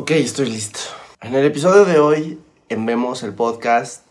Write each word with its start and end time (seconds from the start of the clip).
Ok, 0.00 0.12
estoy 0.12 0.46
listo. 0.46 0.78
En 1.20 1.34
el 1.34 1.44
episodio 1.44 1.84
de 1.84 1.98
hoy, 1.98 2.40
en 2.70 2.86
Vemos 2.86 3.22
el 3.22 3.34
podcast, 3.34 4.06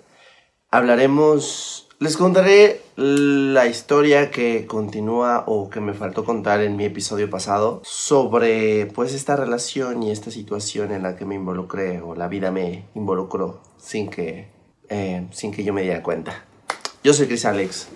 hablaremos, 0.69 1.89
les 1.97 2.15
contaré 2.15 2.83
la 2.95 3.65
historia 3.65 4.29
que 4.29 4.67
continúa 4.67 5.45
o 5.47 5.71
que 5.71 5.79
me 5.81 5.95
faltó 5.95 6.25
contar 6.25 6.61
en 6.61 6.75
mi 6.75 6.85
episodio 6.85 7.27
pasado 7.31 7.81
sobre 7.83 8.85
pues 8.85 9.15
esta 9.15 9.35
relación 9.35 10.03
y 10.03 10.11
esta 10.11 10.29
situación 10.29 10.91
en 10.91 11.01
la 11.01 11.15
que 11.15 11.25
me 11.25 11.33
involucré 11.33 12.01
o 12.01 12.13
la 12.13 12.27
vida 12.27 12.51
me 12.51 12.85
involucró 12.93 13.63
sin 13.77 14.11
que, 14.11 14.51
eh, 14.89 15.27
sin 15.31 15.51
que 15.51 15.63
yo 15.63 15.73
me 15.73 15.81
diera 15.81 16.03
cuenta. 16.03 16.45
Yo 17.03 17.15
soy 17.15 17.25
Chris 17.25 17.45
Alex. 17.45 17.87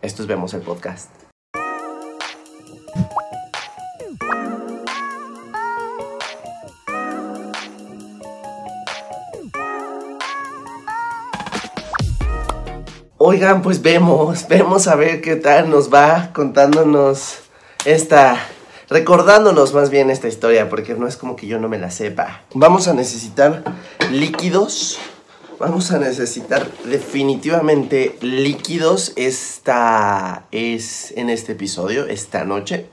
Esto 0.00 0.22
es 0.22 0.26
Vemos 0.26 0.54
el 0.54 0.62
podcast. 0.62 1.19
Oigan, 13.22 13.60
pues 13.60 13.82
vemos, 13.82 14.48
vemos 14.48 14.88
a 14.88 14.96
ver 14.96 15.20
qué 15.20 15.36
tal 15.36 15.68
nos 15.68 15.92
va 15.92 16.30
contándonos 16.32 17.40
esta, 17.84 18.38
recordándonos 18.88 19.74
más 19.74 19.90
bien 19.90 20.08
esta 20.08 20.26
historia, 20.26 20.70
porque 20.70 20.94
no 20.94 21.06
es 21.06 21.18
como 21.18 21.36
que 21.36 21.46
yo 21.46 21.58
no 21.60 21.68
me 21.68 21.78
la 21.78 21.90
sepa. 21.90 22.44
Vamos 22.54 22.88
a 22.88 22.94
necesitar 22.94 23.62
líquidos, 24.10 24.98
vamos 25.58 25.92
a 25.92 25.98
necesitar 25.98 26.66
definitivamente 26.84 28.16
líquidos 28.22 29.12
esta 29.16 30.46
es 30.50 31.12
en 31.14 31.28
este 31.28 31.52
episodio, 31.52 32.06
esta 32.06 32.44
noche. 32.44 32.86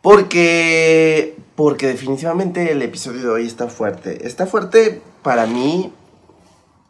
Porque, 0.00 1.36
porque 1.54 1.86
definitivamente 1.86 2.72
el 2.72 2.80
episodio 2.80 3.20
de 3.20 3.28
hoy 3.28 3.46
está 3.46 3.68
fuerte. 3.68 4.26
Está 4.26 4.46
fuerte 4.46 5.02
para 5.22 5.44
mí 5.44 5.92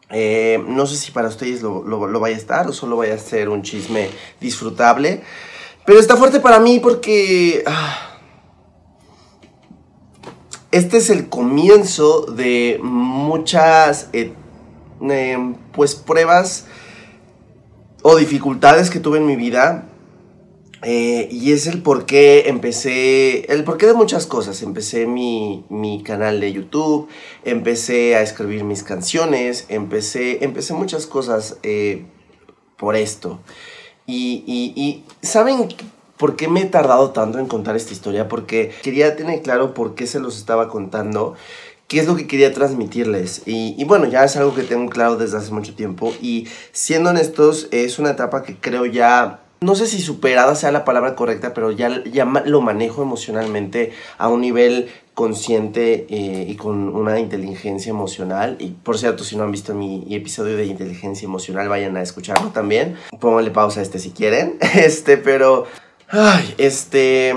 eh, 0.09 0.63
no 0.67 0.87
sé 0.87 0.97
si 0.97 1.11
para 1.11 1.27
ustedes 1.27 1.61
lo, 1.61 2.19
vaya 2.19 2.35
a 2.35 2.39
estar 2.39 2.67
o 2.67 2.73
solo 2.73 2.97
vaya 2.97 3.13
a 3.13 3.17
ser 3.17 3.49
un 3.49 3.61
chisme 3.61 4.09
disfrutable. 4.39 5.21
Pero 5.85 5.99
está 5.99 6.15
fuerte 6.15 6.39
para 6.39 6.59
mí 6.59 6.79
porque... 6.79 7.63
Ah, 7.65 8.05
este 10.71 10.97
es 10.97 11.09
el 11.09 11.29
comienzo 11.29 12.27
de 12.27 12.79
muchas 12.83 14.09
eh, 14.13 14.33
em, 15.01 15.55
pues 15.71 15.95
pruebas 15.95 16.67
o 18.03 18.15
dificultades 18.15 18.91
que 18.91 18.99
tuve 18.99 19.17
en 19.17 19.25
mi 19.25 19.35
vida 19.35 19.88
eh, 20.81 21.27
y 21.29 21.51
es 21.51 21.67
el 21.67 21.81
por 21.81 22.05
qué 22.05 22.47
empecé, 22.47 23.51
el 23.51 23.63
porqué 23.63 23.85
de 23.85 23.93
muchas 23.93 24.25
cosas. 24.25 24.61
Empecé 24.61 25.07
mi, 25.07 26.03
canal 26.05 26.39
de 26.39 26.53
YouTube, 26.53 27.09
empecé 27.43 28.15
a 28.15 28.21
escribir 28.21 28.63
mis 28.63 28.83
canciones, 28.83 29.65
empecé, 29.69 30.43
empecé 30.43 30.73
muchas 30.73 31.05
cosas 31.05 31.57
eh, 31.63 32.05
por 32.77 32.95
esto. 32.95 33.39
Y, 34.05 34.43
y, 34.47 35.03
¿saben 35.21 35.67
por 36.17 36.35
qué 36.35 36.47
me 36.47 36.61
he 36.61 36.65
tardado 36.65 37.11
tanto 37.11 37.39
en 37.39 37.47
contar 37.47 37.75
esta 37.75 37.93
historia? 37.93 38.27
Porque 38.27 38.71
quería 38.81 39.15
tener 39.15 39.41
claro 39.41 39.73
por 39.73 39.95
qué 39.95 40.07
se 40.07 40.19
los 40.19 40.37
estaba 40.37 40.69
contando 40.69 41.35
qué 41.87 41.99
es 41.99 42.07
lo 42.07 42.15
que 42.15 42.25
quería 42.25 42.53
transmitirles. 42.53 43.43
Y, 43.45 43.75
y, 43.77 43.83
bueno, 43.83 44.05
ya 44.05 44.23
es 44.23 44.37
algo 44.37 44.55
que 44.55 44.63
tengo 44.63 44.89
claro 44.89 45.17
desde 45.17 45.37
hace 45.37 45.51
mucho 45.51 45.75
tiempo. 45.75 46.13
Y 46.21 46.47
siendo 46.71 47.09
honestos, 47.09 47.67
es 47.71 47.99
una 47.99 48.11
etapa 48.11 48.43
que 48.43 48.55
creo 48.55 48.85
ya 48.85 49.41
no 49.61 49.75
sé 49.75 49.87
si 49.87 50.01
superada 50.01 50.55
sea 50.55 50.71
la 50.71 50.85
palabra 50.85 51.15
correcta, 51.15 51.53
pero 51.53 51.71
ya, 51.71 51.89
lo 51.89 52.61
manejo 52.61 53.01
emocionalmente 53.01 53.91
a 54.17 54.29
un 54.29 54.41
nivel 54.41 54.89
consciente 55.13 56.07
eh, 56.09 56.45
y 56.47 56.55
con 56.55 56.95
una 56.95 57.19
inteligencia 57.19 57.89
emocional. 57.89 58.55
Y 58.59 58.69
por 58.69 58.97
cierto, 58.97 59.25
si 59.25 59.35
no 59.35 59.43
han 59.43 59.51
visto 59.51 59.73
mi 59.73 60.05
episodio 60.15 60.55
de 60.55 60.65
inteligencia 60.65 61.25
emocional, 61.25 61.67
vayan 61.67 61.97
a 61.97 62.01
escucharlo 62.01 62.51
también. 62.51 62.95
Pónganle 63.19 63.51
pausa 63.51 63.81
a 63.81 63.83
este 63.83 63.99
si 63.99 64.11
quieren. 64.11 64.57
Este, 64.75 65.17
pero... 65.17 65.65
Ay, 66.07 66.55
este... 66.57 67.35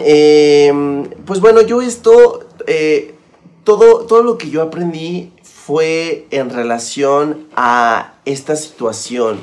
Em, 0.00 1.04
pues 1.26 1.40
bueno, 1.40 1.60
yo 1.60 1.82
esto... 1.82 2.48
Eh, 2.66 3.14
todo, 3.64 4.06
todo 4.06 4.22
lo 4.22 4.38
que 4.38 4.48
yo 4.48 4.62
aprendí 4.62 5.30
fue 5.42 6.26
en 6.30 6.48
relación 6.48 7.48
a 7.54 8.14
esta 8.24 8.56
situación 8.56 9.40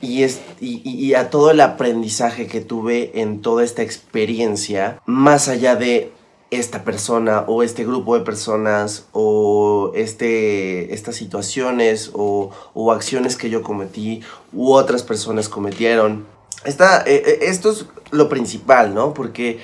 y, 0.00 0.22
es, 0.22 0.40
y, 0.60 1.14
a 1.14 1.30
todo 1.30 1.50
el 1.50 1.60
aprendizaje 1.60 2.46
que 2.46 2.60
tuve 2.60 3.20
en 3.20 3.42
toda 3.42 3.64
esta 3.64 3.82
experiencia, 3.82 5.00
más 5.06 5.48
allá 5.48 5.76
de 5.76 6.12
esta 6.50 6.82
persona 6.82 7.44
o 7.46 7.62
este 7.62 7.84
grupo 7.84 8.18
de 8.18 8.24
personas 8.24 9.06
o 9.12 9.92
este, 9.94 10.92
estas 10.92 11.14
situaciones 11.16 12.10
o, 12.12 12.50
o 12.74 12.92
acciones 12.92 13.36
que 13.36 13.50
yo 13.50 13.62
cometí 13.62 14.22
u 14.52 14.72
otras 14.72 15.02
personas 15.02 15.48
cometieron. 15.48 16.26
Eh, 16.64 16.72
eh, 17.06 17.38
esto 17.42 17.70
es 17.70 17.86
lo 18.10 18.28
principal, 18.28 18.94
¿no? 18.94 19.14
Porque 19.14 19.58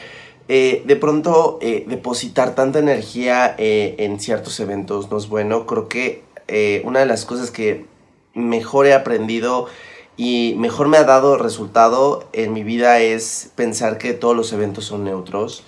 eh, 0.48 0.82
de 0.86 0.96
pronto 0.96 1.58
depositar 1.60 2.54
tanta 2.54 2.78
energía 2.78 3.54
en 3.58 4.20
ciertos 4.20 4.60
eventos 4.60 5.10
no 5.10 5.18
es 5.18 5.28
bueno. 5.28 5.66
Creo 5.66 5.88
que 5.88 6.22
una 6.84 7.00
de 7.00 7.06
las 7.06 7.24
cosas 7.24 7.50
que 7.50 7.84
mejor 8.34 8.86
he 8.86 8.94
aprendido 8.94 9.66
y 10.16 10.54
mejor 10.56 10.88
me 10.88 10.96
ha 10.96 11.04
dado 11.04 11.36
resultado 11.36 12.24
en 12.32 12.52
mi 12.52 12.62
vida 12.62 13.00
es 13.00 13.50
pensar 13.54 13.98
que 13.98 14.14
todos 14.14 14.36
los 14.36 14.52
eventos 14.52 14.84
son 14.84 15.04
neutros. 15.04 15.64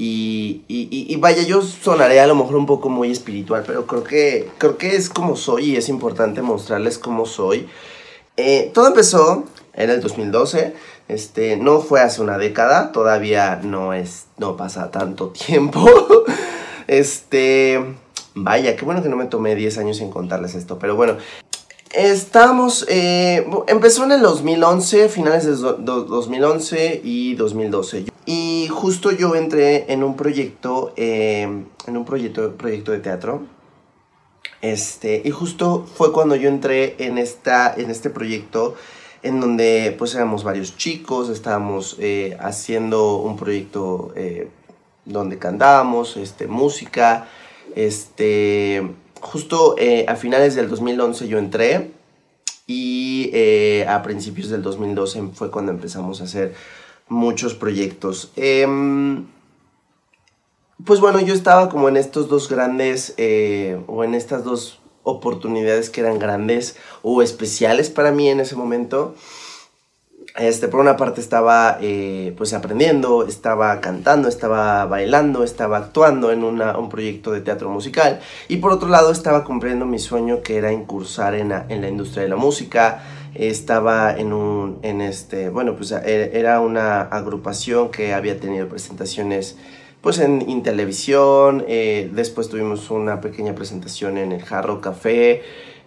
Y, 0.00 0.62
y, 0.68 1.16
vaya, 1.16 1.42
yo 1.42 1.60
sonaré 1.60 2.20
a 2.20 2.28
lo 2.28 2.36
mejor 2.36 2.54
un 2.54 2.66
poco 2.66 2.88
muy 2.88 3.10
espiritual, 3.10 3.64
pero 3.66 3.84
creo 3.84 4.04
que, 4.04 4.48
creo 4.56 4.78
que 4.78 4.94
es 4.94 5.08
como 5.08 5.34
soy 5.34 5.72
y 5.72 5.76
es 5.76 5.88
importante 5.88 6.40
mostrarles 6.40 6.98
cómo 6.98 7.26
soy. 7.26 7.68
Eh, 8.36 8.70
todo 8.72 8.86
empezó 8.86 9.42
en 9.74 9.90
el 9.90 10.00
2012, 10.00 10.74
este, 11.08 11.56
no 11.56 11.80
fue 11.80 12.00
hace 12.00 12.22
una 12.22 12.38
década, 12.38 12.92
todavía 12.92 13.60
no, 13.64 13.92
es, 13.92 14.26
no 14.36 14.56
pasa 14.56 14.92
tanto 14.92 15.28
tiempo. 15.46 15.84
este, 16.86 17.84
vaya, 18.36 18.76
qué 18.76 18.84
bueno 18.84 19.02
que 19.02 19.08
no 19.08 19.16
me 19.16 19.26
tomé 19.26 19.56
10 19.56 19.78
años 19.78 20.00
en 20.00 20.10
contarles 20.10 20.54
esto, 20.54 20.78
pero 20.78 20.94
bueno, 20.94 21.16
Estamos, 21.92 22.84
eh, 22.88 23.46
empezó 23.66 24.04
en 24.04 24.12
el 24.12 24.20
2011, 24.20 25.08
finales 25.08 25.46
de 25.46 25.52
2011 25.54 27.00
y 27.02 27.34
2012. 27.34 28.04
Y 28.26 28.68
justo 28.70 29.10
yo 29.10 29.34
entré 29.34 29.90
en 29.90 30.04
un 30.04 30.14
proyecto, 30.14 30.92
em, 30.96 31.64
en 31.86 31.96
un 31.96 32.04
proyecto, 32.04 32.52
proyecto 32.56 32.92
de 32.92 32.98
teatro. 32.98 33.46
Este, 34.60 35.22
y 35.24 35.30
justo 35.30 35.86
fue 35.94 36.12
cuando 36.12 36.36
yo 36.36 36.50
entré 36.50 36.96
en, 36.98 37.16
esta, 37.16 37.72
en 37.74 37.90
este 37.90 38.10
proyecto 38.10 38.74
en 39.22 39.40
donde 39.40 39.94
pues 39.98 40.14
éramos 40.14 40.44
varios 40.44 40.76
chicos, 40.76 41.28
estábamos 41.30 41.96
eh, 42.00 42.36
haciendo 42.40 43.16
un 43.16 43.36
proyecto 43.36 44.12
eh, 44.14 44.48
donde 45.04 45.38
cantábamos, 45.38 46.16
este, 46.16 46.46
música, 46.46 47.28
este 47.74 48.82
justo 49.20 49.76
eh, 49.78 50.04
a 50.08 50.16
finales 50.16 50.54
del 50.54 50.68
2011 50.68 51.28
yo 51.28 51.38
entré 51.38 51.92
y 52.66 53.30
eh, 53.32 53.86
a 53.88 54.02
principios 54.02 54.50
del 54.50 54.62
2012 54.62 55.30
fue 55.34 55.50
cuando 55.50 55.72
empezamos 55.72 56.20
a 56.20 56.24
hacer 56.24 56.54
muchos 57.08 57.54
proyectos. 57.54 58.30
Em, 58.36 59.26
pues 60.84 61.00
bueno, 61.00 61.20
yo 61.20 61.34
estaba 61.34 61.68
como 61.68 61.88
en 61.88 61.96
estos 61.96 62.28
dos 62.28 62.48
grandes, 62.48 63.14
eh, 63.16 63.80
o 63.86 64.04
en 64.04 64.14
estas 64.14 64.44
dos 64.44 64.80
oportunidades 65.02 65.90
que 65.90 66.02
eran 66.02 66.18
grandes 66.18 66.76
o 67.02 67.22
especiales 67.22 67.90
para 67.90 68.12
mí 68.12 68.28
en 68.28 68.40
ese 68.40 68.54
momento. 68.54 69.14
Este, 70.38 70.68
por 70.68 70.78
una 70.78 70.96
parte 70.96 71.20
estaba 71.20 71.78
eh, 71.80 72.32
pues 72.36 72.52
aprendiendo, 72.54 73.26
estaba 73.26 73.80
cantando, 73.80 74.28
estaba 74.28 74.86
bailando, 74.86 75.42
estaba 75.42 75.78
actuando 75.78 76.30
en 76.30 76.44
un 76.44 76.88
proyecto 76.88 77.32
de 77.32 77.40
teatro 77.40 77.70
musical. 77.70 78.20
Y 78.46 78.58
por 78.58 78.70
otro 78.70 78.88
lado 78.88 79.10
estaba 79.10 79.42
cumpliendo 79.42 79.84
mi 79.84 79.98
sueño 79.98 80.40
que 80.42 80.56
era 80.56 80.72
incursar 80.72 81.34
en 81.34 81.48
la, 81.48 81.66
en 81.68 81.80
la 81.80 81.88
industria 81.88 82.22
de 82.22 82.28
la 82.28 82.36
música, 82.36 83.02
estaba 83.34 84.16
en 84.16 84.32
un, 84.32 84.78
en 84.82 85.00
este, 85.00 85.48
bueno 85.48 85.76
pues 85.76 85.92
e, 85.92 86.38
era 86.38 86.60
una 86.60 87.02
agrupación 87.02 87.90
que 87.90 88.14
había 88.14 88.38
tenido 88.38 88.68
presentaciones 88.68 89.56
pues 90.00 90.18
en, 90.20 90.62
televisión, 90.62 91.64
eh, 91.66 92.08
después 92.12 92.48
tuvimos 92.48 92.90
una 92.90 93.20
pequeña 93.20 93.54
presentación 93.54 94.16
en 94.16 94.30
el 94.30 94.42
Jarro 94.42 94.80
Café, 94.80 95.42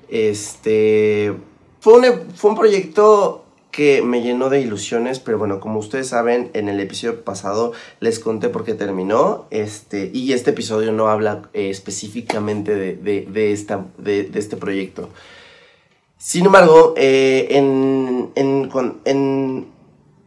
este, 0.10 1.34
fue 1.80 2.20
fue 2.36 2.50
un 2.50 2.58
proyecto 2.58 3.41
que 3.72 4.02
me 4.02 4.22
llenó 4.22 4.50
de 4.50 4.60
ilusiones, 4.60 5.20
pero 5.20 5.38
bueno, 5.38 5.60
como 5.60 5.80
ustedes 5.80 6.10
saben, 6.10 6.52
en 6.54 6.70
el 6.70 6.80
episodio 6.80 7.24
pasado 7.24 7.72
les 8.00 8.20
conté 8.20 8.50
por 8.50 8.66
qué 8.66 8.74
terminó, 8.74 9.46
este, 9.50 10.12
y 10.14 10.34
este 10.34 10.52
episodio 10.52 10.92
no 10.92 11.08
habla 11.08 11.44
eh, 11.54 11.70
específicamente 11.70 12.76
de, 12.76 13.52
esta, 13.52 13.86
de, 13.98 14.30
este 14.34 14.58
proyecto. 14.58 15.10
Sin 16.18 16.46
embargo, 16.46 16.94
eh, 16.98 17.48
en, 17.52 18.32
en, 18.36 19.68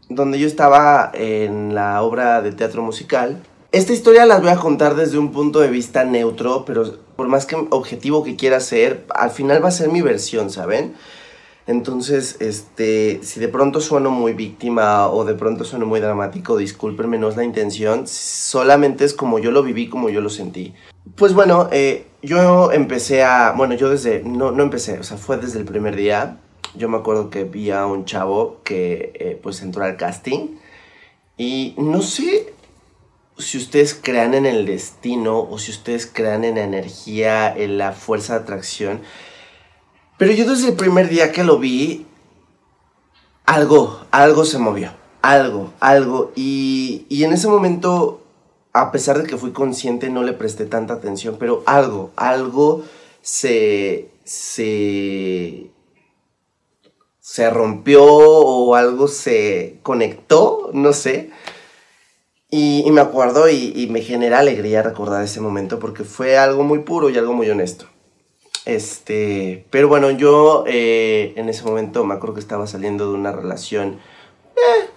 donde 0.08 0.38
yo 0.38 0.46
estaba 0.46 1.12
en 1.14 1.75
la 1.75 2.02
obra 2.02 2.43
de 2.43 2.52
teatro 2.52 2.82
musical, 2.82 3.43
esta 3.73 3.93
historia 3.93 4.25
las 4.25 4.41
voy 4.41 4.50
a 4.50 4.56
contar 4.56 4.94
desde 4.94 5.19
un 5.19 5.32
punto 5.32 5.61
de 5.61 5.69
vista 5.69 6.05
neutro, 6.05 6.64
pero 6.64 6.99
por 7.17 7.29
más 7.29 7.44
que 7.44 7.56
objetivo 7.70 8.25
que 8.25 8.37
quiera 8.37 8.61
ser, 8.61 9.05
al 9.14 9.31
final 9.31 9.62
va 9.62 9.69
a 9.69 9.73
ser 9.73 9.91
mi 9.91 10.00
versión, 10.00 10.50
¿saben? 10.50 10.94
Entonces, 11.66 12.37
este, 12.40 13.20
si 13.22 13.40
de 13.40 13.49
pronto 13.49 13.81
sueno 13.81 14.11
muy 14.11 14.34
víctima 14.34 15.08
o 15.08 15.25
de 15.25 15.34
pronto 15.34 15.64
sueno 15.64 15.87
muy 15.87 16.00
dramático, 16.00 16.58
discúlpenme, 16.58 17.19
no 17.19 17.28
es 17.28 17.37
la 17.37 17.44
intención, 17.44 18.06
solamente 18.06 19.05
es 19.05 19.14
como 19.14 19.38
yo 19.38 19.50
lo 19.50 19.62
viví, 19.62 19.88
como 19.88 20.11
yo 20.11 20.20
lo 20.20 20.28
sentí. 20.28 20.75
Pues 21.16 21.32
bueno, 21.32 21.69
eh, 21.72 22.06
yo 22.22 22.70
empecé 22.72 23.22
a, 23.22 23.52
bueno, 23.56 23.75
yo 23.75 23.88
desde, 23.88 24.22
no, 24.22 24.50
no 24.50 24.62
empecé, 24.62 24.99
o 24.99 25.02
sea, 25.02 25.16
fue 25.16 25.38
desde 25.38 25.58
el 25.58 25.64
primer 25.64 25.96
día. 25.96 26.38
Yo 26.75 26.88
me 26.88 26.96
acuerdo 26.96 27.31
que 27.31 27.44
vi 27.44 27.70
a 27.70 27.87
un 27.87 28.05
chavo 28.05 28.60
que 28.64 29.12
eh, 29.14 29.38
pues 29.40 29.62
entró 29.62 29.84
al 29.84 29.96
casting 29.96 30.56
y 31.37 31.75
no 31.78 32.02
sé 32.02 32.52
si 33.38 33.58
ustedes 33.58 33.94
crean 33.94 34.34
en 34.34 34.46
el 34.46 34.67
destino 34.67 35.40
o 35.40 35.58
si 35.58 35.70
ustedes 35.70 36.06
crean 36.06 36.44
en 36.44 36.56
la 36.56 36.62
energía, 36.62 37.52
en 37.56 37.78
la 37.78 37.93
fuerza 37.93 38.34
de 38.34 38.40
atracción. 38.40 39.00
Pero 40.19 40.32
yo 40.32 40.49
desde 40.49 40.69
el 40.69 40.76
primer 40.76 41.08
día 41.08 41.32
que 41.32 41.44
lo 41.44 41.58
vi, 41.58 42.06
algo, 43.46 44.00
algo 44.11 44.44
se 44.44 44.58
movió. 44.58 44.93
Algo, 45.22 45.72
algo. 45.81 46.32
Y, 46.34 47.06
y 47.08 47.25
en 47.25 47.32
ese 47.32 47.49
momento, 47.49 48.22
a 48.72 48.93
pesar 48.93 49.20
de 49.20 49.28
que 49.28 49.37
fui 49.37 49.52
consciente, 49.52 50.11
no 50.11 50.22
le 50.22 50.32
presté 50.32 50.66
tanta 50.66 50.94
atención, 50.94 51.37
pero 51.38 51.62
algo, 51.66 52.11
algo 52.16 52.84
se, 53.22 54.11
se, 54.25 55.70
se 57.20 57.50
rompió 57.50 58.05
o 58.05 58.75
algo 58.75 59.08
se 59.08 59.78
conectó, 59.82 60.70
no 60.72 60.93
sé 60.93 61.31
y, 62.56 62.88
me 62.93 63.00
acuerdo 63.00 63.49
y, 63.49 63.88
me 63.90 64.00
genera 64.00 64.38
alegría 64.38 64.81
recordar 64.81 65.25
ese 65.25 65.40
momento 65.40 65.81
porque 65.81 66.05
fue 66.05 66.38
algo 66.38 66.62
muy 66.62 66.81
puro 66.81 67.10
y 67.10 67.19
algo 67.19 67.32
muy 67.32 67.50
honesto. 67.50 67.87
Este, 68.64 69.66
pero 69.70 69.88
bueno, 69.88 70.11
yo 70.11 70.64
eh, 70.66 71.34
en 71.37 71.49
ese 71.49 71.64
momento 71.64 72.05
me 72.05 72.14
acuerdo 72.14 72.34
que 72.34 72.40
estaba 72.40 72.66
saliendo 72.66 73.11
de 73.11 73.14
una 73.14 73.32
relación. 73.32 73.99
Eh, 74.56 74.88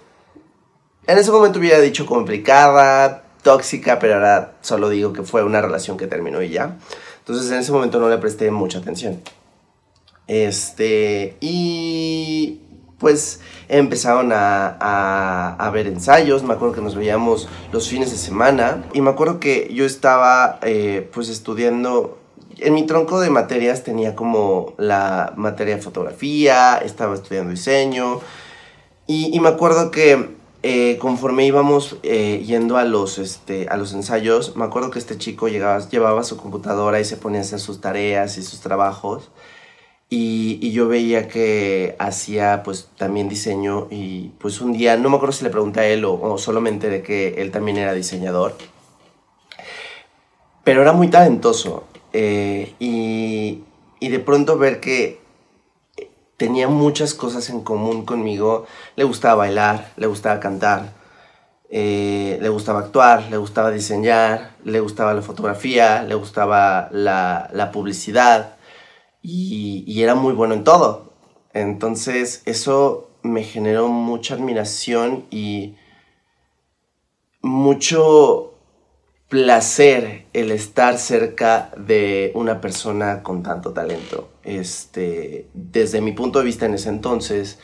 en 1.06 1.18
ese 1.18 1.30
momento 1.30 1.58
hubiera 1.58 1.80
dicho 1.80 2.06
complicada, 2.06 3.24
tóxica, 3.42 3.98
pero 3.98 4.14
ahora 4.14 4.54
solo 4.60 4.88
digo 4.88 5.12
que 5.12 5.22
fue 5.22 5.42
una 5.42 5.60
relación 5.60 5.96
que 5.96 6.06
terminó 6.06 6.42
y 6.42 6.50
ya. 6.50 6.78
Entonces 7.18 7.50
en 7.50 7.58
ese 7.58 7.72
momento 7.72 7.98
no 8.00 8.08
le 8.08 8.18
presté 8.18 8.50
mucha 8.50 8.78
atención. 8.78 9.22
Este, 10.26 11.36
y 11.40 12.60
pues 12.98 13.40
empezaron 13.68 14.32
a, 14.32 15.56
a, 15.56 15.70
ver 15.70 15.86
ensayos, 15.86 16.42
me 16.42 16.54
acuerdo 16.54 16.74
que 16.74 16.80
nos 16.80 16.96
veíamos 16.96 17.48
los 17.72 17.88
fines 17.88 18.10
de 18.10 18.16
semana 18.16 18.84
y 18.92 19.00
me 19.00 19.10
acuerdo 19.10 19.40
que 19.40 19.72
yo 19.72 19.84
estaba 19.84 20.58
eh, 20.62 21.08
pues 21.12 21.28
estudiando, 21.28 22.18
en 22.60 22.74
mi 22.74 22.86
tronco 22.86 23.20
de 23.20 23.30
materias 23.30 23.84
tenía 23.84 24.14
como 24.14 24.74
la 24.78 25.32
materia 25.36 25.76
de 25.76 25.82
fotografía, 25.82 26.78
estaba 26.78 27.14
estudiando 27.14 27.50
diseño 27.50 28.20
y, 29.06 29.38
me 29.40 29.48
acuerdo 29.48 29.90
que 29.90 30.36
eh, 30.62 30.98
conforme 31.00 31.46
íbamos 31.46 31.96
eh, 32.02 32.44
yendo 32.46 32.76
a 32.76 32.84
los, 32.84 33.18
este, 33.18 33.66
a 33.70 33.76
los 33.76 33.94
ensayos, 33.94 34.54
me 34.56 34.64
acuerdo 34.64 34.90
que 34.90 34.98
este 34.98 35.16
chico 35.16 35.48
llegaba, 35.48 35.78
llevaba 35.88 36.24
su 36.24 36.36
computadora 36.36 37.00
y 37.00 37.04
se 37.04 37.16
ponía 37.16 37.40
a 37.40 37.42
hacer 37.42 37.60
sus 37.60 37.80
tareas 37.80 38.36
y 38.36 38.42
sus 38.42 38.60
trabajos. 38.60 39.30
Y, 40.10 40.70
yo 40.72 40.88
veía 40.88 41.28
que 41.28 41.96
hacía 41.98 42.62
pues 42.62 42.88
también 42.96 43.28
diseño 43.28 43.88
y 43.90 44.30
pues 44.38 44.60
un 44.60 44.72
día, 44.72 44.96
no 44.96 45.10
me 45.10 45.16
acuerdo 45.16 45.32
si 45.32 45.44
le 45.44 45.50
pregunté 45.50 45.80
a 45.80 45.86
él 45.86 46.04
o, 46.04 46.38
solo 46.38 46.60
me 46.60 46.78
que 46.78 47.34
él 47.38 47.50
también 47.50 47.78
era 47.78 47.94
diseñador, 47.94 48.54
pero 50.64 50.82
era 50.82 50.92
muy 50.92 51.08
talentoso 51.08 51.84
eh, 52.20 52.74
y, 52.80 53.62
de 54.00 54.18
pronto 54.18 54.58
ver 54.58 54.80
que 54.80 55.20
tenía 56.36 56.66
muchas 56.66 57.14
cosas 57.14 57.48
en 57.48 57.60
común 57.60 58.04
conmigo, 58.04 58.66
le 58.96 59.04
gustaba 59.04 59.36
bailar, 59.36 59.92
le 59.96 60.08
gustaba 60.08 60.40
cantar, 60.40 60.94
eh, 61.70 62.36
le 62.40 62.48
gustaba 62.48 62.80
actuar, 62.80 63.30
le 63.30 63.36
gustaba 63.36 63.70
diseñar, 63.70 64.56
le 64.64 64.80
gustaba 64.80 65.14
la 65.14 65.22
fotografía, 65.22 66.02
le 66.02 66.16
gustaba 66.16 66.88
la 66.90 67.70
publicidad 67.72 68.56
y, 69.22 70.02
era 70.02 70.16
muy 70.16 70.32
bueno 70.32 70.54
en 70.54 70.64
todo. 70.64 71.12
Entonces 71.52 72.42
eso 72.46 73.10
me 73.22 73.44
generó 73.44 73.86
mucha 73.88 74.34
admiración 74.34 75.26
y 75.30 75.76
mucho 77.42 78.57
placer 79.28 80.26
el 80.32 80.50
estar 80.50 80.98
cerca 80.98 81.70
de 81.76 82.32
una 82.34 82.60
persona 82.60 83.22
con 83.22 83.42
tanto 83.42 83.72
talento. 83.72 84.30
Este, 84.42 85.48
desde 85.52 86.00
mi 86.00 86.12
punto 86.12 86.38
de 86.38 86.46
vista 86.46 86.66
en 86.66 86.74
ese 86.74 86.88
entonces, 86.88 87.58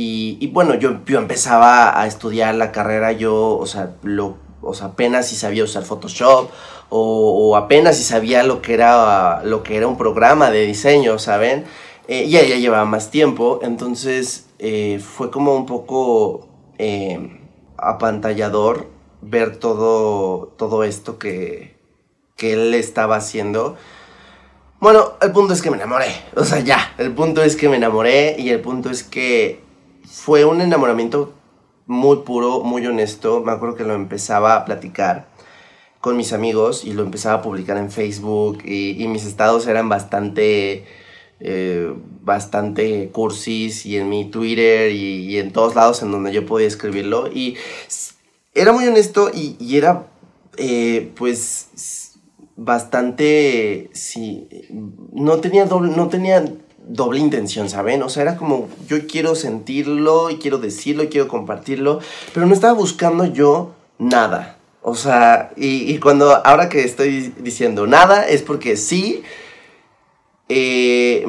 y, 0.00 0.46
bueno, 0.52 0.76
yo, 0.76 0.90
empezaba 1.08 2.00
a 2.00 2.06
estudiar 2.06 2.54
la 2.54 2.70
carrera, 2.70 3.10
yo, 3.10 3.58
o 3.58 3.66
sea, 3.66 3.96
lo, 4.04 4.36
o 4.62 4.72
sea, 4.72 4.88
apenas 4.88 5.26
si 5.26 5.34
sabía 5.34 5.64
usar 5.64 5.82
Photoshop, 5.82 6.50
o, 6.88 7.56
apenas 7.56 7.96
si 7.96 8.04
sabía 8.04 8.44
lo 8.44 8.62
que 8.62 8.74
era, 8.74 9.42
lo 9.42 9.64
que 9.64 9.76
era 9.76 9.88
un 9.88 9.98
programa 9.98 10.52
de 10.52 10.66
diseño, 10.66 11.18
¿saben? 11.18 11.64
Eh, 12.06 12.24
y 12.24 12.36
ella 12.36 12.56
llevaba 12.56 12.84
más 12.84 13.10
tiempo, 13.10 13.58
entonces 13.62 14.46
eh, 14.60 15.00
fue 15.00 15.32
como 15.32 15.56
un 15.56 15.66
poco 15.66 16.48
eh, 16.78 17.40
apantallador 17.76 18.86
ver 19.20 19.56
todo, 19.56 20.48
todo 20.56 20.84
esto 20.84 21.18
que, 21.18 21.76
que 22.36 22.52
él 22.52 22.74
estaba 22.74 23.16
haciendo. 23.16 23.76
Bueno, 24.80 25.14
el 25.20 25.32
punto 25.32 25.52
es 25.52 25.62
que 25.62 25.70
me 25.70 25.76
enamoré, 25.76 26.06
o 26.36 26.44
sea, 26.44 26.60
ya, 26.60 26.94
el 26.98 27.12
punto 27.12 27.42
es 27.42 27.56
que 27.56 27.68
me 27.68 27.76
enamoré 27.76 28.36
y 28.38 28.50
el 28.50 28.60
punto 28.60 28.90
es 28.90 29.02
que 29.02 29.60
fue 30.04 30.44
un 30.44 30.60
enamoramiento 30.60 31.34
muy 31.86 32.18
puro, 32.18 32.60
muy 32.60 32.86
honesto, 32.86 33.42
me 33.42 33.50
acuerdo 33.50 33.74
que 33.74 33.84
lo 33.84 33.94
empezaba 33.94 34.54
a 34.54 34.64
platicar 34.64 35.26
con 36.00 36.16
mis 36.16 36.32
amigos 36.32 36.84
y 36.84 36.92
lo 36.92 37.02
empezaba 37.02 37.38
a 37.38 37.42
publicar 37.42 37.76
en 37.76 37.90
Facebook 37.90 38.62
y, 38.64 39.06
mis 39.08 39.24
estados 39.24 39.66
eran 39.66 39.88
bastante, 39.88 40.84
eh, 41.40 41.92
bastante 42.22 43.10
cursis 43.10 43.84
y 43.84 43.96
en 43.96 44.08
mi 44.08 44.26
Twitter 44.30 44.92
y, 44.92 45.38
en 45.38 45.52
todos 45.52 45.74
lados 45.74 46.02
en 46.02 46.12
donde 46.12 46.32
yo 46.32 46.46
podía 46.46 46.68
escribirlo. 46.68 47.28
Y 47.32 47.56
era 48.58 48.72
muy 48.72 48.86
honesto 48.86 49.30
y, 49.32 49.76
era 49.76 50.06
eh, 50.56 51.12
pues 51.16 52.14
bastante, 52.56 53.90
sí, 53.92 54.48
no 55.12 55.38
tenía 55.38 55.66
doble, 55.66 55.96
no 55.96 56.08
tenía 56.08 56.44
doble 56.86 57.20
intención, 57.20 57.68
¿saben? 57.68 58.02
O 58.02 58.08
sea, 58.08 58.22
era 58.22 58.36
como 58.36 58.68
yo 58.88 59.06
quiero 59.06 59.34
sentirlo 59.34 60.30
y 60.30 60.38
quiero 60.38 60.58
decirlo 60.58 61.04
y 61.04 61.08
quiero 61.08 61.28
compartirlo, 61.28 62.00
pero 62.34 62.46
no 62.46 62.54
estaba 62.54 62.72
buscando 62.72 63.24
yo 63.24 63.74
nada, 63.98 64.58
o 64.82 64.94
sea, 64.94 65.50
y, 65.56 65.98
cuando 65.98 66.44
ahora 66.46 66.68
que 66.68 66.82
estoy 66.84 67.32
diciendo 67.38 67.86
nada 67.86 68.26
es 68.26 68.42
porque 68.42 68.76
sí, 68.76 69.22
eh, 70.48 71.24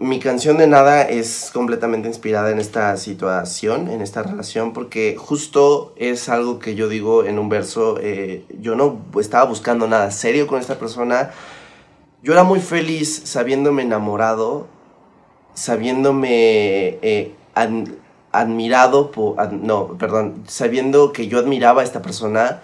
mi 0.00 0.20
canción 0.20 0.58
de 0.58 0.66
nada 0.66 1.02
es 1.02 1.50
completamente 1.52 2.08
inspirada 2.08 2.50
en 2.50 2.58
esta 2.58 2.96
situación, 2.96 3.88
en 3.88 4.02
esta 4.02 4.22
relación, 4.22 4.72
porque 4.72 5.16
justo 5.18 5.92
es 5.96 6.28
algo 6.28 6.58
que 6.58 6.74
yo 6.74 6.88
digo 6.88 7.24
en 7.24 7.38
un 7.38 7.48
verso, 7.48 7.98
eh, 8.00 8.44
yo 8.60 8.76
no 8.76 9.00
estaba 9.20 9.44
buscando 9.44 9.88
nada 9.88 10.10
serio 10.10 10.46
con 10.46 10.60
esta 10.60 10.78
persona, 10.78 11.30
yo 12.22 12.32
era 12.32 12.44
muy 12.44 12.60
feliz 12.60 13.22
sabiéndome 13.24 13.82
enamorado, 13.82 14.66
sabiéndome 15.54 16.98
eh, 17.02 17.34
admirado, 18.32 19.10
por, 19.10 19.52
no, 19.52 19.96
perdón, 19.98 20.44
sabiendo 20.46 21.12
que 21.12 21.28
yo 21.28 21.38
admiraba 21.38 21.82
a 21.82 21.84
esta 21.84 22.02
persona, 22.02 22.60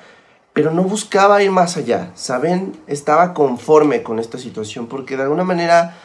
pero 0.54 0.71
no 0.71 0.85
buscaba 0.85 1.43
ir 1.43 1.50
más 1.50 1.76
allá, 1.76 2.12
¿saben? 2.14 2.81
Estaba 2.87 3.35
conforme 3.35 4.02
con 4.04 4.21
esta 4.21 4.38
situación 4.38 4.87
porque 4.87 5.16
de 5.16 5.25
alguna 5.25 5.43
manera, 5.43 5.97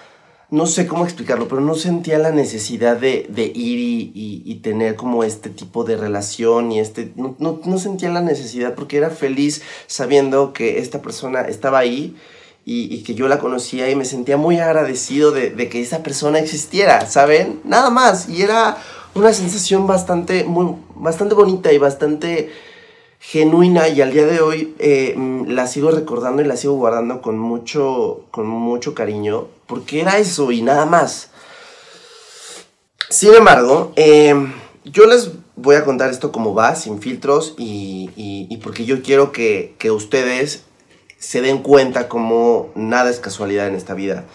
no 0.52 0.66
sé 0.66 0.88
cómo 0.88 1.04
explicarlo, 1.04 1.48
pero 1.48 1.62
no 1.62 1.76
sentía 1.76 2.18
la 2.18 2.32
necesidad 2.32 2.98
de, 2.98 3.52
ir 3.54 4.12
y, 4.16 4.56
tener 4.64 4.96
como 4.96 5.24
este 5.24 5.50
tipo 5.50 5.84
de 5.84 5.96
relación 5.96 6.72
y 6.72 6.80
este, 6.80 7.14
no, 7.16 7.78
sentía 7.78 8.10
la 8.10 8.22
necesidad 8.22 8.74
porque 8.74 8.98
era 8.98 9.10
feliz 9.10 9.62
sabiendo 9.88 10.52
que 10.52 10.80
esta 10.80 11.02
persona 11.02 11.42
estaba 11.42 11.80
ahí 11.80 12.16
y, 12.66 13.04
que 13.04 13.16
yo 13.16 13.28
la 13.28 13.40
conocía 13.40 13.90
y 13.90 13.96
me 13.96 14.06
sentía 14.06 14.38
muy 14.38 14.60
agradecido 14.60 15.32
de, 15.32 15.52
de 15.52 15.70
que 15.70 15.82
esa 15.82 16.04
persona 16.04 16.40
existiera, 16.40 17.06
¿saben? 17.06 17.62
Nada 17.64 17.90
más, 17.90 18.28
y 18.28 18.42
era 18.42 18.78
una 19.16 19.34
sensación 19.34 19.88
bastante, 19.88 20.44
muy, 20.44 20.76
bastante 20.96 21.36
bonita 21.36 21.72
y 21.72 21.78
bastante 21.78 22.52
genuina 23.20 23.90
y 23.90 24.02
al 24.02 24.14
día 24.14 24.26
de 24.26 24.40
hoy 24.40 24.74
eh, 24.80 25.14
mm, 25.16 25.50
la 25.50 25.68
sigo 25.68 25.92
recordando 25.92 26.42
y 26.42 26.46
la 26.46 26.58
sigo 26.58 26.74
guardando 26.76 27.22
con 27.22 27.38
mucho, 27.38 28.26
con 28.32 28.48
mucho 28.48 28.96
cariño, 28.96 29.48
porque 29.68 30.02
era 30.02 30.18
eso 30.18 30.52
y 30.52 30.62
nada 30.62 30.86
más. 30.86 31.30
Sin 33.10 33.34
embargo, 33.34 33.92
eh, 33.96 34.36
yo 34.86 35.06
les 35.06 35.32
voy 35.56 35.76
a 35.76 35.84
contar 35.84 36.10
esto 36.10 36.32
como 36.32 36.54
va, 36.54 36.76
sin 36.76 37.02
filtros, 37.02 37.56
y, 37.58 38.58
porque 38.64 38.86
yo 38.86 39.02
quiero 39.02 39.32
que, 39.32 39.76
que, 39.78 39.92
ustedes 39.92 40.64
se 41.18 41.42
den 41.42 41.60
cuenta 41.60 42.08
como 42.08 42.70
nada 42.76 43.10
es 43.10 43.20
casualidad 43.20 43.68
en 43.68 43.76
esta 43.76 43.94
vida. 43.94 44.26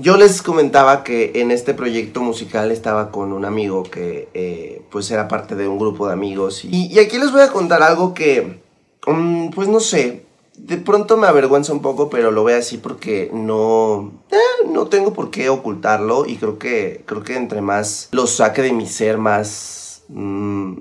Yo 0.00 0.16
les 0.16 0.42
comentaba 0.42 1.02
que 1.02 1.32
en 1.36 1.50
este 1.50 1.74
proyecto 1.74 2.20
musical 2.20 2.70
estaba 2.70 3.10
con 3.10 3.32
un 3.32 3.44
amigo 3.44 3.82
que 3.82 4.28
eh, 4.32 4.82
pues 4.90 5.10
era 5.10 5.26
parte 5.26 5.56
de 5.56 5.66
un 5.66 5.78
grupo 5.78 6.06
de 6.06 6.12
amigos. 6.12 6.64
Y, 6.64 6.98
aquí 6.98 7.18
les 7.18 7.32
voy 7.32 7.42
a 7.42 7.50
contar 7.50 7.82
algo 7.82 8.14
que, 8.14 8.60
um, 9.06 9.50
pues 9.50 9.66
no 9.68 9.80
sé, 9.80 10.24
de 10.56 10.76
pronto 10.76 11.16
me 11.16 11.26
avergüenza 11.26 11.72
un 11.72 11.82
poco, 11.82 12.10
pero 12.10 12.30
lo 12.30 12.42
voy 12.42 12.52
así 12.52 12.78
porque 12.78 13.30
no, 13.32 14.12
eh, 14.30 14.68
no 14.68 14.86
tengo 14.86 15.12
por 15.12 15.30
qué 15.30 15.48
ocultarlo 15.48 16.26
y 16.26 16.36
creo 16.36 16.58
que, 16.58 17.02
creo 17.06 17.22
que 17.24 17.36
entre 17.36 17.60
más 17.60 18.08
lo 18.12 18.26
saque 18.26 18.62
de 18.62 18.72
mi 18.72 18.86
ser, 18.86 19.18
más 19.18 20.02
mm, 20.08 20.74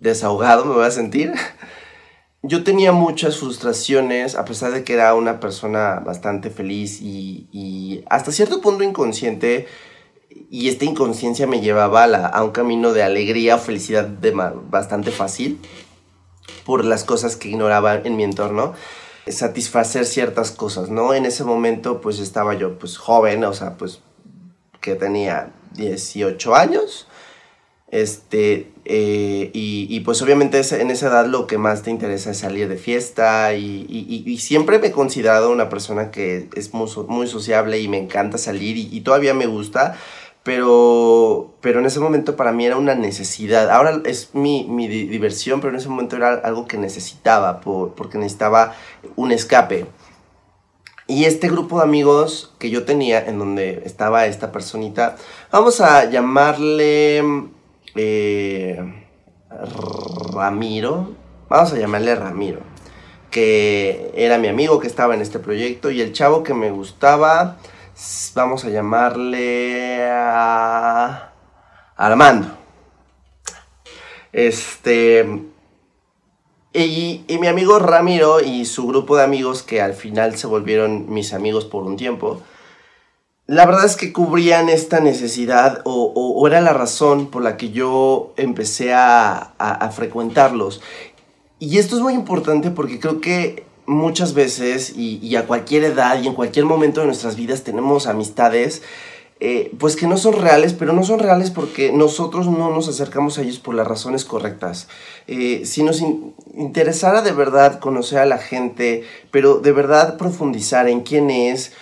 desahogado 0.00 0.64
me 0.64 0.74
voy 0.74 0.84
a 0.84 0.90
sentir. 0.90 1.32
Yo 2.42 2.64
tenía 2.64 2.90
muchas 2.90 3.38
frustraciones, 3.38 4.34
a 4.34 4.44
pesar 4.44 4.72
de 4.72 4.82
que 4.82 4.94
era 4.94 5.14
una 5.14 5.38
persona 5.38 6.00
bastante 6.04 6.50
feliz 6.50 7.00
y, 7.00 8.04
hasta 8.10 8.32
cierto 8.32 8.60
punto 8.60 8.82
inconsciente, 8.82 9.68
y 10.50 10.68
esta 10.68 10.84
inconsciencia 10.84 11.46
me 11.46 11.60
llevaba 11.60 12.04
a, 12.04 12.26
a 12.26 12.42
un 12.42 12.50
camino 12.50 12.92
de 12.92 13.02
alegría 13.02 13.56
o 13.56 13.58
felicidad 13.58 14.08
bastante 14.70 15.10
fácil 15.10 15.60
por 16.64 16.84
las 16.84 17.04
cosas 17.04 17.36
que 17.36 17.48
ignoraba 17.48 17.94
en 17.94 18.16
mi 18.16 18.24
entorno 18.24 18.74
satisfacer 19.30 20.04
ciertas 20.04 20.50
cosas, 20.50 20.88
¿no? 20.88 21.14
En 21.14 21.26
ese 21.26 21.44
momento 21.44 22.00
pues 22.00 22.18
estaba 22.18 22.54
yo 22.54 22.78
pues 22.78 22.98
joven, 22.98 23.44
o 23.44 23.52
sea, 23.52 23.76
pues 23.76 24.00
que 24.80 24.96
tenía 24.96 25.52
18 25.74 26.54
años, 26.56 27.06
este, 27.92 28.72
eh, 28.86 29.50
y, 29.52 30.00
pues 30.00 30.22
obviamente 30.22 30.62
en 30.80 30.90
esa 30.90 31.08
edad 31.08 31.26
lo 31.26 31.46
que 31.46 31.58
más 31.58 31.82
te 31.82 31.90
interesa 31.90 32.30
es 32.30 32.38
salir 32.38 32.66
de 32.68 32.78
fiesta 32.78 33.54
y, 33.54 34.38
siempre 34.40 34.78
me 34.78 34.88
he 34.88 34.92
considerado 34.92 35.52
una 35.52 35.68
persona 35.68 36.10
que 36.10 36.48
es 36.56 36.72
muy, 36.72 36.90
muy 37.06 37.26
sociable 37.28 37.78
y 37.80 37.88
me 37.88 37.98
encanta 37.98 38.38
salir 38.38 38.78
y, 38.78 39.00
todavía 39.02 39.34
me 39.34 39.44
gusta, 39.44 39.94
pero, 40.42 41.52
pero 41.60 41.80
en 41.80 41.86
ese 41.86 42.00
momento 42.00 42.34
para 42.34 42.50
mí 42.50 42.64
era 42.64 42.78
una 42.78 42.94
necesidad. 42.94 43.70
Ahora 43.70 44.00
es 44.06 44.34
mi, 44.34 44.64
mi 44.64 44.88
diversión, 44.88 45.60
pero 45.60 45.74
en 45.74 45.78
ese 45.78 45.90
momento 45.90 46.16
era 46.16 46.32
algo 46.32 46.66
que 46.66 46.78
necesitaba, 46.78 47.60
por, 47.60 47.94
porque 47.94 48.16
necesitaba 48.16 48.74
un 49.16 49.32
escape. 49.32 49.86
Y 51.06 51.26
este 51.26 51.48
grupo 51.48 51.76
de 51.76 51.82
amigos 51.82 52.54
que 52.58 52.70
yo 52.70 52.84
tenía, 52.84 53.22
en 53.22 53.38
donde 53.38 53.82
estaba 53.84 54.24
esta 54.24 54.50
personita, 54.50 55.16
vamos 55.50 55.82
a 55.82 56.06
llamarle 56.08 57.50
eh, 57.94 59.06
Ramiro, 60.32 61.14
vamos 61.48 61.72
a 61.72 61.76
llamarle 61.76 62.14
Ramiro, 62.14 62.60
que 63.30 64.12
era 64.14 64.38
mi 64.38 64.48
amigo 64.48 64.80
que 64.80 64.86
estaba 64.86 65.14
en 65.14 65.20
este 65.20 65.38
proyecto 65.38 65.90
y 65.90 66.00
el 66.00 66.12
chavo 66.12 66.42
que 66.42 66.54
me 66.54 66.70
gustaba 66.70 67.58
vamos 68.34 68.64
a 68.64 68.70
llamarle 68.70 70.02
a 70.10 71.32
Armando. 71.96 72.48
Este. 74.32 75.26
Y, 76.74 77.24
y, 77.28 77.38
mi 77.38 77.48
amigo 77.48 77.78
Ramiro 77.78 78.40
y 78.40 78.64
su 78.64 78.86
grupo 78.86 79.16
de 79.16 79.24
amigos, 79.24 79.62
que 79.62 79.82
al 79.82 79.92
final 79.92 80.36
se 80.36 80.46
volvieron 80.46 81.12
mis 81.12 81.34
amigos 81.34 81.66
por 81.66 81.84
un 81.84 81.96
tiempo, 81.98 82.40
la 83.46 83.66
verdad 83.66 83.84
es 83.84 83.96
que 83.96 84.12
cubrían 84.12 84.68
esta 84.68 85.00
necesidad 85.00 85.82
o, 85.84 86.46
era 86.46 86.60
la 86.60 86.72
razón 86.72 87.30
por 87.30 87.42
la 87.42 87.56
que 87.56 87.70
yo 87.70 88.32
empecé 88.36 88.94
a, 88.94 89.54
a, 89.58 89.72
a 89.72 89.90
frecuentarlos. 89.90 90.80
Y 91.58 91.78
esto 91.78 91.96
es 91.96 92.02
muy 92.02 92.14
importante 92.14 92.70
porque 92.70 92.98
creo 92.98 93.20
que 93.20 93.64
muchas 93.86 94.34
veces 94.34 94.94
y, 94.96 95.34
a 95.36 95.46
cualquier 95.46 95.84
edad 95.84 96.20
y 96.22 96.26
en 96.26 96.34
cualquier 96.34 96.64
momento 96.64 97.00
de 97.00 97.06
nuestras 97.06 97.36
vidas 97.36 97.62
tenemos 97.62 98.06
amistades 98.06 98.82
eh, 99.44 99.72
pues 99.80 99.96
que 99.96 100.06
no 100.06 100.18
son 100.18 100.34
reales, 100.34 100.72
pero 100.72 100.92
no 100.92 101.02
son 101.02 101.18
reales 101.18 101.50
porque 101.50 101.90
nosotros 101.90 102.46
no 102.46 102.70
nos 102.70 102.86
acercamos 102.86 103.38
a 103.38 103.42
ellos 103.42 103.58
por 103.58 103.74
las 103.74 103.88
razones 103.88 104.24
correctas. 104.24 104.86
Eh, 105.26 105.62
si 105.64 105.82
nos 105.82 106.00
interesara 106.54 107.22
de 107.22 107.32
verdad 107.32 107.80
conocer 107.80 108.20
a 108.20 108.26
la 108.26 108.38
gente, 108.38 109.02
pero 109.32 109.56
de 109.56 109.72
verdad 109.72 110.16
profundizar 110.16 110.88
en 110.88 111.00
quién 111.00 111.28
es, 111.28 111.72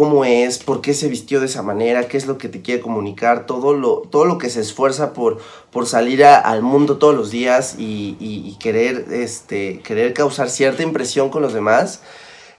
cómo 0.00 0.24
es, 0.24 0.56
por 0.56 0.80
qué 0.80 0.94
se 0.94 1.08
vistió 1.08 1.40
de 1.40 1.46
esa 1.46 1.60
manera, 1.60 2.08
qué 2.08 2.16
es 2.16 2.26
lo 2.26 2.38
que 2.38 2.48
te 2.48 2.62
quiere 2.62 2.80
comunicar, 2.80 3.44
todo 3.44 3.74
lo, 3.74 3.98
todo 4.10 4.24
lo 4.24 4.38
que 4.38 4.48
se 4.48 4.62
esfuerza 4.62 5.12
por, 5.12 5.36
por 5.70 5.84
salir 5.84 6.24
al 6.24 6.62
mundo 6.62 6.96
todos 6.96 7.14
los 7.14 7.30
días 7.30 7.74
y, 7.76 8.56
querer, 8.58 9.08
este, 9.10 9.80
querer 9.80 10.14
causar 10.14 10.48
cierta 10.48 10.82
impresión 10.82 11.28
con 11.28 11.42
los 11.42 11.52
demás. 11.52 12.00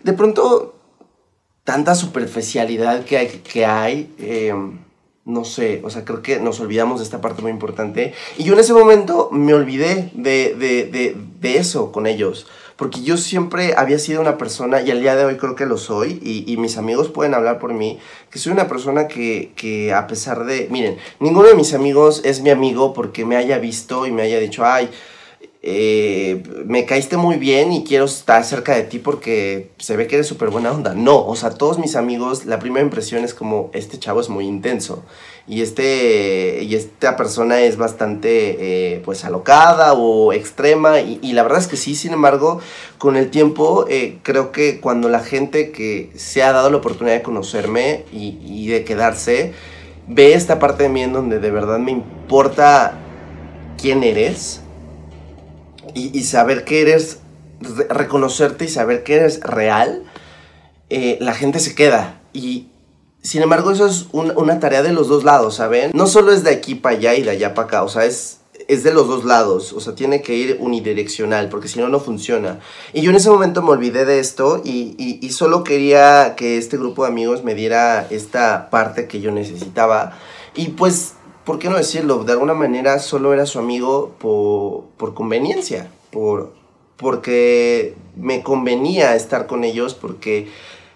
De 0.03 0.13
pronto, 0.13 0.75
tanta 1.63 1.95
superficialidad 1.95 3.05
que 3.05 3.65
hay, 3.65 4.13
em, 4.19 4.77
no 5.25 5.43
sé, 5.43 5.81
o 5.83 5.89
sea, 5.89 6.05
creo 6.05 6.21
que 6.21 6.39
nos 6.39 6.59
olvidamos 6.59 6.99
de 6.99 7.05
esta 7.05 7.21
parte 7.21 7.41
muy 7.41 7.49
importante. 7.49 8.13
Y 8.37 8.43
yo 8.43 8.53
en 8.53 8.59
ese 8.59 8.73
momento 8.73 9.29
me 9.31 9.55
olvidé 9.55 10.11
de, 10.13 10.53
de, 10.53 11.17
de 11.39 11.57
eso 11.57 11.91
con 11.91 12.05
ellos 12.05 12.45
porque 12.81 13.03
yo 13.03 13.15
siempre 13.15 13.75
había 13.77 13.99
sido 13.99 14.21
una 14.21 14.39
persona, 14.39 14.81
y 14.81 14.89
al 14.89 15.01
día 15.01 15.15
de 15.15 15.23
hoy 15.23 15.37
creo 15.37 15.53
que 15.53 15.67
lo 15.67 15.77
soy, 15.77 16.19
y, 16.23 16.57
mis 16.57 16.79
amigos 16.79 17.09
pueden 17.09 17.35
hablar 17.35 17.59
por 17.59 17.75
mí, 17.75 17.99
que 18.31 18.39
soy 18.39 18.53
una 18.53 18.67
persona 18.67 19.07
que, 19.07 19.51
que, 19.55 19.93
a 19.93 20.07
pesar 20.07 20.45
de, 20.45 20.67
miren, 20.71 20.97
ninguno 21.19 21.47
de 21.47 21.53
mis 21.53 21.75
amigos 21.75 22.21
es 22.25 22.41
mi 22.41 22.49
amigo 22.49 22.91
porque 22.91 23.23
me 23.23 23.35
haya 23.35 23.59
visto 23.59 24.07
y 24.07 24.11
me 24.11 24.23
haya 24.23 24.39
dicho, 24.39 24.65
ay, 24.65 24.89
eh, 25.63 26.41
me 26.65 26.85
caíste 26.85 27.17
muy 27.17 27.37
bien 27.37 27.71
y 27.71 27.83
quiero 27.83 28.05
estar 28.05 28.43
cerca 28.43 28.73
de 28.73 28.81
ti 28.81 28.97
porque 28.97 29.69
se 29.77 29.95
ve 29.95 30.07
que 30.07 30.15
eres 30.15 30.25
súper 30.25 30.49
buena 30.49 30.71
onda. 30.71 30.95
No, 30.95 31.23
o 31.23 31.35
sea, 31.35 31.51
todos 31.51 31.77
mis 31.77 31.95
amigos, 31.95 32.45
la 32.45 32.57
primera 32.57 32.83
impresión 32.83 33.23
es 33.23 33.35
como, 33.35 33.69
este 33.73 33.99
chavo 33.99 34.21
es 34.21 34.29
muy 34.29 34.45
intenso 34.45 35.03
y, 35.47 35.61
este, 35.61 36.63
y 36.63 36.73
esta 36.73 37.15
persona 37.15 37.61
es 37.61 37.77
bastante, 37.77 38.95
eh, 38.95 39.01
pues, 39.05 39.23
alocada 39.23 39.93
o 39.93 40.33
extrema 40.33 40.99
y, 41.01 41.33
la 41.33 41.43
verdad 41.43 41.59
es 41.59 41.67
que 41.67 41.77
sí, 41.77 41.93
sin 41.93 42.13
embargo, 42.13 42.59
con 42.97 43.15
el 43.15 43.29
tiempo, 43.29 43.85
eh, 43.87 44.17
creo 44.23 44.51
que 44.51 44.79
cuando 44.79 45.09
la 45.09 45.19
gente 45.19 45.71
que 45.71 46.11
se 46.15 46.41
ha 46.41 46.53
dado 46.53 46.71
la 46.71 46.77
oportunidad 46.77 47.15
de 47.15 47.21
conocerme 47.21 48.05
y, 48.11 48.39
y 48.43 48.67
de 48.67 48.83
quedarse, 48.83 49.53
ve 50.07 50.33
esta 50.33 50.57
parte 50.57 50.83
de 50.83 50.89
mí 50.89 51.03
en 51.03 51.13
donde 51.13 51.39
de 51.39 51.51
verdad 51.51 51.77
me 51.77 51.91
importa 51.91 52.97
quién 53.79 54.03
eres, 54.03 54.60
y, 55.93 56.23
saber 56.23 56.63
que 56.65 56.81
eres, 56.81 57.19
reconocerte 57.89 58.65
y 58.65 58.69
saber 58.69 59.03
que 59.03 59.15
eres 59.15 59.39
real, 59.41 60.03
eh, 60.89 61.17
la 61.21 61.33
gente 61.33 61.59
se 61.59 61.75
queda. 61.75 62.21
Y 62.33 62.67
sin 63.21 63.43
embargo, 63.43 63.71
eso 63.71 63.85
es 63.85 64.07
una 64.11 64.59
tarea 64.59 64.81
de 64.81 64.93
los 64.93 65.07
dos 65.07 65.23
lados, 65.23 65.55
¿saben? 65.55 65.91
No 65.93 66.07
solo 66.07 66.31
es 66.31 66.43
de 66.43 66.51
aquí 66.51 66.75
para 66.75 66.95
allá 66.95 67.15
y 67.15 67.21
de 67.21 67.29
allá 67.29 67.53
para 67.53 67.67
acá, 67.67 67.83
o 67.83 67.87
sea, 67.87 68.05
es, 68.05 68.39
es 68.67 68.83
de 68.83 68.93
los 68.93 69.07
dos 69.07 69.25
lados, 69.25 69.73
o 69.73 69.79
sea, 69.79 69.93
tiene 69.93 70.21
que 70.21 70.33
ir 70.33 70.57
unidireccional, 70.59 71.49
porque 71.49 71.67
si 71.67 71.79
no, 71.79 71.87
no 71.87 71.99
funciona. 71.99 72.59
Y 72.93 73.01
yo 73.01 73.11
en 73.11 73.17
ese 73.17 73.29
momento 73.29 73.61
me 73.61 73.69
olvidé 73.69 74.05
de 74.05 74.19
esto 74.19 74.61
y, 74.63 74.95
y, 74.97 75.29
solo 75.31 75.63
quería 75.63 76.35
que 76.35 76.57
este 76.57 76.77
grupo 76.77 77.03
de 77.03 77.09
amigos 77.09 77.43
me 77.43 77.53
diera 77.53 78.07
esta 78.09 78.69
parte 78.69 79.07
que 79.07 79.21
yo 79.21 79.31
necesitaba. 79.31 80.17
Y 80.55 80.69
pues 80.69 81.13
¿por 81.45 81.59
qué 81.59 81.69
no 81.69 81.77
decirlo? 81.77 82.23
De 82.23 82.33
alguna 82.33 82.53
manera 82.53 82.99
solo 82.99 83.33
era 83.33 83.45
su 83.45 83.59
amigo 83.59 84.15
por, 84.19 85.13
conveniencia, 85.13 85.89
por, 86.11 86.53
porque 86.97 87.95
me 88.15 88.43
convenía 88.43 89.15
estar 89.15 89.47
con 89.47 89.63
ellos, 89.63 89.93
porque 89.93 90.49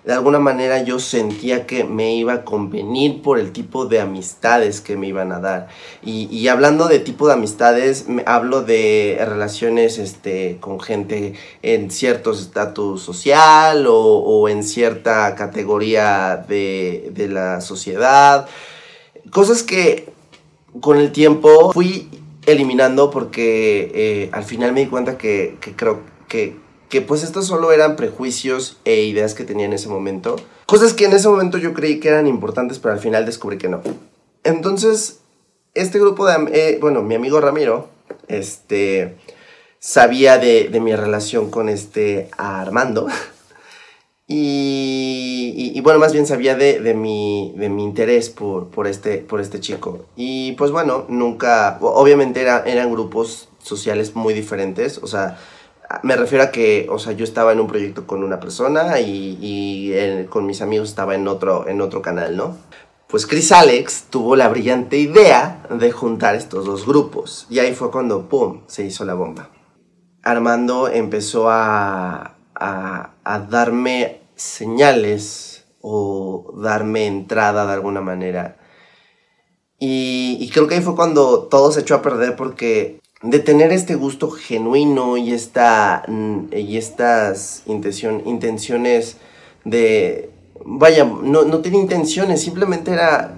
de 0.04 0.14
alguna 0.14 0.38
manera 0.38 0.84
yo 0.84 1.00
sentía 1.00 1.66
que 1.66 1.84
me 1.84 2.14
iba 2.16 2.34
a 2.34 2.46
convenir 2.46 3.24
por 3.24 3.40
el 3.40 3.52
tipo 3.52 3.88
de 3.88 4.00
amistades 4.00 4.80
que 4.80 4.96
me 4.98 5.08
iban 5.08 5.32
a 5.32 5.40
dar. 5.40 5.68
Y, 6.04 6.48
hablando 6.48 6.88
de 6.88 7.00
tipo 7.00 7.26
de 7.28 7.34
amistades, 7.34 8.08
me, 8.08 8.24
hablo 8.28 8.62
de 8.62 9.18
relaciones 9.28 9.98
este, 9.98 10.58
con 10.60 10.80
gente 10.80 11.34
en 11.64 11.90
cierto 11.90 12.34
estatus 12.34 13.02
social 13.02 13.88
o, 13.90 14.48
en 14.48 14.64
cierta 14.64 15.34
categoría 15.34 16.46
de, 16.48 17.10
de 17.12 17.28
la 17.28 17.62
sociedad. 17.62 18.48
Cosas 19.32 19.64
que 19.64 20.14
con 20.82 20.98
el 20.98 21.12
tiempo 21.12 21.72
fui 21.74 22.10
eliminando 22.46 23.10
porque 23.12 23.92
eh, 23.94 24.30
al 24.32 24.44
final 24.44 24.72
me 24.74 24.82
di 24.82 24.88
cuenta 24.88 25.18
que, 25.18 25.58
creo 25.76 26.02
que, 26.28 26.56
pues 27.08 27.24
estos 27.24 27.48
solo 27.48 27.74
eran 27.74 27.98
prejuicios 27.98 28.78
e 28.86 29.04
ideas 29.04 29.34
que 29.34 29.44
tenía 29.44 29.66
en 29.66 29.74
ese 29.74 29.90
momento. 29.90 30.38
Cosas 30.66 30.94
que 30.94 31.06
en 31.06 31.14
ese 31.14 31.28
momento 31.28 31.58
yo 31.58 31.74
creí 31.74 32.00
que 32.00 32.08
eran 32.08 32.26
importantes, 32.26 32.80
pero 32.80 32.94
al 32.94 33.00
final 33.00 33.26
descubrí 33.26 33.58
que 33.58 33.68
no. 33.68 33.82
Entonces, 34.44 35.20
este 35.74 36.00
grupo 36.00 36.26
de... 36.26 36.36
Eh, 36.54 36.78
bueno, 36.80 37.02
mi 37.02 37.16
amigo 37.16 37.42
Ramiro, 37.42 37.90
este, 38.30 39.18
sabía 39.80 40.38
de, 40.38 40.70
de 40.70 40.80
mi 40.80 40.96
relación 40.96 41.52
con 41.52 41.68
este 41.68 42.30
Armando. 42.38 43.08
Y 44.28 45.26
y, 45.76 45.82
bueno, 45.82 46.00
más 46.00 46.12
bien 46.12 46.26
sabía 46.26 46.56
de, 46.56 46.80
de, 46.80 46.94
mi, 46.94 47.54
de 47.56 47.70
mi 47.70 47.84
interés 47.84 48.30
por, 48.30 48.70
por, 48.70 48.88
este, 48.88 49.20
por 49.20 49.40
este 49.40 49.60
chico. 49.60 50.06
Y 50.16 50.54
pues 50.54 50.72
bueno, 50.72 51.06
nunca, 51.08 51.78
obviamente 51.82 52.42
era, 52.42 52.64
eran 52.66 52.92
grupos 52.92 53.50
sociales 53.60 54.16
muy 54.16 54.34
diferentes, 54.34 55.00
o 55.02 55.08
sea, 55.08 55.38
me 56.02 56.16
refiero 56.16 56.44
a 56.44 56.52
que, 56.52 56.88
o 56.90 56.98
sea, 56.98 57.14
yo 57.14 57.24
estaba 57.24 57.52
en 57.54 57.60
un 57.60 57.68
proyecto 57.68 58.08
con 58.08 58.24
una 58.24 58.40
persona 58.40 59.00
y, 59.00 59.38
y 59.40 60.26
con 60.26 60.46
mis 60.46 60.62
amigos 60.62 60.90
estaba 60.90 61.16
en 61.16 61.28
otro, 61.28 61.68
en 61.68 61.80
otro 61.82 62.02
canal, 62.02 62.36
¿no? 62.36 62.58
Pues 63.08 63.28
Chris 63.28 63.52
Alex 63.52 64.06
tuvo 64.10 64.36
la 64.36 64.50
brillante 64.50 64.98
idea 64.98 65.68
de 65.70 65.92
juntar 65.92 66.36
estos 66.36 66.66
dos 66.66 66.86
grupos 66.86 67.48
y 67.50 67.60
ahí 67.60 67.74
fue 67.74 67.92
cuando, 67.92 68.28
¡pum!, 68.28 68.62
se 68.68 68.84
hizo 68.84 69.06
la 69.06 69.14
bomba. 69.14 69.50
Armando 70.24 70.88
empezó 70.90 71.50
a, 71.50 72.35
a, 72.56 73.14
darme 73.50 74.22
señales 74.36 75.66
o 75.82 76.54
darme 76.58 77.08
entrada 77.08 77.66
de 77.66 77.74
alguna 77.74 78.02
manera. 78.02 78.58
Y, 79.80 80.38
y, 80.40 80.50
creo 80.50 80.68
que 80.68 80.76
ahí 80.76 80.82
fue 80.82 80.96
cuando 80.96 81.44
todo 81.44 81.72
se 81.72 81.82
echó 81.82 81.96
a 81.96 82.02
perder 82.02 82.36
porque 82.36 83.00
de 83.22 83.40
tener 83.40 83.72
este 83.72 83.96
gusto 83.96 84.30
genuino 84.30 85.18
y, 85.18 85.34
esta, 85.34 86.04
y 86.52 86.78
estas 86.78 87.64
intención, 87.66 88.22
intenciones 88.26 89.18
de... 89.64 90.30
Vaya, 90.64 91.04
no, 91.04 91.44
no 91.44 91.60
tenía 91.60 91.82
intenciones, 91.82 92.42
simplemente 92.42 92.92
era 92.92 93.36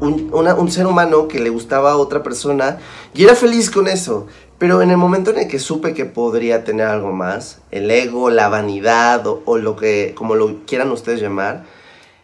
un, 0.00 0.30
un, 0.32 0.70
ser 0.70 0.86
humano 0.86 1.28
que 1.28 1.38
le 1.38 1.50
gustaba 1.50 1.92
a 1.92 1.96
otra 1.96 2.22
persona 2.22 2.78
y 3.14 3.24
era 3.24 3.34
feliz 3.34 3.70
con 3.70 3.86
eso. 3.86 4.26
Pero 4.58 4.82
en 4.82 4.90
el 4.90 4.96
momento 4.96 5.30
en 5.30 5.38
el 5.38 5.48
que 5.48 5.58
supe 5.58 5.94
que 5.94 6.04
podría 6.04 6.64
tener 6.64 6.86
algo 6.86 7.12
más, 7.12 7.60
el 7.70 7.90
ego, 7.90 8.30
la 8.30 8.48
vanidad 8.48 9.26
o, 9.26 9.58
lo 9.58 9.76
que, 9.76 10.14
como 10.14 10.36
lo 10.36 10.64
quieran 10.64 10.90
ustedes 10.90 11.20
llamar, 11.20 11.64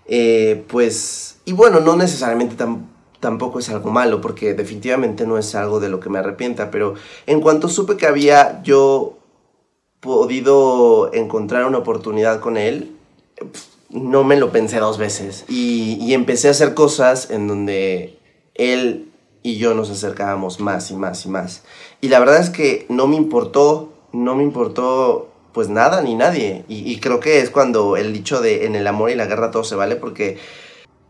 eh, 0.07 0.65
pues, 0.69 1.39
y 1.45 1.53
bueno, 1.53 1.81
no 1.81 1.97
necesariamente 1.97 2.57
tampoco 3.19 3.59
es 3.59 3.69
algo 3.69 3.91
malo, 3.91 4.21
porque 4.21 4.55
definitivamente 4.55 5.27
no 5.27 5.39
es 5.39 5.55
algo 5.55 5.81
de 5.81 5.89
lo 5.89 5.99
que 5.99 6.09
me 6.09 6.21
arrepienta, 6.21 6.71
pero 6.71 6.95
en 7.27 7.41
cuanto 7.41 7.69
supe 7.69 7.97
que 7.97 8.07
había 8.07 8.63
yo 8.63 9.19
podido 9.99 11.13
encontrar 11.13 11.67
una 11.67 11.79
oportunidad 11.79 12.41
con 12.41 12.57
él, 12.57 12.97
no 13.91 14.23
me 14.23 14.37
lo 14.37 14.53
pensé 14.53 14.79
dos 14.79 14.99
veces. 14.99 15.45
Y, 15.49 15.99
y 16.01 16.15
empecé 16.15 16.49
a 16.49 16.53
hacer 16.53 16.75
cosas 16.75 17.31
en 17.31 17.49
donde 17.49 18.19
él 18.55 19.10
y 19.43 19.57
yo 19.57 19.75
nos 19.75 19.91
acercábamos 19.91 20.61
más 20.61 20.91
y 20.91 20.95
más 20.95 21.25
y 21.25 21.29
más. 21.29 21.63
Y 22.01 22.09
la 22.09 22.19
verdad 22.19 22.41
es 22.41 22.51
que 22.51 22.87
no 22.89 23.07
me 23.07 23.17
importó, 23.17 23.93
no 24.13 24.35
me 24.37 24.43
importó 24.43 25.29
pues 25.53 25.69
nada 25.69 26.03
ni 26.03 26.15
nadie. 26.15 26.65
Y, 26.69 26.99
creo 27.01 27.21
que 27.21 27.41
es 27.41 27.51
cuando 27.51 27.97
el 27.97 28.13
dicho 28.13 28.41
de 28.41 28.67
en 28.67 28.77
el 28.77 28.87
amor 28.87 29.11
y 29.11 29.15
la 29.15 29.27
guerra 29.27 29.51
todo 29.51 29.65
se 29.65 29.75
vale, 29.75 29.97
porque 29.97 30.39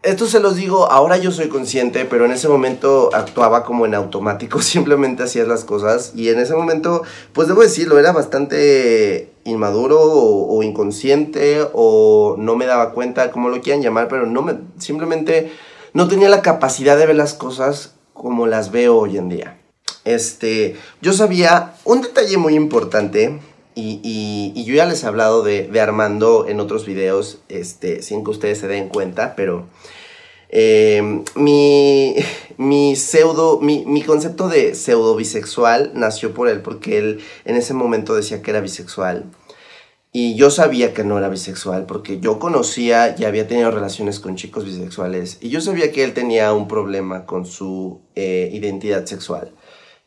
esto 0.02 0.26
se 0.26 0.40
los 0.40 0.56
digo, 0.56 0.90
ahora 0.90 1.18
yo 1.18 1.30
soy 1.30 1.48
consciente, 1.48 2.06
pero 2.06 2.24
en 2.24 2.32
ese 2.32 2.48
momento 2.48 3.10
actuaba 3.12 3.64
como 3.64 3.84
en 3.84 3.94
automático, 3.94 4.60
simplemente 4.62 5.24
hacías 5.24 5.46
las 5.46 5.64
cosas 5.64 6.12
y 6.14 6.30
en 6.30 6.38
ese 6.38 6.54
momento, 6.54 7.02
pues 7.34 7.48
debo 7.48 7.60
decirlo, 7.60 7.98
era 7.98 8.12
bastante 8.12 9.30
inmaduro 9.44 10.00
o, 10.00 10.56
o 10.56 10.62
inconsciente 10.62 11.66
o 11.74 12.36
no 12.38 12.56
me 12.56 12.66
daba 12.66 12.92
cuenta, 12.92 13.30
como 13.30 13.50
lo 13.50 13.60
quieran 13.60 13.82
llamar, 13.82 14.08
pero 14.08 14.24
no 14.26 14.40
me, 14.42 14.54
simplemente 14.78 15.52
no 15.92 16.08
tenía 16.08 16.28
la 16.28 16.40
capacidad 16.40 16.96
de 16.96 17.06
ver 17.06 17.16
las 17.16 17.34
cosas 17.34 17.94
como 18.20 18.46
las 18.46 18.70
veo 18.70 18.98
hoy 18.98 19.16
en 19.16 19.30
día. 19.30 19.58
Este, 20.04 20.76
yo 21.00 21.14
sabía 21.14 21.74
un 21.84 22.02
detalle 22.02 22.36
muy 22.36 22.54
importante 22.54 23.40
y, 23.74 24.00
y, 24.54 24.64
yo 24.64 24.74
ya 24.74 24.84
les 24.84 25.02
he 25.02 25.06
hablado 25.06 25.42
de, 25.42 25.70
Armando 25.80 26.46
en 26.46 26.60
otros 26.60 26.84
videos, 26.84 27.38
este, 27.48 28.02
sin 28.02 28.22
que 28.22 28.30
ustedes 28.30 28.58
se 28.58 28.68
den 28.68 28.90
cuenta, 28.90 29.34
pero 29.36 29.68
eh, 30.50 31.22
mi, 31.34 32.14
mi 32.58 32.94
pseudo, 32.94 33.58
mi, 33.58 33.86
mi 33.86 34.02
concepto 34.02 34.48
de 34.48 34.74
pseudo 34.74 35.16
bisexual 35.16 35.92
nació 35.94 36.34
por 36.34 36.48
él, 36.48 36.60
porque 36.60 36.98
él 36.98 37.20
en 37.46 37.56
ese 37.56 37.72
momento 37.72 38.14
decía 38.14 38.42
que 38.42 38.50
era 38.50 38.60
bisexual. 38.60 39.24
Y 40.12 40.34
yo 40.34 40.50
sabía 40.50 40.92
que 40.92 41.04
no 41.04 41.18
era 41.18 41.28
bisexual 41.28 41.86
porque 41.86 42.18
yo 42.18 42.40
conocía 42.40 43.14
y 43.16 43.24
había 43.24 43.46
tenido 43.46 43.70
relaciones 43.70 44.18
con 44.18 44.34
chicos 44.34 44.64
bisexuales 44.64 45.38
y 45.40 45.50
yo 45.50 45.60
sabía 45.60 45.92
que 45.92 46.02
él 46.02 46.14
tenía 46.14 46.52
un 46.52 46.66
problema 46.66 47.26
con 47.26 47.46
su 47.46 48.00
eh, 48.16 48.50
identidad 48.52 49.06
sexual 49.06 49.52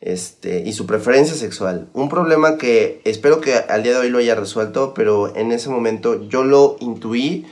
este, 0.01 0.59
y 0.65 0.73
su 0.73 0.85
preferencia 0.85 1.35
sexual. 1.35 1.87
Un 1.93 2.09
problema 2.09 2.57
que 2.57 3.01
espero 3.05 3.39
que 3.39 3.55
al 3.55 3.83
día 3.83 3.93
de 3.93 3.99
hoy 3.99 4.09
lo 4.09 4.17
haya 4.17 4.35
resuelto, 4.35 4.93
pero 4.93 5.33
en 5.37 5.53
ese 5.53 5.69
momento 5.69 6.27
yo 6.27 6.43
lo 6.43 6.75
intuí 6.81 7.45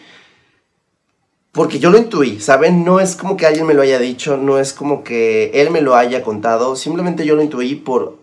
porque 1.53 1.79
yo 1.79 1.89
lo 1.89 1.97
intuí, 1.97 2.39
¿saben? 2.39 2.85
No 2.85 2.99
es 2.99 3.15
como 3.15 3.35
que 3.35 3.45
alguien 3.45 3.65
me 3.65 3.73
lo 3.73 3.81
haya 3.81 3.99
dicho, 3.99 4.37
no 4.37 4.57
es 4.57 4.73
como 4.73 5.03
que 5.03 5.51
él 5.53 5.69
me 5.69 5.81
lo 5.81 5.95
haya 5.95 6.21
contado, 6.23 6.77
simplemente 6.77 7.25
yo 7.25 7.35
lo 7.35 7.43
intuí 7.43 7.75
por 7.75 8.20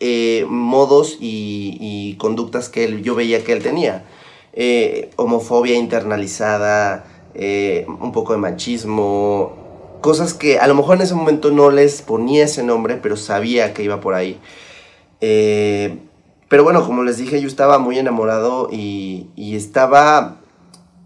eh, 0.00 0.46
modos 0.48 1.18
y, 1.20 2.16
conductas 2.18 2.68
que 2.68 3.02
yo 3.02 3.14
veía 3.14 3.44
que 3.44 3.52
él 3.52 3.62
tenía. 3.62 4.04
Eh, 4.52 5.10
homofobia 5.16 5.76
internalizada, 5.76 7.04
eh, 7.34 7.86
un 8.00 8.10
poco 8.10 8.32
de 8.32 8.38
machismo, 8.38 9.52
cosas 10.00 10.34
que 10.34 10.58
a 10.58 10.66
lo 10.66 10.74
mejor 10.74 10.96
en 10.96 11.02
ese 11.02 11.14
momento 11.14 11.50
no 11.50 11.70
les 11.70 12.02
ponía 12.02 12.44
ese 12.44 12.62
nombre, 12.62 12.96
pero 12.96 13.16
sabía 13.16 13.74
que 13.74 13.82
iba 13.82 14.00
por 14.00 14.14
ahí. 14.14 14.40
pero 15.20 16.64
bueno, 16.64 16.84
como 16.84 17.04
les 17.04 17.18
dije, 17.18 17.40
yo 17.40 17.46
estaba 17.46 17.78
muy 17.78 17.98
enamorado 17.98 18.68
y, 18.72 19.28
y 19.36 19.54
estaba 19.56 20.39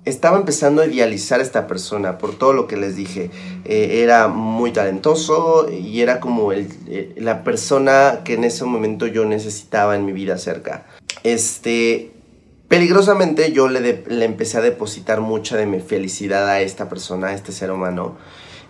estaba 0.04 0.36
empezando 0.36 0.82
a 0.82 0.86
idealizar 0.86 1.40
a 1.40 1.42
esta 1.42 1.66
persona 1.66 2.18
por 2.18 2.34
todo 2.36 2.52
lo 2.52 2.66
que 2.66 2.76
les 2.76 2.96
dije. 2.96 3.30
Eh, 3.64 4.02
era 4.02 4.28
muy 4.28 4.72
talentoso 4.72 5.70
y 5.70 6.00
era 6.00 6.20
como 6.20 6.52
el, 6.52 6.68
eh, 6.88 7.14
la 7.16 7.42
persona 7.42 8.20
que 8.24 8.34
en 8.34 8.44
ese 8.44 8.64
momento 8.64 9.06
yo 9.06 9.24
necesitaba 9.24 9.96
en 9.96 10.04
mi 10.04 10.12
vida 10.12 10.36
cerca. 10.36 10.86
Este, 11.22 12.12
peligrosamente 12.68 13.52
yo 13.52 13.68
le, 13.68 14.04
le 14.06 14.24
empecé 14.24 14.58
a 14.58 14.60
depositar 14.60 15.20
mucha 15.20 15.56
de 15.56 15.66
mi 15.66 15.80
felicidad 15.80 16.48
a 16.48 16.60
esta 16.60 16.88
persona, 16.88 17.28
a 17.28 17.34
este 17.34 17.52
ser 17.52 17.70
humano. 17.70 18.16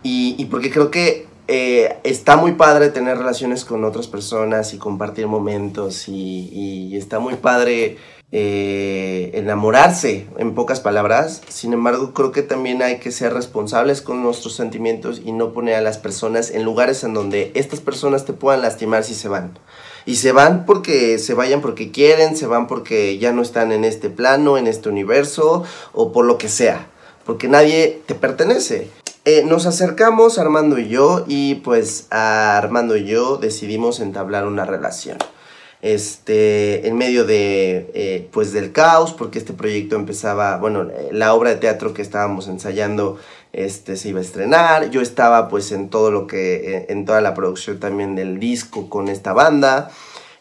Y, 0.06 0.44
porque 0.50 0.70
creo 0.70 0.90
que 0.90 1.26
eh, 1.48 1.96
está 2.04 2.36
muy 2.36 2.52
padre 2.52 2.90
tener 2.90 3.16
relaciones 3.16 3.64
con 3.64 3.84
otras 3.84 4.06
personas 4.06 4.74
y 4.74 4.78
compartir 4.78 5.26
momentos 5.26 6.08
y 6.08 6.94
está 6.94 7.20
muy 7.20 7.36
padre 7.36 7.96
eh, 8.36 9.30
enamorarse, 9.34 10.26
en 10.38 10.56
pocas 10.56 10.80
palabras. 10.80 11.40
Sin 11.48 11.72
embargo, 11.72 12.12
creo 12.12 12.32
que 12.32 12.42
también 12.42 12.82
hay 12.82 12.98
que 12.98 13.12
ser 13.12 13.32
responsables 13.32 14.02
con 14.02 14.24
nuestros 14.24 14.56
sentimientos 14.56 15.22
y 15.24 15.30
no 15.30 15.52
poner 15.52 15.76
a 15.76 15.80
las 15.80 15.98
personas 15.98 16.50
en 16.50 16.64
lugares 16.64 17.04
en 17.04 17.14
donde 17.14 17.52
estas 17.54 17.78
personas 17.78 18.24
te 18.24 18.32
puedan 18.32 18.60
lastimar 18.62 19.04
si 19.04 19.14
se 19.14 19.28
van. 19.28 19.56
Y 20.04 20.16
se 20.16 20.32
van 20.32 20.66
porque 20.66 21.20
se 21.20 21.34
vayan 21.34 21.60
porque 21.60 21.92
quieren, 21.92 22.36
se 22.36 22.48
van 22.48 22.66
porque 22.66 23.18
ya 23.18 23.30
no 23.30 23.40
están 23.40 23.70
en 23.70 23.84
este 23.84 24.10
plano, 24.10 24.58
en 24.58 24.66
este 24.66 24.88
universo 24.88 25.62
o 25.92 26.10
por 26.10 26.24
lo 26.24 26.36
que 26.36 26.48
sea. 26.48 26.88
Porque 27.24 27.46
nadie 27.46 28.02
te 28.04 28.16
pertenece. 28.16 28.90
Eh, 29.24 29.44
nos 29.44 29.64
acercamos 29.64 30.40
Armando 30.40 30.80
y 30.80 30.88
yo 30.88 31.24
y 31.28 31.54
pues 31.56 32.08
a 32.10 32.58
Armando 32.58 32.96
y 32.96 33.04
yo 33.04 33.36
decidimos 33.36 34.00
entablar 34.00 34.44
una 34.44 34.64
relación 34.64 35.18
este, 35.84 36.88
en 36.88 36.96
medio 36.96 37.26
de, 37.26 37.90
eh, 37.92 38.26
pues 38.32 38.54
del 38.54 38.72
caos, 38.72 39.12
porque 39.12 39.38
este 39.38 39.52
proyecto 39.52 39.96
empezaba, 39.96 40.56
bueno, 40.56 40.88
la 41.12 41.34
obra 41.34 41.50
de 41.50 41.56
teatro 41.56 41.92
que 41.92 42.00
estábamos 42.00 42.48
ensayando, 42.48 43.18
este, 43.52 43.96
se 43.96 44.08
iba 44.08 44.18
a 44.18 44.22
estrenar, 44.22 44.88
yo 44.88 45.02
estaba 45.02 45.50
pues 45.50 45.72
en 45.72 45.90
todo 45.90 46.10
lo 46.10 46.26
que, 46.26 46.54
eh, 46.54 46.86
en 46.88 47.04
toda 47.04 47.20
la 47.20 47.34
producción 47.34 47.80
también 47.80 48.14
del 48.14 48.40
disco 48.40 48.88
con 48.88 49.08
esta 49.08 49.34
banda, 49.34 49.90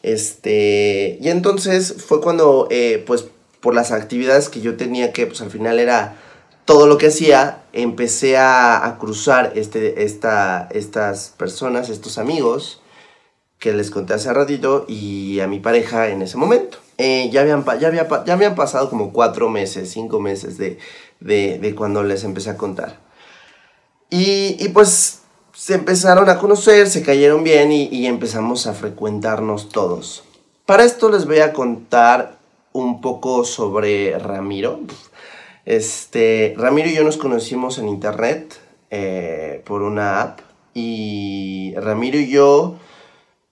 este, 0.01 1.17
y 1.19 1.27
entonces 1.27 1.93
fue 2.07 2.21
cuando, 2.21 2.69
eh, 2.71 3.03
pues 3.05 3.25
por 3.59 3.75
las 3.75 3.91
actividades 3.91 4.47
que 4.47 4.61
yo 4.61 4.77
tenía 4.77 5.11
que, 5.11 5.27
pues 5.27 5.41
al 5.41 5.51
final 5.51 5.77
era 5.77 6.15
todo 6.63 6.87
lo 6.87 6.97
que 6.97 7.07
hacía, 7.07 7.63
empecé 7.73 8.37
a, 8.37 8.87
a 8.87 8.97
cruzar 8.97 9.51
este, 9.55 10.05
esta, 10.05 10.69
estas 10.71 11.33
personas, 11.37 11.89
estos 11.89 12.17
amigos, 12.17 12.79
que 13.63 13.71
les 13.71 13.91
conté 13.91 14.13
hace 14.13 14.33
ratito 14.33 14.83
y 14.89 15.39
a 15.39 15.47
mi 15.47 15.61
pareja 15.61 16.09
en 16.09 16.21
ese 16.21 16.35
momento. 16.35 16.79
Eh, 16.97 17.29
ya, 17.31 17.39
habían, 17.39 17.63
ya, 17.79 17.87
había, 17.87 18.25
ya 18.25 18.33
habían 18.33 18.55
pasado 18.55 18.89
como 18.89 19.13
cuatro 19.13 19.49
meses, 19.49 19.89
cinco 19.89 20.19
meses 20.19 20.57
de, 20.57 20.79
de, 21.21 21.73
cuando 21.73 22.03
les 22.03 22.25
empecé 22.25 22.49
a 22.49 22.57
contar. 22.57 22.99
Y, 24.09 24.57
y, 24.59 24.67
pues 24.67 25.21
se 25.53 25.75
empezaron 25.75 26.29
a 26.29 26.39
conocer, 26.39 26.89
se 26.89 27.03
cayeron 27.03 27.45
bien 27.45 27.71
y, 27.71 27.85
y 27.85 28.05
empezamos 28.05 28.67
a 28.67 28.73
frecuentarnos 28.73 29.69
todos. 29.69 30.25
Para 30.65 30.83
esto 30.83 31.09
les 31.09 31.25
voy 31.25 31.39
a 31.39 31.53
contar 31.53 32.35
un 32.73 32.99
poco 32.99 33.45
sobre 33.45 34.19
Ramiro. 34.19 34.81
Este, 35.63 36.53
Ramiro 36.57 36.89
y 36.89 36.95
yo 36.95 37.05
nos 37.05 37.15
conocimos 37.15 37.77
en 37.77 37.87
internet 37.87 38.59
eh, 38.91 39.61
por 39.63 39.83
una 39.83 40.21
app 40.21 40.39
y 40.73 41.73
Ramiro 41.77 42.19
y 42.19 42.27
yo 42.27 42.75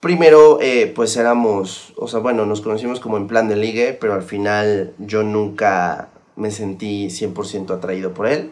Primero, 0.02 0.58
eh, 0.60 0.90
pues 0.92 1.16
éramos, 1.16 1.92
o 1.96 2.08
sea, 2.08 2.18
bueno, 2.18 2.44
nos 2.44 2.60
conocimos 2.60 2.98
como 2.98 3.18
en 3.18 3.28
plan 3.28 3.48
de 3.48 3.54
ligue, 3.54 3.92
pero 3.92 4.14
al 4.14 4.24
final 4.24 4.94
yo 4.98 5.22
nunca 5.22 6.08
me 6.34 6.50
sentí 6.50 7.06
100% 7.06 7.70
atraído 7.70 8.12
por 8.12 8.26
él. 8.26 8.50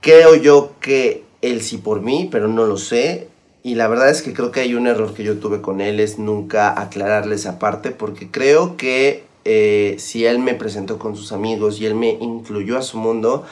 Creo 0.00 0.36
yo 0.36 0.74
que 0.80 1.24
él 1.42 1.60
sí 1.60 1.76
por 1.76 2.02
mí, 2.02 2.28
pero 2.30 2.46
no 2.46 2.66
lo 2.66 2.76
sé. 2.76 3.26
Y 3.64 3.74
la 3.74 3.88
verdad 3.88 4.10
es 4.10 4.22
que 4.22 4.32
creo 4.32 4.52
que 4.52 4.60
hay 4.60 4.74
un 4.76 4.86
error 4.86 5.12
que 5.12 5.24
yo 5.24 5.38
tuve 5.40 5.60
con 5.60 5.80
él, 5.80 5.98
es 5.98 6.20
nunca 6.20 6.80
aclararle 6.80 7.34
esa 7.34 7.58
parte, 7.58 7.90
porque 7.90 8.30
creo 8.30 8.76
que 8.76 9.24
eh, 9.44 9.96
si 9.98 10.24
él 10.24 10.38
me 10.38 10.54
presentó 10.54 11.00
con 11.00 11.16
sus 11.16 11.32
amigos 11.32 11.80
y 11.80 11.86
él 11.86 11.96
me 11.96 12.10
incluyó 12.10 12.78
a 12.78 12.82
su 12.82 12.96
mundo, 12.96 13.44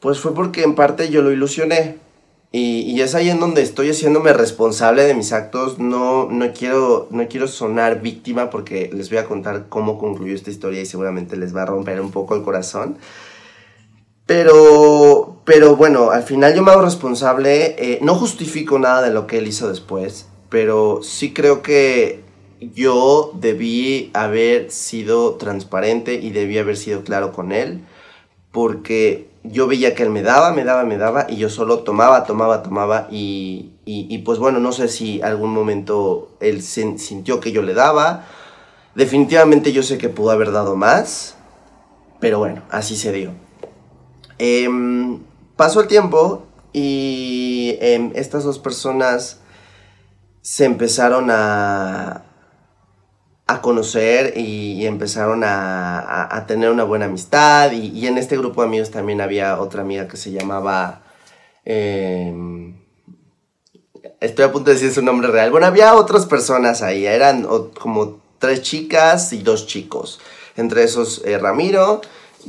pues 0.00 0.20
fue 0.20 0.34
porque 0.34 0.62
en 0.62 0.74
parte 0.74 1.10
yo 1.10 1.20
lo 1.20 1.32
ilusioné. 1.32 2.05
Y, 2.58 3.02
es 3.02 3.14
ahí 3.14 3.28
en 3.28 3.38
donde 3.38 3.60
estoy 3.60 3.90
haciéndome 3.90 4.32
responsable 4.32 5.04
de 5.04 5.12
mis 5.12 5.34
actos. 5.34 5.78
No, 5.78 6.30
no, 6.30 6.54
quiero, 6.54 7.06
no 7.10 7.28
quiero 7.28 7.48
sonar 7.48 8.00
víctima 8.00 8.48
porque 8.48 8.88
les 8.94 9.10
voy 9.10 9.18
a 9.18 9.26
contar 9.26 9.66
cómo 9.68 9.98
concluyó 9.98 10.34
esta 10.34 10.48
historia 10.48 10.80
y 10.80 10.86
seguramente 10.86 11.36
les 11.36 11.54
va 11.54 11.64
a 11.64 11.66
romper 11.66 12.00
un 12.00 12.10
poco 12.10 12.34
el 12.34 12.42
corazón. 12.42 12.96
Pero, 14.24 15.42
pero 15.44 15.76
bueno, 15.76 16.12
al 16.12 16.22
final 16.22 16.54
yo 16.54 16.62
me 16.62 16.70
hago 16.70 16.80
responsable. 16.80 17.76
Eh, 17.78 17.98
no 18.00 18.14
justifico 18.14 18.78
nada 18.78 19.02
de 19.02 19.12
lo 19.12 19.26
que 19.26 19.36
él 19.36 19.48
hizo 19.48 19.68
después, 19.68 20.26
pero 20.48 21.00
sí 21.02 21.34
creo 21.34 21.60
que 21.60 22.22
yo 22.74 23.32
debí 23.34 24.10
haber 24.14 24.70
sido 24.70 25.34
transparente 25.34 26.14
y 26.14 26.30
debí 26.30 26.56
haber 26.56 26.78
sido 26.78 27.04
claro 27.04 27.32
con 27.34 27.52
él, 27.52 27.84
porque 28.50 29.28
yo 29.50 29.66
veía 29.66 29.94
que 29.94 30.02
él 30.02 30.10
me 30.10 30.22
daba, 30.22 30.52
me 30.52 30.64
daba, 30.64 30.84
me 30.84 30.96
daba, 30.98 31.26
y 31.28 31.36
yo 31.36 31.48
solo 31.48 31.80
tomaba, 31.80 32.24
tomaba, 32.24 32.62
tomaba, 32.62 33.08
y, 33.10 33.72
y, 33.84 34.18
pues 34.18 34.38
bueno, 34.38 34.58
no 34.58 34.72
sé 34.72 34.88
si 34.88 35.22
algún 35.22 35.52
momento 35.52 36.30
él 36.40 36.62
sintió 36.62 37.40
que 37.40 37.52
yo 37.52 37.62
le 37.62 37.74
daba. 37.74 38.24
Definitivamente 38.94 39.72
yo 39.72 39.82
sé 39.82 39.98
que 39.98 40.08
pudo 40.08 40.30
haber 40.30 40.52
dado 40.52 40.74
más, 40.74 41.36
pero 42.18 42.38
bueno, 42.38 42.62
así 42.70 42.96
se 42.96 43.12
dio. 43.12 43.32
Em, 44.38 45.20
pasó 45.56 45.80
el 45.80 45.86
tiempo 45.86 46.46
y 46.72 47.76
em, 47.80 48.12
estas 48.14 48.44
dos 48.44 48.58
personas 48.58 49.40
se 50.42 50.64
empezaron 50.64 51.30
a, 51.30 52.25
a 53.46 53.60
conocer 53.62 54.34
y, 54.36 54.84
empezaron 54.86 55.42
a, 55.44 56.44
tener 56.48 56.70
una 56.70 56.84
buena 56.84 57.06
amistad. 57.06 57.72
Y, 57.72 58.06
en 58.06 58.18
este 58.18 58.36
grupo 58.36 58.62
de 58.62 58.68
amigos 58.68 58.90
también 58.90 59.20
había 59.20 59.60
otra 59.60 59.82
amiga 59.82 60.08
que 60.08 60.16
se 60.16 60.32
llamaba... 60.32 61.02
Em, 61.64 62.74
estoy 64.20 64.44
a 64.44 64.52
punto 64.52 64.70
de 64.70 64.74
decir 64.74 64.92
su 64.92 65.02
nombre 65.02 65.28
real. 65.28 65.50
Bueno, 65.50 65.66
había 65.66 65.94
otras 65.94 66.26
personas 66.26 66.82
ahí. 66.82 67.06
Eran 67.06 67.46
como 67.78 68.20
tres 68.38 68.62
chicas 68.62 69.32
y 69.32 69.42
dos 69.42 69.66
chicos. 69.66 70.20
Entre 70.56 70.82
esos 70.82 71.22
eh, 71.24 71.38
Ramiro, 71.38 72.00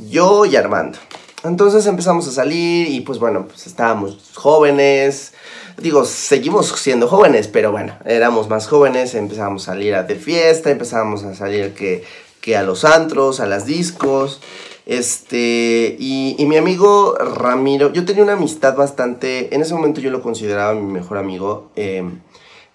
yo 0.08 0.46
y 0.46 0.56
Armando. 0.56 0.98
Entonces 1.44 1.86
empezamos 1.86 2.26
a 2.26 2.32
salir 2.32 2.88
y 2.88 3.00
pues 3.00 3.18
bueno, 3.18 3.46
pues 3.46 3.66
estábamos 3.66 4.32
jóvenes 4.34 5.34
digo, 5.80 6.04
seguimos 6.04 6.68
siendo 6.68 7.08
jóvenes, 7.08 7.48
pero 7.48 7.72
bueno, 7.72 7.94
éramos 8.04 8.48
más 8.48 8.66
jóvenes, 8.66 9.14
empezábamos 9.14 9.68
a 9.68 9.72
salir 9.72 9.94
a 9.94 10.02
de 10.02 10.16
fiesta, 10.16 10.70
empezábamos 10.70 11.24
a 11.24 11.34
salir 11.34 11.74
que, 11.74 12.04
que 12.40 12.56
a 12.56 12.62
los 12.62 12.84
antros, 12.84 13.40
a 13.40 13.46
las 13.46 13.66
discos. 13.66 14.40
Este, 14.86 15.96
y, 15.98 16.34
y, 16.38 16.46
mi 16.46 16.56
amigo 16.56 17.14
Ramiro, 17.18 17.92
yo 17.92 18.04
tenía 18.06 18.22
una 18.22 18.32
amistad 18.32 18.74
bastante, 18.74 19.54
en 19.54 19.60
ese 19.60 19.74
momento 19.74 20.00
yo 20.00 20.10
lo 20.10 20.22
consideraba 20.22 20.74
mi 20.74 20.90
mejor 20.90 21.18
amigo, 21.18 21.70
em, 21.76 22.20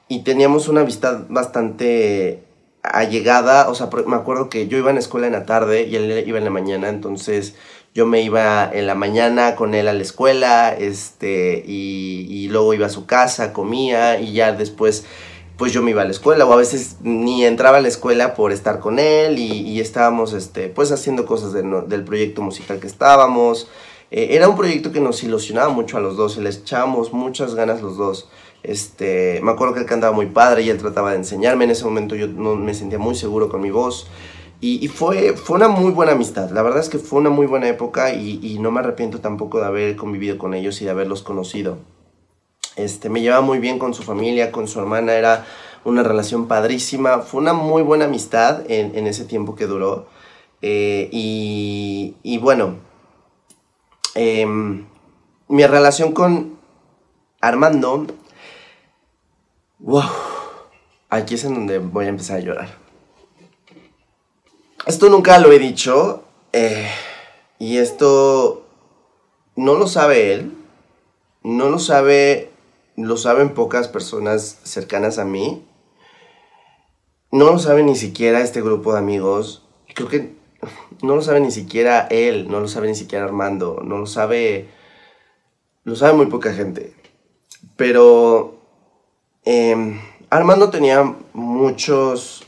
y 0.07 0.23
teníamos 0.23 0.67
una 0.67 0.81
amistad 0.81 1.21
bastante 1.29 2.43
allegada, 2.83 3.69
o 3.69 3.73
sea, 3.75 3.89
me 4.05 4.15
acuerdo 4.15 4.49
que 4.49 4.67
yo 4.67 4.77
iba 4.77 4.91
en 4.91 4.97
la 4.97 4.99
escuela 4.99 5.25
en 5.25 5.33
la 5.33 5.45
tarde 5.45 5.87
y 5.87 5.95
él 5.95 6.23
iba 6.27 6.37
en 6.37 6.43
la 6.43 6.51
mañana, 6.51 6.89
entonces 6.89 7.55
yo 7.93 8.07
me 8.07 8.21
iba 8.21 8.69
en 8.73 8.87
la 8.87 8.95
mañana 8.95 9.55
con 9.55 9.75
él 9.75 9.87
a 9.87 9.93
la 9.93 10.01
escuela, 10.01 10.73
este, 10.73 11.63
y, 11.65 12.47
luego 12.49 12.73
iba 12.73 12.87
a 12.87 12.89
su 12.89 13.05
casa, 13.05 13.53
comía, 13.53 14.19
y 14.19 14.33
ya 14.33 14.51
después, 14.51 15.05
pues 15.57 15.73
yo 15.73 15.81
me 15.81 15.91
iba 15.91 16.01
a 16.01 16.05
la 16.05 16.11
escuela, 16.11 16.45
o 16.45 16.53
a 16.53 16.55
veces 16.55 16.97
ni 17.01 17.45
entraba 17.45 17.77
a 17.77 17.81
la 17.81 17.87
escuela 17.87 18.33
por 18.33 18.51
estar 18.51 18.79
con 18.79 18.97
él, 18.97 19.37
y, 19.37 19.79
estábamos, 19.79 20.33
este, 20.33 20.69
pues 20.69 20.91
haciendo 20.91 21.25
cosas 21.25 21.53
del 21.53 22.03
proyecto 22.03 22.41
musical 22.41 22.79
que 22.79 22.87
estábamos. 22.87 23.69
Eh, 24.09 24.29
era 24.31 24.47
un 24.47 24.55
proyecto 24.55 24.91
que 24.91 24.99
nos 24.99 25.23
ilusionaba 25.23 25.69
mucho 25.69 25.97
a 25.97 26.01
los 26.01 26.17
dos, 26.17 26.37
y 26.37 26.41
le 26.41 26.49
echábamos 26.49 27.13
muchas 27.13 27.53
ganas 27.53 27.81
los 27.81 27.97
dos. 27.97 28.27
Este, 28.63 29.41
me 29.43 29.51
acuerdo 29.51 29.73
que 29.73 29.81
él 29.81 29.85
cantaba 29.85 30.15
muy 30.15 30.27
padre 30.27 30.63
y 30.63 30.69
él 30.69 30.77
trataba 30.77 31.11
de 31.11 31.17
enseñarme. 31.17 31.65
En 31.65 31.71
ese 31.71 31.83
momento 31.83 32.15
yo 32.15 32.27
no 32.27 32.55
me 32.55 32.73
sentía 32.73 32.97
muy 32.97 33.13
seguro 33.13 33.49
con 33.49 33.61
mi 33.61 33.71
voz. 33.71 34.07
Y, 34.65 34.87
fue, 34.87 35.33
fue 35.33 35.57
una 35.57 35.67
muy 35.67 35.91
buena 35.91 36.13
amistad. 36.13 36.49
La 36.51 36.61
verdad 36.61 36.79
es 36.79 36.87
que 36.87 36.97
fue 36.97 37.19
una 37.19 37.29
muy 37.29 37.47
buena 37.47 37.67
época 37.67 38.13
y, 38.13 38.57
no 38.59 38.71
me 38.71 38.79
arrepiento 38.79 39.19
tampoco 39.19 39.59
de 39.59 39.65
haber 39.65 39.97
convivido 39.97 40.37
con 40.37 40.53
ellos 40.53 40.81
y 40.81 40.85
de 40.85 40.91
haberlos 40.91 41.21
conocido. 41.21 41.79
Este, 42.77 43.09
me 43.09 43.19
llevaba 43.19 43.41
muy 43.41 43.59
bien 43.59 43.77
con 43.77 43.93
su 43.93 44.03
familia, 44.03 44.53
con 44.53 44.69
su 44.69 44.79
hermana, 44.79 45.15
era 45.15 45.45
una 45.83 46.01
relación 46.01 46.47
padrísima. 46.47 47.19
Fue 47.19 47.41
una 47.41 47.51
muy 47.51 47.83
buena 47.83 48.05
amistad 48.05 48.63
en, 48.71 49.05
ese 49.05 49.25
tiempo 49.25 49.53
que 49.53 49.67
duró. 49.67 50.07
Eh, 50.61 51.09
y, 51.11 52.37
bueno, 52.37 52.77
em, 54.15 54.85
mi 55.49 55.67
relación 55.67 56.13
con 56.13 56.57
Armando, 57.41 58.07
wow, 59.79 60.03
aquí 61.09 61.35
es 61.35 61.43
en 61.43 61.53
donde 61.53 61.79
voy 61.79 62.05
a 62.05 62.09
empezar 62.09 62.37
a 62.37 62.39
llorar. 62.39 62.82
Esto 64.85 65.07
nunca 65.07 65.39
lo 65.39 65.51
he 65.53 65.59
dicho. 65.59 66.23
Eh, 66.51 66.89
y 67.57 67.77
esto 67.77 68.65
no 69.55 69.75
lo 69.75 69.87
sabe 69.87 70.33
él. 70.33 70.57
No 71.41 71.69
lo 71.69 71.79
sabe. 71.79 72.51
Lo 72.97 73.15
saben 73.15 73.53
pocas 73.53 73.87
personas 73.87 74.59
cercanas 74.63 75.19
a 75.19 75.25
mí. 75.25 75.65
No 77.31 77.45
lo 77.45 77.59
sabe 77.59 77.81
ni 77.83 77.95
siquiera 77.95 78.41
este 78.41 78.61
grupo 78.61 78.91
de 78.93 78.99
amigos. 78.99 79.65
Creo 79.95 80.09
que 80.09 80.33
no 81.01 81.15
lo 81.15 81.21
sabe 81.21 81.39
ni 81.39 81.51
siquiera 81.51 82.07
él. 82.11 82.49
No 82.49 82.59
lo 82.59 82.67
sabe 82.67 82.89
ni 82.89 82.95
siquiera 82.95 83.23
Armando. 83.23 83.81
No 83.85 83.99
lo 83.99 84.05
sabe. 84.05 84.69
Lo 85.85 85.95
sabe 85.95 86.13
muy 86.13 86.25
poca 86.25 86.53
gente. 86.53 86.93
Pero. 87.77 88.59
Em, 89.45 90.01
Armando 90.29 90.69
tenía 90.69 91.15
muchos. 91.31 92.45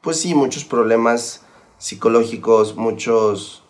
Pues 0.00 0.20
sí, 0.20 0.36
muchos 0.36 0.64
problemas 0.64 1.42
psicológicos, 1.78 2.76
muchos... 2.76 3.62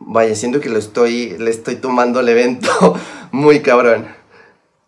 Vaya, 0.00 0.34
siento 0.36 0.60
que 0.60 0.68
lo 0.68 0.78
estoy, 0.78 1.36
le 1.38 1.50
estoy 1.50 1.76
tomando 1.76 2.20
el 2.20 2.28
evento 2.28 2.68
muy 3.32 3.60
cabrón. 3.62 4.06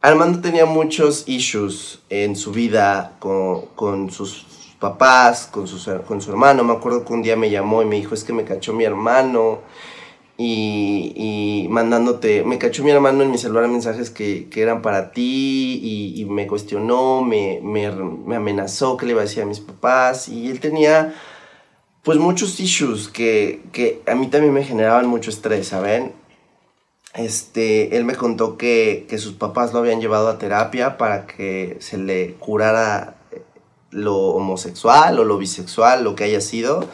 Armando 0.01 0.41
tenía 0.41 0.67
muchos 0.67 1.25
issues 1.27 2.01
en 2.09 2.37
su 2.37 2.53
vida 2.53 3.17
con, 3.19 3.67
con 3.75 4.11
sus 4.11 4.47
papás, 4.79 5.47
con, 5.51 5.67
con 6.07 6.21
su 6.21 6.31
hermano. 6.31 6.65
Me 6.65 6.73
acuerdo 6.73 7.05
que 7.05 7.13
un 7.13 7.23
día 7.23 7.37
me 7.37 7.51
llamó 7.51 7.83
y 7.83 7.87
me 7.87 7.97
dijo, 7.97 8.15
es 8.15 8.25
que 8.25 8.33
me 8.33 8.45
cachó 8.45 8.73
mi 8.73 8.85
hermano. 8.85 9.61
Y, 10.39 11.13
y, 11.17 11.69
mandándote, 11.69 12.45
me 12.45 12.57
cachó 12.57 12.83
mi 12.83 12.91
hermano 12.91 13.23
en 13.23 13.31
mi 13.31 13.37
celular 13.37 13.69
mensajes 13.69 14.09
que, 14.09 14.49
que 14.49 14.63
eran 14.63 14.81
para 14.81 15.13
ti 15.13 15.79
y, 15.83 16.19
y 16.19 16.25
me 16.25 16.47
cuestionó, 16.47 17.21
me, 17.21 17.61
me, 17.63 17.91
me, 17.91 18.37
amenazó 18.37 18.97
que 18.97 19.05
le 19.05 19.13
iba 19.13 19.21
a 19.21 19.25
decir 19.25 19.43
a 19.43 19.47
mis 19.47 19.61
papás 19.61 20.31
y 20.31 20.49
él 20.49 20.59
tenía 20.59 21.15
pues 22.03 22.19
muchos 22.19 22.59
issues 22.61 23.09
que, 23.09 23.63
que 23.73 24.03
a 24.07 24.15
mí 24.15 24.29
también 24.29 24.55
me 24.55 24.65
generaban 24.65 25.07
mucho 25.07 25.31
estrés, 25.31 25.69
¿saben? 25.69 26.15
Este, 27.15 27.97
él 27.97 28.05
me 28.05 28.15
contó 28.15 28.57
que, 28.57 29.07
que 29.09 29.19
sus 29.19 29.33
papás 29.35 29.73
lo 29.73 29.81
habían 29.81 30.01
llevado 30.01 30.29
a 30.29 30.39
terapia 30.39 30.97
para 30.97 31.27
que 31.27 31.77
se 31.81 31.99
le 31.99 32.35
curara 32.35 33.17
lo 33.91 34.17
homosexual 34.17 35.19
o 35.19 35.25
lo 35.25 35.37
bisexual, 35.37 36.05
lo 36.05 36.15
que 36.15 36.25
haya 36.25 36.41
sido, 36.41 36.85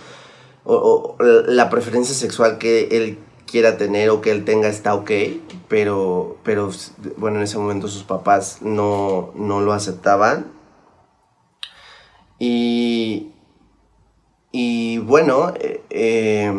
o, 0.65 1.17
la 1.19 1.71
preferencia 1.71 2.15
sexual 2.15 2.59
que 2.59 2.89
él 2.93 3.19
quiera 3.47 3.77
tener 3.77 4.11
o 4.11 4.21
que 4.21 4.31
él 4.31 4.45
tenga 4.45 4.69
está 4.69 4.95
ok, 4.95 5.11
pero, 5.69 6.39
pero 6.43 6.71
bueno, 7.17 7.39
en 7.39 7.45
ese 7.45 7.59
momento 7.59 7.89
sus 7.89 8.03
papás 8.03 8.59
no, 8.63 9.33
no 9.35 9.61
lo 9.61 9.73
aceptaban. 9.73 10.53
Y, 12.39 13.33
y 14.59 14.97
bueno, 14.97 15.53
eh, 15.61 15.83
eh, 15.91 16.51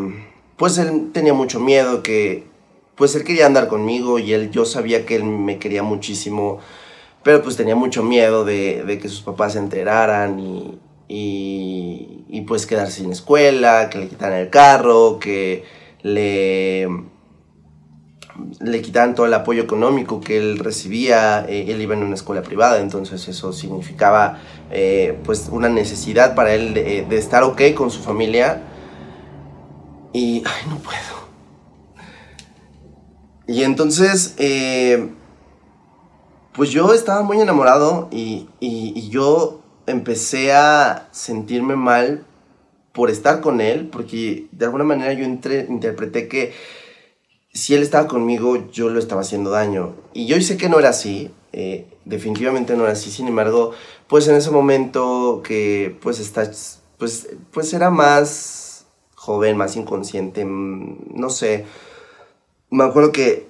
pues 0.56 0.78
él 0.78 1.10
tenía 1.14 1.34
mucho 1.34 1.60
miedo 1.60 2.04
que, 2.04 2.44
pues 2.94 3.16
él 3.16 3.24
quería 3.24 3.48
andar 3.48 3.68
conmigo 3.68 4.20
y 4.20 4.34
él, 4.34 4.52
yo 4.52 4.66
sabía 4.66 5.04
que 5.04 5.16
él 5.16 5.24
me 5.24 5.58
quería 5.58 5.82
muchísimo, 5.82 6.60
pero 7.24 7.42
pues 7.42 7.58
tenía 7.58 7.76
mucho 7.76 8.04
miedo 8.04 8.46
de, 8.46 9.00
que 9.02 9.10
sus 9.10 9.22
papás 9.22 9.54
se 9.54 9.60
enteraran 9.60 10.40
y, 10.40 10.80
y, 11.10 12.42
pues 12.42 12.68
quedarse 12.68 13.02
sin 13.02 13.12
escuela, 13.12 13.90
que 13.90 13.98
le 13.98 14.10
quitaran 14.10 14.38
el 14.42 14.52
carro, 14.52 15.18
que 15.18 15.64
le 16.04 16.88
le 18.60 18.82
quitaban 18.82 19.16
todo 19.16 19.26
el 19.26 19.34
apoyo 19.34 19.64
económico 19.64 20.22
que 20.22 20.38
él 20.38 20.60
recibía, 20.60 21.46
eh, 21.48 21.66
él 21.70 21.82
iba 21.82 21.94
en 21.96 22.04
una 22.04 22.16
escuela 22.16 22.42
privada, 22.42 22.80
entonces 22.80 23.28
eso 23.28 23.54
significaba 23.54 24.40
eh, 24.72 25.20
pues 25.24 25.50
una 25.52 25.70
necesidad 25.70 26.36
para 26.36 26.54
él 26.54 26.74
de, 26.74 27.18
estar 27.18 27.44
ok 27.44 27.62
con 27.76 27.92
su 27.92 28.02
familia. 28.02 28.64
Y, 30.14 30.44
ay, 30.46 30.70
no 30.70 30.78
puedo. 30.78 31.18
Y 33.48 33.64
entonces, 33.64 34.36
eh, 34.38 35.10
pues 36.54 36.72
yo 36.72 36.94
estaba 36.94 37.22
muy 37.22 37.40
enamorado 37.40 38.10
y, 38.12 38.50
y, 38.60 39.10
yo 39.10 39.62
empecé 39.86 40.54
a 40.54 41.08
sentirme 41.12 41.76
mal 41.76 42.26
por 42.92 43.10
estar 43.10 43.42
con 43.42 43.62
él, 43.62 43.88
porque 43.90 44.48
de 44.52 44.66
alguna 44.66 44.84
manera 44.84 45.14
yo 45.14 45.24
interpreté 45.24 46.28
que 46.28 46.54
si 47.58 47.76
él 47.76 47.84
estaba 47.84 48.08
conmigo, 48.08 48.70
yo 48.72 48.90
lo 48.90 49.00
estaba 49.00 49.22
haciendo 49.22 49.50
daño. 49.50 49.96
Y 50.14 50.28
yo 50.28 50.40
sé 50.42 50.58
que 50.58 50.70
no 50.70 50.80
era 50.80 50.90
así, 50.90 51.32
eh, 51.54 51.88
definitivamente 52.06 52.76
no 52.76 52.84
era 52.84 52.94
así, 52.94 53.12
sin 53.12 53.28
embargo, 53.28 53.72
pues 54.08 54.28
en 54.28 54.36
ese 54.36 54.52
momento 54.52 55.42
que 55.44 55.98
pues 56.02 56.20
estás, 56.20 56.84
pues, 56.98 57.30
pues 57.52 57.74
era 57.74 57.90
más 57.90 58.86
joven, 59.16 59.58
más 59.58 59.76
inconsciente, 59.76 60.46
mm, 60.46 61.16
no 61.16 61.30
sé, 61.30 61.66
me 62.70 62.84
acuerdo 62.84 63.12
que 63.12 63.48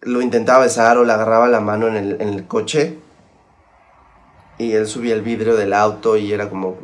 lo 0.00 0.20
intentaba 0.22 0.64
besar 0.64 0.98
o 0.98 1.04
le 1.04 1.12
agarraba 1.12 1.48
la 1.48 1.60
mano 1.60 1.88
en 1.88 1.96
el, 1.96 2.20
en 2.20 2.28
el 2.30 2.46
coche 2.46 2.98
y 4.58 4.72
él 4.72 4.86
subía 4.86 5.14
el 5.14 5.22
vidrio 5.22 5.56
del 5.56 5.72
auto 5.72 6.16
y 6.16 6.32
era 6.32 6.48
como, 6.48 6.76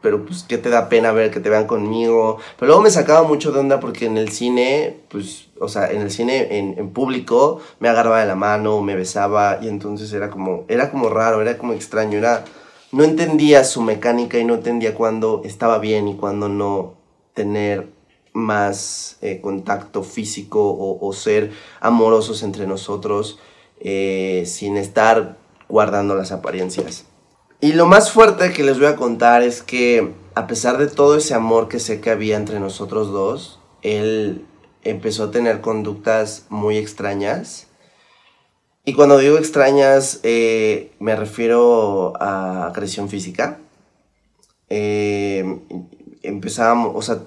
pero 0.00 0.24
pues 0.24 0.44
qué 0.48 0.58
te 0.58 0.70
da 0.70 0.88
pena 0.88 1.12
ver 1.12 1.30
que 1.30 1.40
te 1.40 1.50
vean 1.50 1.66
conmigo. 1.66 2.38
Pero 2.58 2.68
luego 2.68 2.82
me 2.82 2.90
sacaba 2.90 3.26
mucho 3.26 3.52
de 3.52 3.60
onda 3.60 3.80
porque 3.80 4.06
en 4.06 4.16
el 4.16 4.30
cine, 4.30 5.00
pues, 5.08 5.49
o 5.60 5.68
sea, 5.68 5.90
en 5.90 6.00
el 6.00 6.10
cine 6.10 6.58
en, 6.58 6.78
en, 6.78 6.90
público 6.90 7.60
me 7.78 7.88
agarraba 7.88 8.20
de 8.20 8.26
la 8.26 8.34
mano, 8.34 8.82
me 8.82 8.96
besaba 8.96 9.58
y 9.62 9.68
entonces 9.68 10.12
era 10.12 10.30
como, 10.30 10.64
era 10.68 10.90
como 10.90 11.08
raro, 11.08 11.42
era 11.42 11.58
como 11.58 11.74
extraño, 11.74 12.18
era, 12.18 12.44
no 12.92 13.04
entendía 13.04 13.62
su 13.64 13.82
mecánica 13.82 14.38
y 14.38 14.44
no 14.44 14.54
entendía 14.54 14.94
cuándo 14.94 15.42
estaba 15.44 15.78
bien 15.78 16.08
y 16.08 16.16
cuándo 16.16 16.48
no 16.48 16.94
tener 17.34 17.88
más 18.32 19.18
eh, 19.22 19.40
contacto 19.40 20.02
físico 20.02 20.98
o, 21.00 21.12
ser 21.12 21.52
amorosos 21.80 22.42
entre 22.42 22.66
nosotros 22.66 23.38
eh, 23.80 24.44
sin 24.46 24.76
estar 24.76 25.36
guardando 25.68 26.14
las 26.14 26.32
apariencias. 26.32 27.04
Y 27.60 27.72
lo 27.72 27.86
más 27.86 28.10
fuerte 28.10 28.52
que 28.52 28.62
les 28.62 28.78
voy 28.78 28.88
a 28.88 28.96
contar 28.96 29.42
es 29.42 29.62
que 29.62 30.12
a 30.34 30.46
pesar 30.46 30.78
de 30.78 30.86
todo 30.86 31.16
ese 31.16 31.34
amor 31.34 31.68
que 31.68 31.80
sé 31.80 32.00
que 32.00 32.10
había 32.10 32.36
entre 32.36 32.60
nosotros 32.60 33.10
dos, 33.10 33.60
él 33.82 34.46
empezó 34.82 35.24
a 35.24 35.30
tener 35.30 35.60
conductas 35.60 36.46
muy 36.48 36.76
extrañas. 36.76 37.66
Y 38.84 38.94
cuando 38.94 39.18
digo 39.18 39.38
extrañas, 39.38 40.20
eh, 40.22 40.92
me 40.98 41.14
refiero 41.16 42.14
a 42.20 42.66
agresión 42.66 43.08
física. 43.08 43.58
Eh, 44.68 45.60
empezábamos, 46.22 46.92
o 46.94 47.02
sea, 47.02 47.22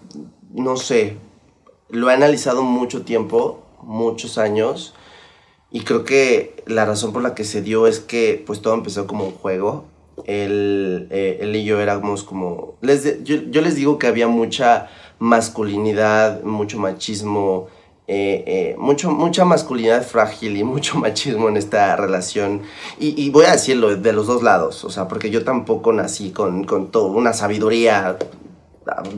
no 0.52 0.78
sé, 0.78 1.18
lo 1.90 2.10
he 2.10 2.14
analizado 2.14 2.64
mucho 2.64 3.04
tiempo, 3.04 3.64
muchos 3.82 4.38
años, 4.38 4.96
y 5.72 5.82
creo 5.82 6.04
que 6.04 6.64
la 6.66 6.86
razón 6.86 7.14
por 7.14 7.22
la 7.22 7.36
que 7.36 7.44
se 7.44 7.62
dio 7.62 7.88
es 7.88 8.00
que 8.00 8.44
pues 8.46 8.62
todo 8.62 8.74
empezó 8.74 9.08
como 9.08 9.26
un 9.26 9.32
juego 9.32 9.86
él, 10.26 11.08
eh, 11.12 11.40
él 11.42 11.56
y 11.56 11.64
yo 11.64 11.80
éramos 11.80 12.24
como... 12.24 12.76
Les 12.82 13.24
yo, 13.24 13.38
yo, 13.50 13.62
les 13.62 13.76
digo 13.76 13.98
que 13.98 14.08
había 14.08 14.28
mucha 14.28 14.90
masculinidad, 15.20 16.44
mucho 16.44 16.80
machismo, 16.80 17.68
eh, 18.08 18.44
eh, 18.46 18.76
mucho, 18.78 19.12
mucha 19.12 19.46
masculinidad 19.46 20.04
frágil 20.04 20.58
y 20.58 20.64
mucho 20.64 20.98
machismo 21.00 21.50
en 21.50 21.58
esta 21.58 21.96
relación. 21.96 22.62
Y, 23.00 23.30
voy 23.30 23.46
a 23.46 23.52
decirlo 23.54 23.96
de 23.96 24.14
los 24.14 24.28
dos 24.28 24.44
lados, 24.44 24.84
o 24.84 24.90
sea, 24.90 25.08
porque 25.08 25.30
yo 25.30 25.44
tampoco 25.44 25.94
nací 25.94 26.32
con, 26.32 26.66
con 26.66 26.92
todo, 26.92 27.08
una 27.08 27.34
sabiduría, 27.34 28.18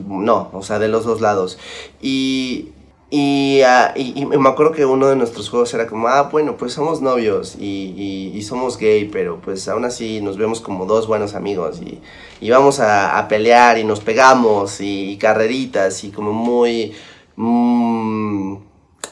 no, 0.06 0.50
o 0.52 0.62
sea, 0.62 0.78
de 0.78 0.88
los 0.88 1.04
dos 1.04 1.20
lados. 1.20 1.58
Y 2.00 2.70
y, 3.08 3.60
uh, 3.62 3.96
y, 3.96 4.26
me 4.26 4.48
acuerdo 4.48 4.72
que 4.72 4.84
uno 4.84 5.06
de 5.06 5.14
nuestros 5.14 5.48
juegos 5.48 5.72
era 5.74 5.86
como, 5.86 6.08
ah, 6.08 6.24
bueno, 6.24 6.56
pues 6.56 6.72
somos 6.72 7.00
novios 7.00 7.56
y, 7.58 8.32
y 8.34 8.42
somos 8.42 8.78
gay, 8.78 9.04
pero 9.04 9.40
pues 9.40 9.68
aún 9.68 9.84
así 9.84 10.20
nos 10.20 10.36
vemos 10.36 10.60
como 10.60 10.86
dos 10.86 11.06
buenos 11.06 11.34
amigos 11.34 11.80
y, 11.80 12.50
vamos 12.50 12.80
a, 12.80 13.16
a, 13.18 13.28
pelear 13.28 13.78
y 13.78 13.84
nos 13.84 14.00
pegamos 14.00 14.80
y, 14.80 15.16
carreritas 15.18 16.02
y 16.02 16.10
como 16.10 16.32
muy 16.32 16.94
mm, 17.36 18.56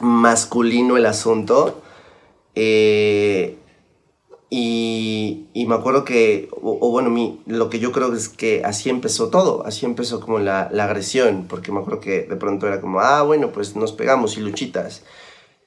masculino 0.00 0.96
el 0.96 1.06
asunto. 1.06 1.80
Eh, 2.56 3.58
y, 4.50 5.48
y, 5.52 5.66
me 5.66 5.74
acuerdo 5.74 6.04
que, 6.04 6.48
o, 6.52 6.90
bueno, 6.90 7.10
mi, 7.10 7.42
lo 7.46 7.70
que 7.70 7.80
yo 7.80 7.92
creo 7.92 8.12
es 8.14 8.28
que 8.28 8.62
así 8.64 8.90
empezó 8.90 9.28
todo, 9.28 9.66
así 9.66 9.86
empezó 9.86 10.20
como 10.20 10.38
la, 10.38 10.68
la, 10.70 10.84
agresión, 10.84 11.46
porque 11.48 11.72
me 11.72 11.80
acuerdo 11.80 12.00
que 12.00 12.22
de 12.22 12.36
pronto 12.36 12.66
era 12.66 12.80
como, 12.80 13.00
ah, 13.00 13.22
bueno, 13.22 13.50
pues 13.52 13.74
nos 13.74 13.92
pegamos 13.92 14.36
y 14.36 14.40
luchitas. 14.40 15.02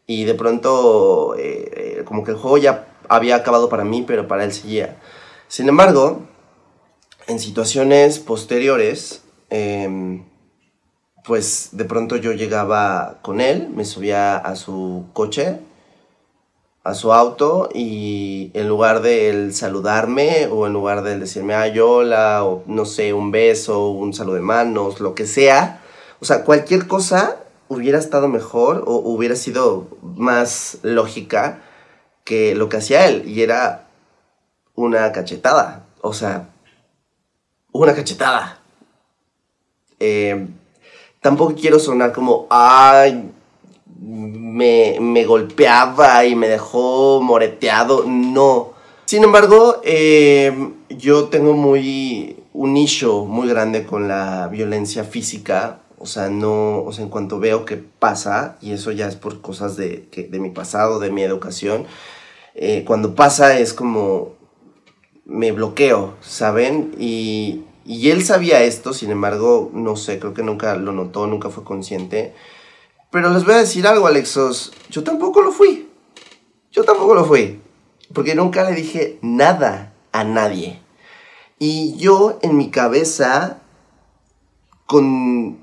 Y 0.05 0.23
de 0.23 0.35
pronto, 0.35 1.35
eh, 1.37 1.97
eh, 1.99 2.03
como 2.05 2.23
que 2.23 2.31
el 2.31 2.37
juego 2.37 2.57
ya 2.57 2.87
había 3.09 3.35
acabado 3.35 3.67
para 3.67 3.83
mí, 3.83 4.05
pero 4.07 4.27
para 4.27 4.45
él 4.45 4.53
seguía. 4.53 4.97
Sin 5.49 5.67
embargo, 5.67 6.21
en 7.27 7.39
situaciones 7.39 8.19
posteriores, 8.19 9.23
eh, 9.49 10.21
pues 11.25 11.69
de 11.73 11.83
pronto 11.83 12.15
yo 12.15 12.31
llegaba 12.31 13.19
con 13.21 13.41
él, 13.41 13.69
me 13.69 13.83
subía 13.83 14.37
a 14.37 14.55
su 14.55 15.07
coche 15.11 15.59
a 16.87 16.93
su 16.93 17.11
auto 17.11 17.67
y 17.73 18.49
en 18.53 18.69
lugar 18.69 19.01
de 19.01 19.29
él 19.29 19.53
saludarme 19.53 20.47
o 20.49 20.67
en 20.67 20.71
lugar 20.71 21.03
de 21.03 21.13
él 21.13 21.19
decirme 21.19 21.53
ay 21.53 21.77
hola 21.79 22.45
o 22.45 22.63
no 22.65 22.85
sé, 22.85 23.13
un 23.13 23.29
beso, 23.29 23.89
un 23.89 24.13
saludo 24.13 24.35
de 24.35 24.41
manos, 24.41 25.01
lo 25.01 25.13
que 25.13 25.27
sea, 25.27 25.81
o 26.21 26.25
sea, 26.25 26.45
cualquier 26.45 26.87
cosa 26.87 27.39
hubiera 27.67 27.99
estado 27.99 28.29
mejor 28.29 28.85
o 28.87 28.95
hubiera 28.99 29.35
sido 29.35 29.89
más 30.01 30.77
lógica 30.81 31.59
que 32.23 32.55
lo 32.55 32.69
que 32.69 32.77
hacía 32.77 33.05
él 33.05 33.27
y 33.27 33.41
era 33.41 33.89
una 34.73 35.11
cachetada, 35.11 35.87
o 35.99 36.13
sea, 36.13 36.47
una 37.73 37.93
cachetada. 37.93 38.61
Eh, 39.99 40.47
tampoco 41.19 41.53
quiero 41.53 41.79
sonar 41.79 42.13
como, 42.13 42.47
ay, 42.49 43.29
me, 43.99 45.25
golpeaba 45.25 46.25
y 46.25 46.35
me 46.35 46.47
dejó 46.47 47.21
moreteado, 47.21 48.03
no. 48.05 48.73
Sin 49.05 49.23
embargo, 49.23 49.81
eh, 49.83 50.71
yo 50.89 51.25
tengo 51.25 51.53
muy 51.53 52.37
un 52.53 52.73
nicho 52.73 53.25
muy 53.25 53.47
grande 53.47 53.85
con 53.85 54.07
la 54.07 54.47
violencia 54.47 55.03
física, 55.03 55.79
o 55.99 56.05
sea, 56.05 56.29
no, 56.29 56.83
o 56.83 56.91
sea, 56.91 57.03
en 57.03 57.09
cuanto 57.09 57.39
veo 57.39 57.65
que 57.65 57.77
pasa, 57.77 58.57
y 58.61 58.71
eso 58.71 58.91
ya 58.91 59.07
es 59.07 59.15
por 59.15 59.41
cosas 59.41 59.77
de, 59.77 60.07
de 60.11 60.39
mi 60.39 60.49
pasado, 60.49 60.99
de 60.99 61.11
mi 61.11 61.21
educación, 61.21 61.85
eh, 62.55 62.83
cuando 62.85 63.15
pasa 63.15 63.59
es 63.59 63.73
como 63.73 64.33
me 65.25 65.51
bloqueo, 65.51 66.15
¿saben? 66.21 66.95
Y, 66.97 67.63
y 67.85 68.09
él 68.09 68.23
sabía 68.23 68.63
esto, 68.63 68.93
sin 68.93 69.11
embargo, 69.11 69.69
no 69.73 69.95
sé, 69.95 70.19
creo 70.19 70.33
que 70.33 70.43
nunca 70.43 70.75
lo 70.75 70.91
notó, 70.91 71.27
nunca 71.27 71.49
fue 71.49 71.63
consciente. 71.63 72.33
Pero 73.11 73.29
les 73.29 73.45
voy 73.45 73.53
a 73.53 73.59
decir 73.59 73.87
algo, 73.87 74.07
Alexos. 74.07 74.73
Yo 74.89 75.03
tampoco 75.03 75.41
lo 75.41 75.51
fui. 75.51 75.87
Yo 76.71 76.83
tampoco 76.83 77.15
lo 77.15 77.25
fui. 77.25 77.61
Porque 78.13 78.35
nunca 78.35 78.63
le 78.69 78.75
dije 78.75 79.17
nada 79.21 79.93
a 80.11 80.23
nadie. 80.23 80.81
Y 81.59 81.95
yo 81.97 82.37
en 82.41 82.57
mi 82.57 82.69
cabeza, 82.69 83.61
con 84.85 85.57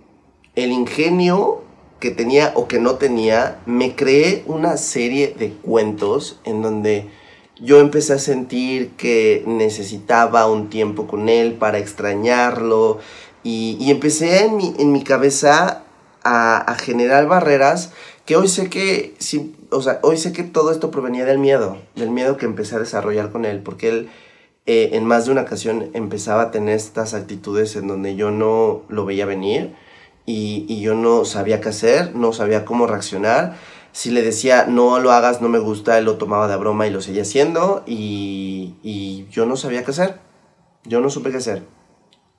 el 0.54 0.72
ingenio 0.72 1.62
que 2.00 2.10
tenía 2.10 2.52
o 2.54 2.66
que 2.66 2.80
no 2.80 2.96
tenía, 2.96 3.60
me 3.66 3.94
creé 3.94 4.42
una 4.46 4.76
serie 4.76 5.34
de 5.38 5.52
cuentos 5.52 6.40
en 6.44 6.62
donde 6.62 7.08
yo 7.60 7.78
empecé 7.78 8.14
a 8.14 8.18
sentir 8.18 8.90
que 8.96 9.44
necesitaba 9.46 10.46
un 10.46 10.68
tiempo 10.70 11.06
con 11.06 11.28
él 11.28 11.54
para 11.54 11.78
extrañarlo. 11.78 12.98
Y, 13.42 13.90
empecé 13.90 14.46
en 14.46 14.56
mi, 14.56 14.74
en 14.78 14.90
mi 14.90 15.04
cabeza 15.04 15.83
a, 16.24 16.76
generar 16.80 17.26
barreras 17.26 17.92
que 18.24 18.36
hoy 18.36 18.48
sé 18.48 18.70
que, 18.70 19.14
o 19.70 19.82
sea, 19.82 20.00
hoy 20.02 20.16
sé 20.16 20.32
que 20.32 20.42
todo 20.42 20.72
esto 20.72 20.90
provenía 20.90 21.24
del 21.24 21.38
miedo, 21.38 21.76
del 21.94 22.10
miedo 22.10 22.36
que 22.36 22.46
empecé 22.46 22.76
a 22.76 22.78
desarrollar 22.78 23.30
con 23.30 23.44
él, 23.44 23.60
porque 23.60 23.88
él 23.90 24.10
eh, 24.66 24.90
en 24.92 25.04
más 25.04 25.26
de 25.26 25.32
una 25.32 25.42
ocasión 25.42 25.90
empezaba 25.92 26.42
a 26.42 26.50
tener 26.50 26.76
estas 26.76 27.12
actitudes 27.12 27.76
en 27.76 27.86
donde 27.86 28.16
yo 28.16 28.30
no 28.30 28.82
lo 28.88 29.04
veía 29.04 29.26
venir 29.26 29.74
y, 30.24 30.80
yo 30.80 30.94
no 30.94 31.26
sabía 31.26 31.60
qué 31.60 31.68
hacer, 31.68 32.16
no 32.16 32.32
sabía 32.32 32.64
cómo 32.64 32.86
reaccionar. 32.86 33.56
Si 33.92 34.10
le 34.10 34.22
decía 34.22 34.66
no 34.66 34.98
lo 34.98 35.12
hagas, 35.12 35.42
no 35.42 35.48
me 35.48 35.58
gusta, 35.58 35.98
él 35.98 36.06
lo 36.06 36.16
tomaba 36.16 36.48
de 36.48 36.56
broma 36.56 36.86
y 36.86 36.90
lo 36.90 37.02
seguía 37.02 37.22
haciendo 37.22 37.84
y 37.86 39.26
yo 39.30 39.44
no 39.44 39.56
sabía 39.56 39.84
qué 39.84 39.90
hacer. 39.90 40.18
Yo 40.84 41.00
no 41.00 41.10
supe 41.10 41.30
qué 41.30 41.38
hacer. 41.38 41.62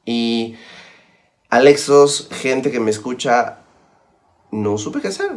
Y 0.06 0.56
Alexos, 1.50 2.30
gente 2.32 2.72
que 2.72 2.80
me 2.80 2.92
escucha, 2.92 3.60
no 4.56 4.78
supe 4.78 5.02
qué 5.02 5.10
hacer. 5.10 5.32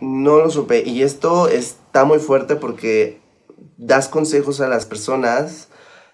No 0.00 0.38
lo 0.38 0.50
supe. 0.50 0.82
Y 0.86 1.02
esto 1.02 1.48
está 1.48 2.04
muy 2.04 2.18
fuerte 2.18 2.56
porque 2.56 3.20
das 3.76 4.08
consejos 4.08 4.60
a 4.60 4.68
las 4.68 4.86
personas, 4.86 5.68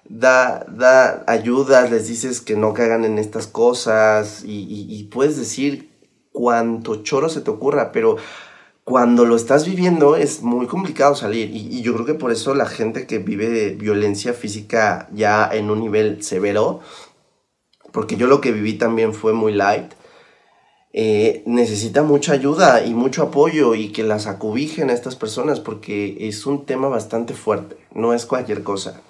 da, 0.08 0.64
da 0.68 1.24
ayudas, 1.26 1.90
les 1.90 2.08
dices 2.08 2.40
que 2.40 2.56
no 2.56 2.72
caigan 2.72 3.04
en 3.04 3.18
estas 3.18 3.46
cosas 3.46 4.42
y, 4.44 5.08
puedes 5.12 5.36
decir 5.36 5.90
cuanto 6.32 7.02
choro 7.02 7.28
se 7.28 7.40
te 7.40 7.50
ocurra, 7.50 7.92
pero 7.92 8.16
cuando 8.84 9.24
lo 9.24 9.34
estás 9.34 9.66
viviendo 9.66 10.16
es 10.16 10.42
muy 10.42 10.66
complicado 10.66 11.14
salir 11.14 11.50
y, 11.52 11.82
yo 11.82 11.94
creo 11.94 12.06
que 12.06 12.14
por 12.14 12.30
eso 12.30 12.54
la 12.54 12.66
gente 12.66 13.06
que 13.06 13.18
vive 13.18 13.70
violencia 13.70 14.32
física 14.32 15.08
ya 15.12 15.48
en 15.52 15.70
un 15.70 15.80
nivel 15.80 16.22
severo, 16.22 16.80
porque 17.92 18.16
yo 18.16 18.26
lo 18.26 18.40
que 18.40 18.52
viví 18.52 18.74
también 18.74 19.14
fue 19.14 19.32
muy 19.32 19.52
light, 19.52 19.92
eh, 20.98 21.42
necesita 21.44 22.02
mucha 22.02 22.32
ayuda 22.32 22.82
y 22.86 22.94
mucho 22.94 23.22
apoyo 23.22 23.74
y 23.74 23.92
que 23.92 24.02
las 24.02 24.26
acubijen 24.26 24.88
a 24.88 24.94
estas 24.94 25.14
personas 25.14 25.60
porque 25.60 26.16
es 26.26 26.46
un 26.46 26.64
tema 26.64 26.88
bastante 26.88 27.34
fuerte, 27.34 27.76
no 27.92 28.14
es 28.14 28.24
cualquier 28.24 28.62
cosa. 28.62 29.02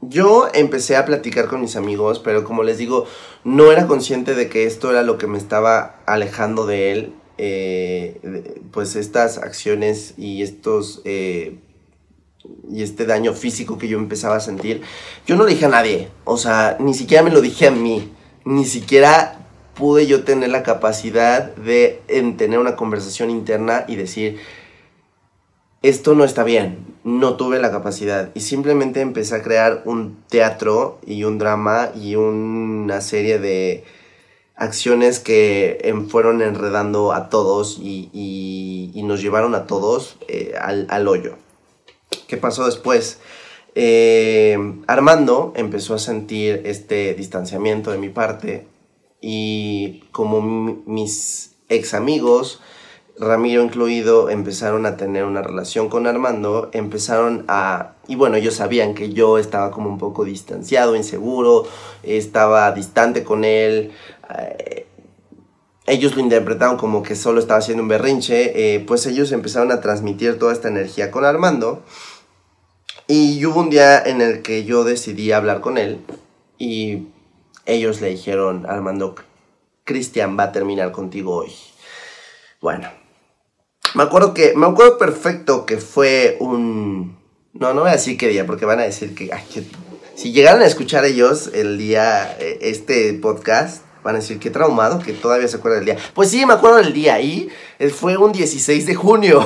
Yo 0.00 0.48
empecé 0.52 0.96
a 0.96 1.04
platicar 1.04 1.46
con 1.46 1.60
mis 1.60 1.76
amigos, 1.76 2.18
pero 2.18 2.42
como 2.42 2.64
les 2.64 2.78
digo, 2.78 3.06
no 3.44 3.70
era 3.70 3.86
consciente 3.86 4.34
de 4.34 4.48
que 4.48 4.64
esto 4.64 4.90
era 4.90 5.04
lo 5.04 5.18
que 5.18 5.28
me 5.28 5.38
estaba 5.38 6.00
alejando 6.04 6.66
de 6.66 6.90
él. 6.90 7.14
Eh, 7.36 8.60
pues 8.70 8.94
estas 8.94 9.38
acciones 9.38 10.14
y 10.16 10.42
estos 10.42 11.02
eh, 11.04 11.58
y 12.70 12.82
este 12.82 13.06
daño 13.06 13.32
físico 13.32 13.76
que 13.78 13.88
yo 13.88 13.98
empezaba 13.98 14.36
a 14.36 14.40
sentir, 14.40 14.82
yo 15.26 15.36
no 15.36 15.44
le 15.44 15.52
dije 15.52 15.64
a 15.64 15.68
nadie, 15.68 16.08
o 16.24 16.36
sea, 16.36 16.76
ni 16.78 16.94
siquiera 16.94 17.22
me 17.22 17.30
lo 17.30 17.40
dije 17.40 17.68
a 17.68 17.70
mí, 17.70 18.12
ni 18.44 18.64
siquiera 18.64 19.48
pude 19.74 20.06
yo 20.06 20.24
tener 20.24 20.50
la 20.50 20.62
capacidad 20.62 21.54
de 21.56 22.02
tener 22.36 22.58
una 22.58 22.76
conversación 22.76 23.30
interna 23.30 23.84
y 23.88 23.96
decir, 23.96 24.38
esto 25.82 26.14
no 26.14 26.24
está 26.24 26.44
bien, 26.44 26.78
no 27.02 27.36
tuve 27.36 27.58
la 27.58 27.70
capacidad 27.70 28.30
y 28.34 28.40
simplemente 28.40 29.00
empecé 29.00 29.36
a 29.36 29.42
crear 29.42 29.82
un 29.84 30.22
teatro 30.28 30.98
y 31.06 31.24
un 31.24 31.38
drama 31.38 31.90
y 31.94 32.14
una 32.16 33.00
serie 33.00 33.38
de 33.38 33.84
acciones 34.56 35.20
que 35.20 35.78
em, 35.82 36.08
fueron 36.08 36.42
enredando 36.42 37.12
a 37.12 37.28
todos 37.28 37.78
y, 37.80 38.90
nos 39.04 39.20
llevaron 39.20 39.54
a 39.54 39.66
todos 39.66 40.16
eh, 40.28 40.54
al, 40.58 41.08
hoyo. 41.08 41.36
¿Qué 42.26 42.38
pasó 42.38 42.64
después? 42.64 43.18
Eh, 43.74 44.56
Armando 44.86 45.52
empezó 45.56 45.94
a 45.94 45.98
sentir 45.98 46.62
este 46.64 47.12
distanciamiento 47.12 47.90
de 47.90 47.98
mi 47.98 48.08
parte 48.08 48.66
y 49.20 50.04
como 50.10 50.40
mis 50.86 51.54
ex 51.68 51.92
amigos, 51.92 52.60
Ramiro 53.18 53.62
incluido, 53.62 54.28
empezaron 54.28 54.86
a 54.86 54.96
tener 54.96 55.24
una 55.24 55.40
relación 55.40 55.88
con 55.88 56.06
Armando, 56.06 56.68
empezaron 56.72 57.44
a... 57.46 57.92
Y 58.08 58.16
bueno, 58.16 58.36
ellos 58.36 58.54
sabían 58.54 58.94
que 58.94 59.12
yo 59.12 59.38
estaba 59.38 59.70
como 59.70 59.88
un 59.88 59.98
poco 59.98 60.24
distanciado, 60.24 60.96
inseguro, 60.96 61.64
estaba 62.02 62.72
distante 62.72 63.22
con 63.22 63.44
él. 63.44 63.92
Eh, 64.38 64.86
ellos 65.86 66.14
lo 66.14 66.22
interpretaron 66.22 66.76
como 66.76 67.02
que 67.02 67.14
solo 67.14 67.40
estaba 67.40 67.58
haciendo 67.58 67.82
un 67.82 67.88
berrinche, 67.88 68.74
eh, 68.74 68.80
pues 68.80 69.04
ellos 69.06 69.32
empezaron 69.32 69.70
a 69.70 69.80
transmitir 69.80 70.38
toda 70.38 70.52
esta 70.52 70.68
energía 70.68 71.10
con 71.10 71.24
Armando. 71.24 71.82
Y 73.06 73.44
hubo 73.44 73.60
un 73.60 73.70
día 73.70 74.02
en 74.02 74.22
el 74.22 74.40
que 74.40 74.64
yo 74.64 74.84
decidí 74.84 75.32
hablar 75.32 75.60
con 75.60 75.76
él 75.76 76.00
y 76.58 77.08
ellos 77.66 78.00
le 78.00 78.10
dijeron, 78.10 78.64
Armando, 78.66 79.14
Cristian 79.84 80.38
va 80.38 80.44
a 80.44 80.52
terminar 80.52 80.92
contigo 80.92 81.34
hoy. 81.36 81.52
Bueno, 82.62 82.88
me 83.94 84.02
acuerdo 84.02 84.32
que, 84.32 84.54
me 84.56 84.66
acuerdo 84.66 84.98
perfecto 84.98 85.66
que 85.66 85.78
fue 85.78 86.36
un... 86.40 87.18
No, 87.52 87.74
no 87.74 87.82
voy 87.82 87.90
a 87.90 87.94
decir 87.94 88.16
qué 88.16 88.28
día, 88.28 88.46
porque 88.46 88.64
van 88.64 88.80
a 88.80 88.84
decir 88.84 89.14
que, 89.14 89.30
si 90.14 90.32
llegaran 90.32 90.62
a 90.62 90.66
escuchar 90.66 91.04
ellos 91.04 91.50
el 91.54 91.78
día, 91.78 92.36
eh, 92.40 92.58
este 92.62 93.12
podcast, 93.14 93.83
van 94.04 94.16
a 94.16 94.18
decir 94.18 94.38
que 94.38 94.50
traumado, 94.50 95.00
que 95.00 95.12
todavía 95.14 95.48
se 95.48 95.56
acuerda 95.56 95.78
del 95.78 95.86
día. 95.86 95.96
Pues 96.12 96.30
sí, 96.30 96.44
me 96.46 96.52
acuerdo 96.52 96.76
del 96.76 96.92
día, 96.92 97.20
y 97.20 97.48
fue 97.92 98.16
un 98.16 98.30
16 98.30 98.86
de 98.86 98.94
junio. 98.94 99.42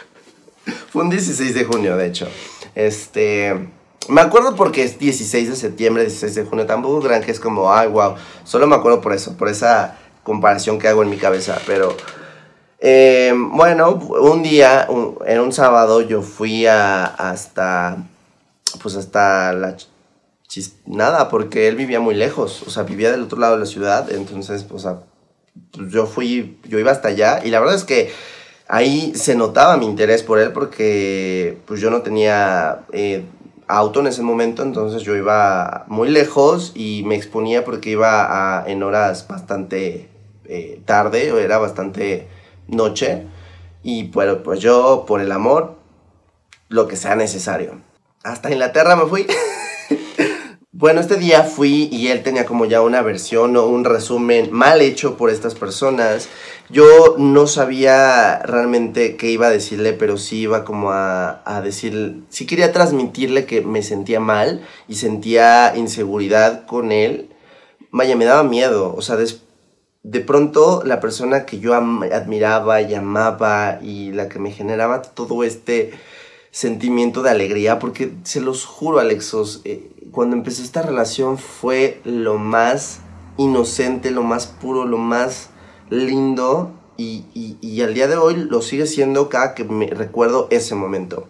fue 0.92 1.02
un 1.02 1.10
16 1.10 1.54
de 1.54 1.64
junio, 1.64 1.96
de 1.96 2.06
hecho. 2.06 2.28
Este... 2.74 3.70
Me 4.08 4.22
acuerdo 4.22 4.56
porque 4.56 4.82
es 4.82 4.98
16 4.98 5.50
de 5.50 5.56
septiembre, 5.56 6.02
16 6.02 6.34
de 6.34 6.44
junio. 6.44 6.66
Tampoco 6.66 7.00
crean 7.00 7.22
que 7.22 7.30
es 7.30 7.38
como, 7.38 7.72
ay, 7.72 7.86
wow. 7.86 8.16
Solo 8.42 8.66
me 8.66 8.74
acuerdo 8.74 9.00
por 9.00 9.12
eso, 9.12 9.36
por 9.36 9.48
esa 9.48 9.98
comparación 10.24 10.80
que 10.80 10.88
hago 10.88 11.04
en 11.04 11.10
mi 11.10 11.16
cabeza. 11.16 11.60
Pero 11.64 11.96
eh, 12.80 13.32
bueno, 13.36 13.90
un 13.90 14.42
día, 14.42 14.88
en 15.26 15.40
un 15.40 15.52
sábado, 15.52 16.00
yo 16.00 16.22
fui 16.22 16.66
a, 16.66 17.04
hasta, 17.04 17.98
pues 18.82 18.96
hasta 18.96 19.52
la 19.52 19.76
nada, 20.86 21.28
porque 21.28 21.68
él 21.68 21.76
vivía 21.76 22.00
muy 22.00 22.14
lejos, 22.14 22.62
o 22.66 22.70
sea, 22.70 22.82
vivía 22.82 23.10
del 23.10 23.22
otro 23.22 23.38
lado 23.38 23.54
de 23.54 23.60
la 23.60 23.66
ciudad, 23.66 24.10
entonces, 24.10 24.66
o 24.70 24.78
sea, 24.78 25.00
pues 25.72 25.90
yo 25.92 26.06
fui, 26.06 26.58
yo 26.68 26.78
iba 26.78 26.90
hasta 26.90 27.08
allá, 27.08 27.40
y 27.44 27.50
la 27.50 27.60
verdad 27.60 27.76
es 27.76 27.84
que 27.84 28.12
ahí 28.68 29.12
se 29.14 29.34
notaba 29.34 29.76
mi 29.76 29.86
interés 29.86 30.22
por 30.22 30.38
él, 30.38 30.52
porque 30.52 31.58
pues 31.66 31.80
yo 31.80 31.90
no 31.90 32.02
tenía 32.02 32.80
eh, 32.92 33.24
auto 33.68 34.00
en 34.00 34.08
ese 34.08 34.22
momento, 34.22 34.62
entonces 34.62 35.02
yo 35.02 35.16
iba 35.16 35.84
muy 35.88 36.08
lejos 36.08 36.72
y 36.74 37.02
me 37.04 37.14
exponía 37.14 37.64
porque 37.64 37.90
iba 37.90 38.60
a, 38.60 38.68
en 38.68 38.82
horas 38.82 39.26
bastante 39.28 40.08
eh, 40.46 40.80
tarde, 40.84 41.32
o 41.32 41.38
era 41.38 41.58
bastante 41.58 42.28
noche. 42.68 43.26
Y 43.82 44.08
bueno, 44.08 44.42
pues 44.42 44.60
yo, 44.60 45.04
por 45.06 45.20
el 45.20 45.32
amor, 45.32 45.76
lo 46.68 46.86
que 46.88 46.96
sea 46.96 47.14
necesario. 47.14 47.80
Hasta 48.22 48.50
Inglaterra 48.50 48.96
me 48.96 49.06
fui. 49.06 49.26
bueno, 50.80 51.02
este 51.02 51.16
día 51.16 51.42
fui 51.44 51.90
y 51.92 52.08
él 52.08 52.22
tenía 52.22 52.46
como 52.46 52.64
ya 52.64 52.80
una 52.80 53.02
versión 53.02 53.54
o 53.58 53.66
un 53.66 53.84
resumen 53.84 54.48
mal 54.50 54.80
hecho 54.80 55.18
por 55.18 55.28
estas 55.28 55.54
personas. 55.54 56.30
Yo 56.70 57.16
no 57.18 57.46
sabía 57.46 58.38
realmente 58.38 59.18
qué 59.18 59.30
iba 59.30 59.48
a 59.48 59.50
decirle, 59.50 59.92
pero 59.92 60.16
sí 60.16 60.38
iba 60.38 60.64
como 60.64 60.90
a, 60.90 61.42
a 61.44 61.60
decir, 61.60 62.22
sí 62.30 62.46
quería 62.46 62.72
transmitirle 62.72 63.44
que 63.44 63.60
me 63.60 63.82
sentía 63.82 64.20
mal 64.20 64.66
y 64.88 64.94
sentía 64.94 65.74
inseguridad 65.76 66.64
con 66.64 66.92
él. 66.92 67.28
Vaya, 67.90 68.16
me 68.16 68.24
daba 68.24 68.42
miedo. 68.42 68.94
O 68.96 69.02
sea, 69.02 69.18
de 70.02 70.20
pronto 70.20 70.82
la 70.86 70.98
persona 70.98 71.44
que 71.44 71.58
yo 71.58 71.74
admiraba 71.74 72.80
y 72.80 72.94
amaba 72.94 73.80
y 73.82 74.12
la 74.12 74.30
que 74.30 74.38
me 74.38 74.50
generaba 74.50 75.02
todo 75.02 75.44
este 75.44 75.90
sentimiento 76.50 77.22
de 77.22 77.30
alegría, 77.30 77.78
porque 77.78 78.12
se 78.24 78.40
los 78.40 78.64
juro 78.64 78.98
Alexos, 78.98 79.60
eh, 79.64 79.90
cuando 80.12 80.36
empezó 80.36 80.62
esta 80.62 80.82
relación 80.82 81.38
fue 81.38 82.00
lo 82.04 82.38
más 82.38 83.00
inocente, 83.36 84.10
lo 84.10 84.22
más 84.22 84.46
puro, 84.46 84.84
lo 84.84 84.98
más 84.98 85.50
lindo 85.88 86.72
y, 86.96 87.24
y 87.34 87.82
al 87.82 87.94
día 87.94 88.06
de 88.06 88.16
hoy 88.16 88.36
lo 88.36 88.60
sigue 88.62 88.86
siendo 88.86 89.28
cada 89.28 89.54
que 89.54 89.64
me 89.64 89.86
recuerdo 89.86 90.48
ese 90.50 90.74
momento. 90.74 91.26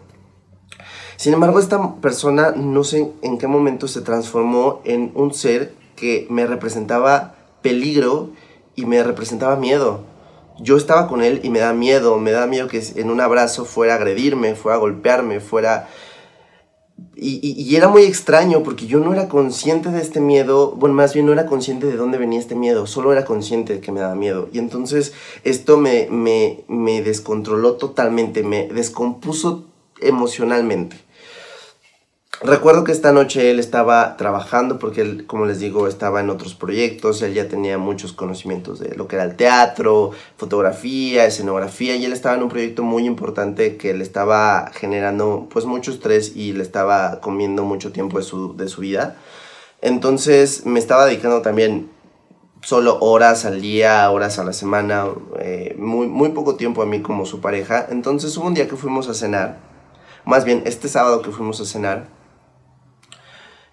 Sin 1.20 1.34
embargo, 1.34 1.60
esta 1.60 1.96
persona 1.96 2.52
no 2.56 2.82
sé 2.82 3.12
en 3.20 3.36
qué 3.36 3.46
momento 3.46 3.88
se 3.88 4.00
transformó 4.00 4.80
en 4.84 5.12
un 5.14 5.34
ser 5.34 5.74
que 5.94 6.26
me 6.30 6.46
representaba 6.46 7.34
peligro 7.60 8.30
y 8.74 8.86
me 8.86 9.02
representaba 9.02 9.56
miedo. 9.56 10.00
Yo 10.58 10.78
estaba 10.78 11.08
con 11.08 11.22
él 11.22 11.40
y 11.42 11.50
me 11.50 11.58
da 11.58 11.74
miedo, 11.74 12.18
me 12.18 12.30
da 12.32 12.46
miedo 12.46 12.68
que 12.68 12.82
en 12.96 13.10
un 13.10 13.20
abrazo 13.20 13.66
fuera 13.66 13.92
a 13.92 13.96
agredirme, 13.96 14.54
fuera 14.54 14.76
a 14.76 14.80
golpearme, 14.80 15.40
fuera... 15.40 15.88
Y, 17.16 17.76
era 17.76 17.88
muy 17.88 18.04
extraño 18.04 18.62
porque 18.62 18.86
yo 18.86 18.98
no 18.98 19.12
era 19.12 19.28
consciente 19.28 19.90
de 19.90 20.00
este 20.00 20.20
miedo, 20.20 20.72
bueno, 20.72 20.94
más 20.94 21.12
bien 21.12 21.26
no 21.26 21.32
era 21.32 21.46
consciente 21.46 21.86
de 21.86 21.96
dónde 21.96 22.16
venía 22.16 22.38
este 22.38 22.54
miedo, 22.54 22.86
solo 22.86 23.12
era 23.12 23.24
consciente 23.24 23.74
de 23.74 23.80
que 23.80 23.92
me 23.92 24.00
daba 24.00 24.14
miedo. 24.14 24.48
Y 24.52 24.58
entonces 24.58 25.12
esto 25.44 25.76
me, 25.76 26.08
me, 26.10 26.60
me 26.68 27.02
descontroló 27.02 27.74
totalmente, 27.74 28.42
me 28.42 28.68
descompuso 28.68 29.64
emocionalmente. 30.00 30.96
Recuerdo 32.42 32.84
que 32.84 32.92
esta 32.92 33.12
noche 33.12 33.50
él 33.50 33.58
estaba 33.58 34.16
trabajando 34.16 34.78
porque 34.78 35.02
él, 35.02 35.26
como 35.26 35.44
les 35.44 35.58
digo, 35.58 35.86
estaba 35.86 36.20
en 36.20 36.30
otros 36.30 36.54
proyectos, 36.54 37.20
él 37.20 37.34
ya 37.34 37.48
tenía 37.48 37.76
muchos 37.76 38.14
conocimientos 38.14 38.78
de 38.80 38.94
lo 38.96 39.08
que 39.08 39.16
era 39.16 39.26
el 39.26 39.36
teatro, 39.36 40.12
fotografía, 40.38 41.26
escenografía 41.26 41.96
y 41.96 42.06
él 42.06 42.14
estaba 42.14 42.36
en 42.36 42.42
un 42.42 42.48
proyecto 42.48 42.82
muy 42.82 43.04
importante 43.04 43.76
que 43.76 43.92
le 43.92 44.02
estaba 44.02 44.70
generando 44.72 45.48
pues 45.50 45.66
mucho 45.66 45.90
estrés 45.90 46.34
y 46.34 46.54
le 46.54 46.62
estaba 46.62 47.20
comiendo 47.20 47.64
mucho 47.64 47.92
tiempo 47.92 48.16
de 48.16 48.24
su, 48.24 48.56
de 48.56 48.68
su 48.68 48.80
vida. 48.80 49.18
Entonces 49.82 50.64
me 50.64 50.78
estaba 50.78 51.04
dedicando 51.04 51.42
también 51.42 51.90
solo 52.62 52.98
horas 53.00 53.44
al 53.44 53.60
día, 53.60 54.10
horas 54.10 54.38
a 54.38 54.44
la 54.44 54.54
semana, 54.54 55.08
eh, 55.40 55.74
muy, 55.78 56.06
muy 56.06 56.30
poco 56.30 56.54
tiempo 56.56 56.80
a 56.80 56.86
mí 56.86 57.02
como 57.02 57.26
su 57.26 57.42
pareja. 57.42 57.86
Entonces 57.90 58.34
hubo 58.38 58.46
un 58.46 58.54
día 58.54 58.66
que 58.66 58.76
fuimos 58.76 59.10
a 59.10 59.14
cenar, 59.14 59.58
más 60.24 60.46
bien 60.46 60.62
este 60.64 60.88
sábado 60.88 61.20
que 61.20 61.32
fuimos 61.32 61.60
a 61.60 61.66
cenar, 61.66 62.19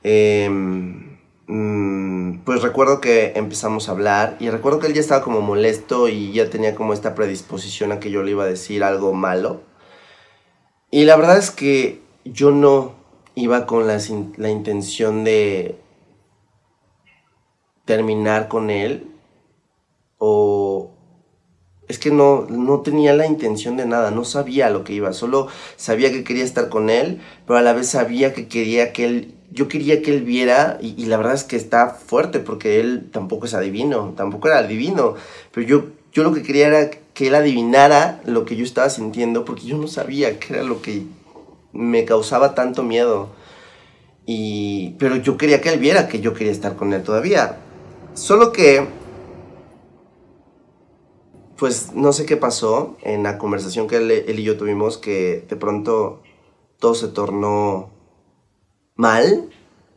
Em, 0.10 1.18
mm, 1.47 2.39
pues 2.45 2.62
recuerdo 2.62 3.01
que 3.01 3.34
empezamos 3.36 3.89
a 3.89 3.91
hablar 3.91 4.38
y 4.39 4.49
recuerdo 4.49 4.80
que 4.80 4.88
él 4.88 4.93
ya 4.93 5.01
estaba 5.01 5.22
como 5.22 5.41
molesto 5.41 6.08
y 6.08 6.32
ya 6.32 6.49
tenía 6.49 6.76
como 6.76 6.93
esta 6.93 7.14
predisposición 7.14 7.91
a 7.91 7.99
que 7.99 8.10
yo 8.10 8.24
le 8.24 8.32
iba 8.32 8.45
a 8.45 8.47
decir 8.47 8.86
algo 8.86 9.12
malo. 9.12 9.64
Y 10.91 11.03
la 11.03 11.18
verdad 11.18 11.38
es 11.38 11.51
que 11.51 11.99
yo 12.24 12.51
no 12.51 12.93
iba 13.36 13.66
con 13.66 13.86
la, 13.86 13.99
intención 14.49 15.26
de 15.26 15.78
terminar 17.84 18.47
con 18.47 18.70
él 18.70 19.12
o 20.20 20.91
es 21.89 21.99
que 21.99 22.12
no, 22.12 22.45
no 22.49 22.80
tenía 22.80 23.14
la 23.14 23.28
intención 23.28 23.76
de 23.76 23.86
nada, 23.86 24.12
no 24.12 24.24
sabía 24.24 24.70
lo 24.70 24.86
que 24.86 24.93
iba, 24.93 25.12
solo 25.12 25.49
sabía 25.76 26.12
que 26.12 26.24
quería 26.24 26.45
estar 26.45 26.70
con 26.70 26.89
él, 26.89 27.22
pero 27.45 27.60
a 27.60 27.62
la 27.62 27.74
vez 27.74 27.89
sabía 27.89 28.34
que 28.34 28.47
quería 28.47 28.93
que 28.93 29.05
él, 29.05 29.36
yo 29.52 29.68
quería 29.68 30.02
que 30.02 30.14
él 30.16 30.24
viera, 30.24 30.78
y, 30.82 31.06
la 31.06 31.18
verdad 31.18 31.34
es 31.34 31.43
que 31.43 31.56
está 31.56 31.89
fuerte, 31.89 32.39
porque 32.39 32.80
él 32.80 33.10
tampoco 33.12 33.45
es 33.45 33.54
adivino, 33.54 34.14
tampoco 34.16 34.48
era 34.48 34.60
adivino, 34.60 35.16
pero 35.52 35.68
yo, 35.68 35.86
yo 36.12 36.24
lo 36.24 36.34
que 36.34 36.43
quería 36.43 36.68
era 36.68 36.89
que 36.89 37.28
él 37.28 37.36
adivinara 37.36 38.22
lo 38.26 38.45
que 38.45 38.56
yo 38.56 38.64
estaba 38.64 38.89
sintiendo, 38.89 39.45
porque 39.45 39.66
yo 39.66 39.78
no 39.78 39.88
sabía 39.88 40.39
qué 40.39 40.56
era 40.56 40.64
lo 40.64 40.82
que 40.82 41.04
me 41.74 42.06
causaba 42.06 42.56
tanto 42.56 42.84
miedo. 42.84 43.30
Y, 44.26 44.95
pero 45.00 45.16
yo 45.16 45.38
quería 45.38 45.62
que 45.62 45.70
él 45.70 45.80
viera 45.80 46.10
que 46.10 46.20
yo 46.20 46.34
quería 46.34 46.52
estar 46.52 46.76
con 46.76 46.93
él 46.93 47.02
todavía. 47.02 47.58
Solo 48.14 48.52
que 48.52 48.86
pues 51.58 51.93
no 51.93 52.14
sé 52.14 52.26
qué 52.26 52.38
pasó 52.38 52.98
en 53.02 53.24
la 53.24 53.38
conversación 53.38 53.88
que 53.88 53.98
él, 53.98 54.39
y 54.39 54.43
yo 54.43 54.58
tuvimos, 54.58 54.98
que 54.98 55.45
de 55.50 55.56
pronto 55.56 56.22
todo 56.80 56.93
se 56.93 57.08
tornó 57.08 57.89
mal 58.98 59.50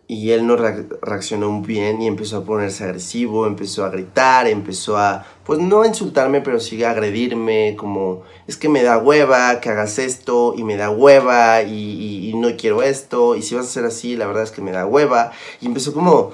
y 0.07 0.33
él 0.33 0.47
no 0.47 0.57
reaccionó 0.57 1.61
bien 1.63 2.03
y 2.03 2.09
empezó 2.09 2.39
a 2.39 2.45
ponerse 2.45 2.83
agresivo, 2.83 3.47
empezó 3.47 3.85
a 3.85 3.91
gritar, 3.91 4.49
empezó 4.49 4.97
a, 4.97 5.25
pues 5.45 5.61
no 5.61 5.83
a 5.83 5.87
insultarme, 5.87 6.41
pero 6.41 6.59
sí 6.59 6.83
a 6.83 6.91
agredirme, 6.91 7.77
como, 7.79 8.23
es 8.49 8.57
que 8.57 8.69
me 8.69 8.83
da 8.83 8.99
hueva 8.99 9.61
que 9.61 9.69
hagas 9.69 10.01
esto 10.01 10.55
y 10.57 10.65
me 10.65 10.77
da 10.77 10.91
hueva 10.91 11.63
y, 11.63 12.29
y 12.29 12.35
no 12.35 12.57
quiero 12.57 12.83
esto 12.83 13.37
y 13.37 13.43
si 13.43 13.55
vas 13.55 13.67
a 13.67 13.69
hacer 13.69 13.85
así, 13.85 14.17
la 14.17 14.27
verdad 14.27 14.43
es 14.43 14.51
que 14.51 14.63
me 14.63 14.73
da 14.73 14.85
hueva. 14.85 15.31
Y 15.61 15.67
empezó 15.67 15.93
como, 15.93 16.33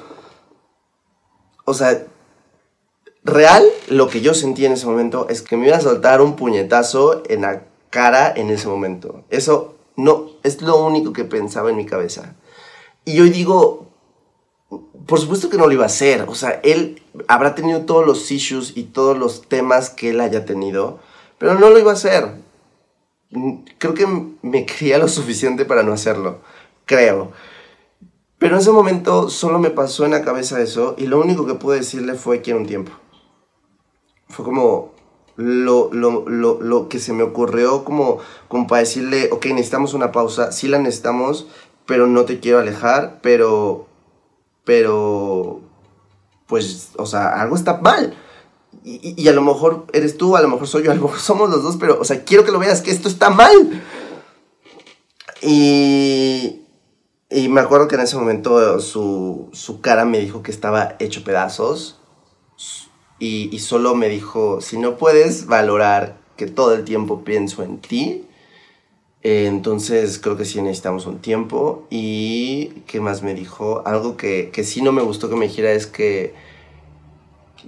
o 1.67 1.75
sea, 1.75 2.07
real, 3.25 3.62
lo 3.89 4.09
que 4.09 4.23
yo 4.23 4.33
sentí 4.33 4.64
en 4.64 4.73
ese 4.73 4.87
momento 4.87 5.27
es 5.29 5.43
que 5.43 5.59
me 5.59 5.67
iba 5.67 5.77
a 5.77 5.81
soltar 5.81 6.23
un 6.23 6.35
puñetazo 6.35 7.23
en 7.29 7.43
la 7.43 7.64
cara 7.91 8.33
en 8.35 8.49
ese 8.51 8.69
momento. 8.69 9.25
Eso 9.29 9.77
no, 9.97 10.31
es 10.43 10.62
lo 10.62 10.83
único 10.85 11.12
que 11.12 11.25
pensaba 11.25 11.71
en 11.71 11.77
mi 11.77 11.85
cabeza. 11.85 12.37
Y 13.07 13.18
hoy 13.20 13.30
digo, 13.30 13.86
por 15.07 15.18
supuesto 15.18 15.48
que 15.48 15.57
no 15.57 15.66
lo 15.66 15.72
iba 15.72 15.84
a 15.84 15.86
hacer. 15.86 16.26
O 16.28 16.34
sea, 16.34 16.61
él 16.62 17.02
habrá 17.26 17.54
tenido 17.54 17.86
todos 17.86 18.07
los 18.07 18.30
issues 18.30 18.76
y 18.76 18.82
todos 18.82 19.16
los 19.16 19.48
temas 19.48 19.88
que 19.88 20.11
él 20.11 20.20
haya 20.20 20.44
tenido, 20.44 20.98
pero 21.38 21.54
no 21.54 21.70
lo 21.70 21.78
iba 21.78 21.92
a 21.92 21.94
hacer. 21.94 22.34
Creo 23.78 23.94
que 23.94 24.07
me 24.42 24.66
quería 24.66 24.98
lo 24.98 25.09
suficiente 25.09 25.64
para 25.64 25.82
no 25.82 25.94
hacerlo. 25.94 26.40
Creo. 26.84 27.32
Pero 28.36 28.57
en 28.57 28.61
ese 28.61 28.70
momento 28.70 29.30
solo 29.30 29.59
me 29.59 29.70
pasó 29.70 30.04
en 30.04 30.11
la 30.11 30.22
cabeza 30.22 30.61
eso 30.61 30.94
y 30.98 31.07
lo 31.07 31.18
único 31.18 31.46
que 31.46 31.54
pude 31.54 31.78
decirle 31.78 32.14
fue 32.16 32.42
quiero 32.42 32.59
un 32.59 32.66
tiempo 32.66 32.92
fue 34.28 34.44
como 34.44 34.92
lo, 35.36 35.90
lo, 35.92 36.28
lo, 36.28 36.61
lo, 36.61 36.88
que 36.88 36.98
se 36.98 37.12
me 37.12 37.22
ocurrió 37.22 37.84
como, 37.84 38.18
como 38.48 38.66
para 38.66 38.80
decirle, 38.80 39.28
ok, 39.32 39.46
necesitamos 39.46 39.94
una 39.94 40.11
pausa, 40.11 40.50
sí 40.50 40.66
la 40.66 40.78
necesitamos, 40.78 41.46
pero 41.87 42.07
no 42.07 42.24
te 42.24 42.41
quiero 42.41 42.59
alejar, 42.59 43.20
pero, 43.22 43.87
pero, 44.64 45.61
pues, 46.47 46.91
o 46.97 47.07
sea, 47.07 47.41
algo 47.41 47.57
está 47.57 47.78
mal. 47.78 48.14
Y, 48.84 49.20
y, 49.20 49.28
a 49.28 49.32
lo 49.32 49.43
mejor 49.43 49.87
eres 49.93 50.16
tú, 50.16 50.37
a 50.37 50.43
lo 50.43 50.49
mejor 50.49 50.68
soy 50.68 50.84
yo, 50.84 50.93
a 50.93 50.95
lo 50.95 51.03
mejor 51.03 51.18
somos 51.20 51.51
los 51.51 51.62
dos, 51.62 51.76
pero, 51.76 51.99
o 52.01 52.05
sea, 52.05 52.24
quiero 52.24 52.45
que 52.45 52.53
lo 52.53 52.59
veas, 52.59 52.82
que 52.82 52.91
esto 52.91 53.09
está 53.09 53.30
mal. 53.30 53.82
Y, 55.43 56.62
y 57.30 57.49
me 57.49 57.61
acuerdo 57.61 57.89
que 57.89 57.97
en 57.97 58.03
ese 58.03 58.16
momento 58.16 58.80
su, 58.80 59.49
su 59.53 59.80
cara 59.80 60.05
me 60.05 60.18
dijo 60.18 60.43
que 60.43 60.51
estaba 60.51 60.97
hecho 60.99 61.24
pedazos 61.24 62.01
y, 63.18 63.59
solo 63.61 63.95
me 63.95 64.09
dijo, 64.09 64.61
si 64.61 64.78
no 64.78 64.99
puedes 64.99 65.47
valorar 65.47 66.18
que 66.37 66.47
todo 66.47 66.74
el 66.74 66.84
tiempo 66.84 67.24
pienso 67.24 67.62
en 67.62 67.78
ti, 67.78 68.26
eh, 69.29 69.47
entonces 69.47 70.20
creo 70.20 70.37
que 70.37 70.45
sí 70.45 70.62
necesitamos 70.62 71.05
un 71.07 71.18
tiempo. 71.18 71.85
Y 71.91 72.68
qué 72.87 73.01
más 73.01 73.24
me 73.24 73.35
dijo, 73.35 73.83
algo 73.85 74.16
que, 74.16 74.51
que 74.53 74.62
sí 74.62 74.83
no 74.83 74.93
me 74.93 75.03
gustó 75.03 75.29
que 75.29 75.35
me 75.35 75.49
dijera 75.49 75.72
es 75.72 75.89
que 75.89 76.33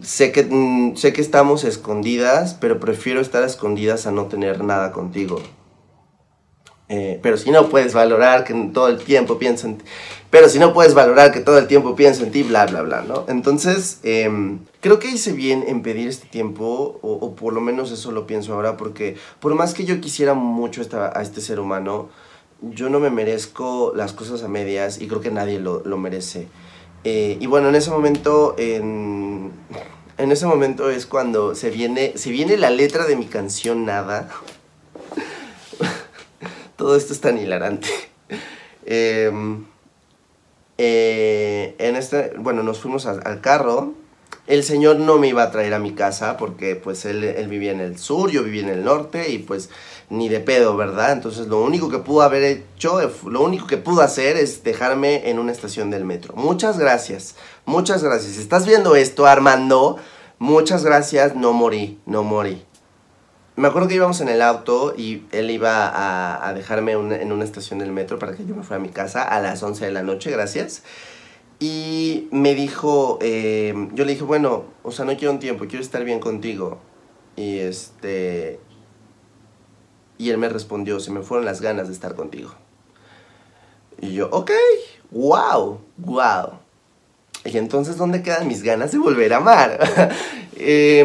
sé 0.01 0.31
que, 0.31 0.45
mm, 0.45 0.95
sé 0.95 1.13
que 1.13 1.21
estamos 1.21 1.65
escondidas, 1.65 2.55
pero 2.55 2.79
prefiero 2.79 3.21
estar 3.21 3.43
escondidas 3.43 4.07
a 4.07 4.13
no 4.13 4.27
tener 4.27 4.63
nada 4.63 4.93
contigo. 4.93 5.41
Eh, 6.91 7.18
pero 7.22 7.36
si 7.36 7.51
no 7.51 7.68
puedes 7.68 7.93
valorar 7.93 8.45
que 8.45 8.55
todo 8.72 8.89
el 8.89 8.99
tiempo 8.99 9.39
pienso 9.39 9.66
en 9.66 9.76
ti, 9.76 9.84
pero 10.30 10.49
si 10.49 10.59
no 10.59 10.72
puedes 10.72 10.95
valorar 10.95 11.32
que 11.32 11.41
todo 11.41 11.59
el 11.59 11.66
tiempo 11.66 11.95
pienso 11.95 12.24
en 12.24 12.30
ti, 12.30 12.43
bla, 12.43 12.64
bla, 12.64 12.80
bla, 12.80 13.03
¿no? 13.03 13.26
Entonces, 13.28 14.01
em, 14.05 14.61
creo 14.80 14.99
que 14.99 15.09
hice 15.09 15.32
bien 15.32 15.64
en 15.68 15.82
pedir 15.82 16.09
este 16.09 16.26
tiempo, 16.28 16.99
o, 17.03 17.34
por 17.34 17.53
lo 17.53 17.61
menos 17.61 17.91
eso 17.93 18.11
lo 18.11 18.26
pienso 18.26 18.55
ahora, 18.55 18.78
porque 18.78 19.16
por 19.39 19.55
más 19.55 19.74
que 19.74 19.84
yo 19.84 20.01
quisiera 20.01 20.32
mucho 20.32 20.82
a 20.93 21.20
este 21.20 21.43
ser 21.43 21.61
humano, 21.61 22.09
yo 22.62 22.89
no 22.89 23.01
me 23.01 23.11
merezco 23.11 23.93
las 23.95 24.12
cosas 24.14 24.43
a 24.43 24.49
medias 24.49 25.01
y 25.01 25.09
creo 25.09 25.20
que 25.20 25.30
nadie 25.30 25.59
lo, 25.61 25.82
lo 25.84 25.99
merece. 25.99 26.49
Eh, 27.05 27.36
y 27.39 27.47
bueno, 27.47 27.68
en 27.68 27.74
ese 27.74 27.91
momento, 27.91 28.55
en, 28.59 29.53
en 30.16 30.32
ese 30.32 30.47
momento 30.47 30.91
es 30.91 31.07
cuando 31.07 31.55
se 31.55 31.70
viene, 31.70 32.14
se 32.16 32.30
viene 32.30 32.57
la 32.57 32.70
letra 32.70 33.07
de 33.07 33.14
mi 33.14 33.26
canción 33.26 33.84
Nada 33.84 34.28
todo 36.79 36.97
esto 36.97 37.12
es 37.12 37.20
tan 37.20 37.37
hilarante. 37.37 37.89
Em, 38.91 39.66
eh, 40.79 41.74
en 41.79 41.97
este, 41.97 42.33
bueno, 42.39 42.62
nos 42.62 42.79
fuimos 42.79 43.05
al 43.05 43.41
carro. 43.43 43.93
El 44.47 44.64
señor 44.64 44.99
no 44.99 45.18
me 45.18 45.29
iba 45.29 45.43
a 45.43 45.51
traer 45.51 45.74
a 45.74 45.79
mi 45.79 45.93
casa 45.93 46.39
porque 46.39 46.74
pues 46.74 47.05
él, 47.05 47.22
él, 47.22 47.49
vivía 47.49 47.72
en 47.72 47.81
el 47.81 47.99
sur, 47.99 48.31
yo 48.31 48.43
vivía 48.43 48.62
en 48.62 48.70
el 48.70 48.85
norte 48.85 49.29
y 49.29 49.41
pues 49.41 49.68
ni 50.09 50.31
de 50.31 50.41
pedo, 50.41 50.74
¿verdad? 50.74 51.12
Entonces 51.12 51.49
lo 51.49 51.61
único 51.61 51.91
que 51.91 51.99
pudo 51.99 52.22
haber 52.22 52.43
hecho, 52.45 52.99
lo 53.26 53.43
único 53.43 53.66
que 53.66 53.76
pudo 53.76 54.01
hacer 54.01 54.39
es 54.39 54.64
dejarme 54.64 55.29
en 55.29 55.39
una 55.39 55.53
estación 55.53 55.91
del 55.91 56.07
metro. 56.07 56.35
Muchas 56.35 56.79
gracias, 56.79 57.35
muchas 57.66 58.03
gracias. 58.03 58.39
¿Estás 58.39 58.64
viendo 58.64 58.97
esto, 58.97 59.26
Armando? 59.26 59.99
Muchas 60.39 60.83
gracias, 60.83 61.37
no 61.37 61.53
morí, 61.53 61.99
no 62.07 62.22
morí 62.22 62.64
me 63.59 63.67
acuerdo 63.67 63.89
que 63.89 63.97
íbamos 63.97 64.21
en 64.21 64.29
el 64.29 64.41
auto 64.41 64.95
y 64.97 65.25
él 65.33 65.51
iba 65.51 66.47
a, 66.47 66.55
dejarme 66.55 66.93
en 66.93 67.33
una 67.33 67.45
estación 67.45 67.81
del 67.81 67.91
metro 67.91 68.17
para 68.17 68.37
que 68.37 68.47
yo 68.47 68.55
me 68.55 68.63
fuera 68.63 68.81
a 68.81 68.87
mi 68.87 68.91
casa 68.91 69.23
a 69.25 69.41
las 69.41 69.61
11 69.65 69.85
de 69.85 69.91
la 69.91 70.05
noche, 70.05 70.31
gracias. 70.31 70.85
Y 71.59 72.29
me 72.31 72.55
dijo, 72.55 73.19
eh, 73.21 73.75
yo 73.95 74.05
le 74.05 74.13
dije, 74.13 74.23
bueno, 74.23 74.63
o 74.85 74.93
sea, 74.93 75.05
no 75.05 75.17
quiero 75.17 75.33
un 75.33 75.41
tiempo, 75.41 75.67
quiero 75.67 75.83
estar 75.83 76.05
bien 76.05 76.21
contigo. 76.21 76.79
Y 77.35 77.59
este... 77.59 78.61
Y 80.19 80.31
él 80.31 80.39
me 80.39 80.49
respondió, 80.49 81.01
se 81.01 81.11
me 81.11 81.23
fueron 81.23 81.45
las 81.45 81.61
ganas 81.61 81.89
de 81.89 81.95
estar 81.95 82.15
contigo. 82.15 82.55
Y 84.01 84.13
yo, 84.15 84.29
ok, 84.31 84.53
wow, 85.11 85.81
wow. 85.97 86.61
Y 87.45 87.59
entonces, 87.59 87.97
¿dónde 87.97 88.23
quedan 88.23 88.47
mis 88.47 88.63
ganas 88.63 88.93
de 88.93 88.99
volver 88.99 89.33
a 89.33 89.39
amar? 89.39 89.81
eh, 90.57 91.05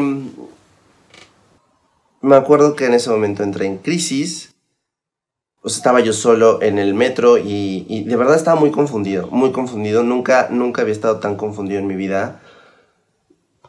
me 2.23 2.37
acuerdo 2.37 2.75
que 2.75 2.85
en 2.85 2.93
ese 2.93 3.09
momento 3.09 3.43
entré 3.43 3.65
en 3.65 3.77
crisis. 3.77 4.55
Estaba 5.65 5.99
yo 5.99 6.13
solo 6.13 6.61
en 6.61 6.79
el 6.79 6.93
metro 6.93 7.37
y, 7.37 8.03
de 8.05 8.15
verdad 8.15 8.35
estaba 8.35 8.59
muy 8.59 8.71
confundido, 8.71 9.27
muy 9.27 9.51
confundido. 9.51 10.03
Nunca, 10.03 10.47
nunca 10.49 10.81
había 10.81 10.93
estado 10.93 11.19
tan 11.19 11.35
confundido 11.35 11.79
en 11.79 11.87
mi 11.87 11.95
vida. 11.95 12.41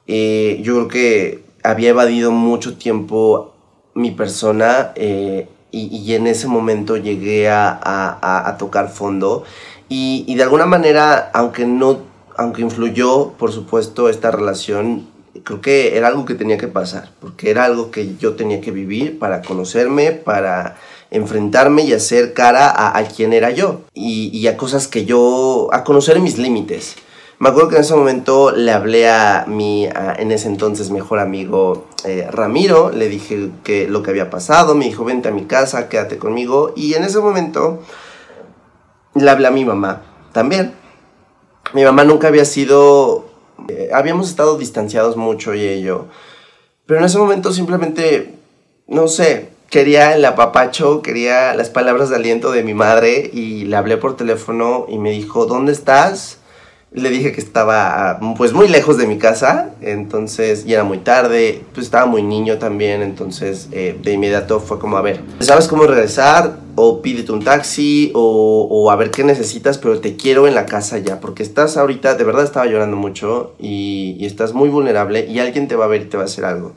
Eh, 0.06 0.60
yo 0.62 0.74
creo 0.74 0.88
que 0.88 1.44
había 1.64 1.90
evadido 1.90 2.30
mucho 2.30 2.76
tiempo 2.76 3.54
mi 3.94 4.12
persona 4.12 4.92
eh, 4.94 5.48
y, 5.72 6.14
en 6.14 6.28
ese 6.28 6.46
momento 6.46 6.96
llegué 6.96 7.48
a, 7.48 8.56
tocar 8.58 8.88
fondo. 8.88 9.42
Y, 9.88 10.24
y, 10.28 10.36
de 10.36 10.44
alguna 10.44 10.66
manera, 10.66 11.30
aunque 11.34 11.66
no, 11.66 11.98
aunque 12.36 12.62
influyó, 12.62 13.32
por 13.32 13.50
supuesto, 13.50 14.08
esta 14.08 14.30
relación, 14.30 15.08
creo 15.42 15.60
que 15.60 15.96
era 15.96 16.08
algo 16.08 16.24
que 16.24 16.34
tenía 16.34 16.58
que 16.58 16.68
pasar, 16.68 17.10
porque 17.20 17.50
era 17.50 17.64
algo 17.64 17.90
que 17.90 18.16
yo 18.16 18.34
tenía 18.34 18.60
que 18.60 18.70
vivir 18.70 19.18
para 19.18 19.42
conocerme, 19.42 20.12
para 20.12 20.76
enfrentarme 21.10 21.82
y 21.82 21.92
hacer 21.92 22.34
cara 22.34 22.70
a, 22.70 22.98
a 22.98 23.04
quién 23.04 23.32
era 23.32 23.50
yo 23.50 23.82
y, 23.94 24.46
a 24.46 24.56
cosas 24.56 24.88
que 24.88 25.04
yo, 25.04 25.68
a 25.72 25.84
conocer 25.84 26.20
mis 26.20 26.38
límites. 26.38 26.96
Me 27.38 27.48
acuerdo 27.48 27.68
que 27.68 27.76
en 27.76 27.82
ese 27.82 27.94
momento 27.94 28.52
le 28.52 28.70
hablé 28.70 29.08
a 29.08 29.44
mi, 29.48 29.86
en 29.86 30.32
ese 30.32 30.48
entonces, 30.48 30.90
mejor 30.90 31.18
amigo 31.18 31.86
eh, 32.04 32.28
Ramiro, 32.30 32.90
le 32.90 33.08
dije 33.08 33.50
que 33.64 33.88
lo 33.88 34.02
que 34.02 34.10
había 34.10 34.30
pasado, 34.30 34.74
me 34.74 34.84
dijo, 34.84 35.04
vente 35.04 35.28
a 35.28 35.32
mi 35.32 35.44
casa, 35.44 35.88
quédate 35.88 36.16
conmigo, 36.16 36.72
y 36.76 36.94
en 36.94 37.02
ese 37.02 37.18
momento 37.18 37.82
le 39.14 39.28
hablé 39.28 39.48
a 39.48 39.50
mi 39.50 39.64
mamá 39.64 40.02
también. 40.32 40.74
Mi 41.72 41.82
mamá 41.82 42.04
nunca 42.04 42.28
había 42.28 42.44
sido 42.44 43.33
eh, 43.68 43.90
habíamos 43.92 44.28
estado 44.28 44.58
distanciados 44.58 45.16
mucho 45.16 45.54
y 45.54 45.82
yo. 45.82 46.06
Pero 46.86 47.00
en 47.00 47.06
ese 47.06 47.18
momento 47.18 47.52
simplemente, 47.52 48.34
no 48.86 49.08
sé, 49.08 49.48
quería 49.70 50.14
el 50.14 50.24
apapacho, 50.24 51.02
quería 51.02 51.54
las 51.54 51.70
palabras 51.70 52.10
de 52.10 52.16
aliento 52.16 52.52
de 52.52 52.62
mi 52.62 52.74
madre 52.74 53.30
y 53.32 53.64
le 53.64 53.76
hablé 53.76 53.96
por 53.96 54.16
teléfono 54.16 54.86
y 54.88 54.98
me 54.98 55.10
dijo, 55.10 55.46
¿dónde 55.46 55.72
estás? 55.72 56.38
Le 56.94 57.10
dije 57.10 57.32
que 57.32 57.40
estaba 57.40 58.20
pues 58.36 58.52
muy 58.52 58.68
lejos 58.68 58.96
de 58.98 59.08
mi 59.08 59.18
casa, 59.18 59.74
entonces, 59.80 60.64
y 60.64 60.74
era 60.74 60.84
muy 60.84 60.98
tarde, 60.98 61.64
pues 61.74 61.86
estaba 61.86 62.06
muy 62.06 62.22
niño 62.22 62.58
también, 62.58 63.02
entonces 63.02 63.68
eh, 63.72 63.98
de 64.00 64.12
inmediato 64.12 64.60
fue 64.60 64.78
como, 64.78 64.96
a 64.96 65.02
ver, 65.02 65.20
¿sabes 65.40 65.66
cómo 65.66 65.88
regresar? 65.88 66.60
O 66.76 67.02
pídete 67.02 67.32
un 67.32 67.42
taxi, 67.42 68.12
o, 68.14 68.90
a 68.92 68.96
ver 68.96 69.10
qué 69.10 69.24
necesitas, 69.24 69.76
pero 69.78 69.98
te 69.98 70.14
quiero 70.14 70.46
en 70.46 70.54
la 70.54 70.66
casa 70.66 70.98
ya, 70.98 71.18
porque 71.18 71.42
estás 71.42 71.76
ahorita, 71.76 72.14
de 72.14 72.22
verdad 72.22 72.44
estaba 72.44 72.66
llorando 72.66 72.96
mucho 72.96 73.54
y, 73.58 74.16
y 74.20 74.26
estás 74.26 74.52
muy 74.52 74.68
vulnerable 74.68 75.26
y 75.26 75.40
alguien 75.40 75.66
te 75.66 75.74
va 75.74 75.86
a 75.86 75.88
ver 75.88 76.02
y 76.02 76.04
te 76.04 76.16
va 76.16 76.22
a 76.22 76.26
hacer 76.26 76.44
algo. 76.44 76.74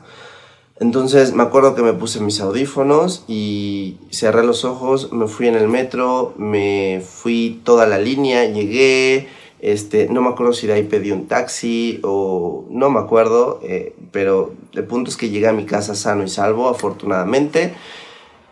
Entonces 0.80 1.32
me 1.32 1.42
acuerdo 1.42 1.74
que 1.74 1.82
me 1.82 1.92
puse 1.92 2.20
mis 2.20 2.40
audífonos 2.40 3.24
y 3.26 3.96
cerré 4.10 4.44
los 4.44 4.64
ojos, 4.64 5.12
me 5.12 5.26
fui 5.26 5.48
en 5.48 5.56
el 5.56 5.68
metro, 5.68 6.34
me 6.36 7.02
fui 7.04 7.60
toda 7.64 7.86
la 7.86 7.98
línea, 7.98 8.44
llegué, 8.44 9.28
este, 9.60 10.08
no 10.08 10.22
me 10.22 10.28
acuerdo 10.28 10.52
si 10.52 10.66
de 10.66 10.74
ahí 10.74 10.84
pedí 10.84 11.10
un 11.10 11.26
taxi 11.26 12.00
o 12.04 12.64
no 12.70 12.90
me 12.90 13.00
acuerdo, 13.00 13.60
eh, 13.64 13.94
pero 14.12 14.54
el 14.72 14.84
punto 14.84 15.10
es 15.10 15.16
que 15.16 15.30
llegué 15.30 15.48
a 15.48 15.52
mi 15.52 15.64
casa 15.64 15.94
sano 15.94 16.22
y 16.22 16.28
salvo, 16.28 16.68
afortunadamente. 16.68 17.74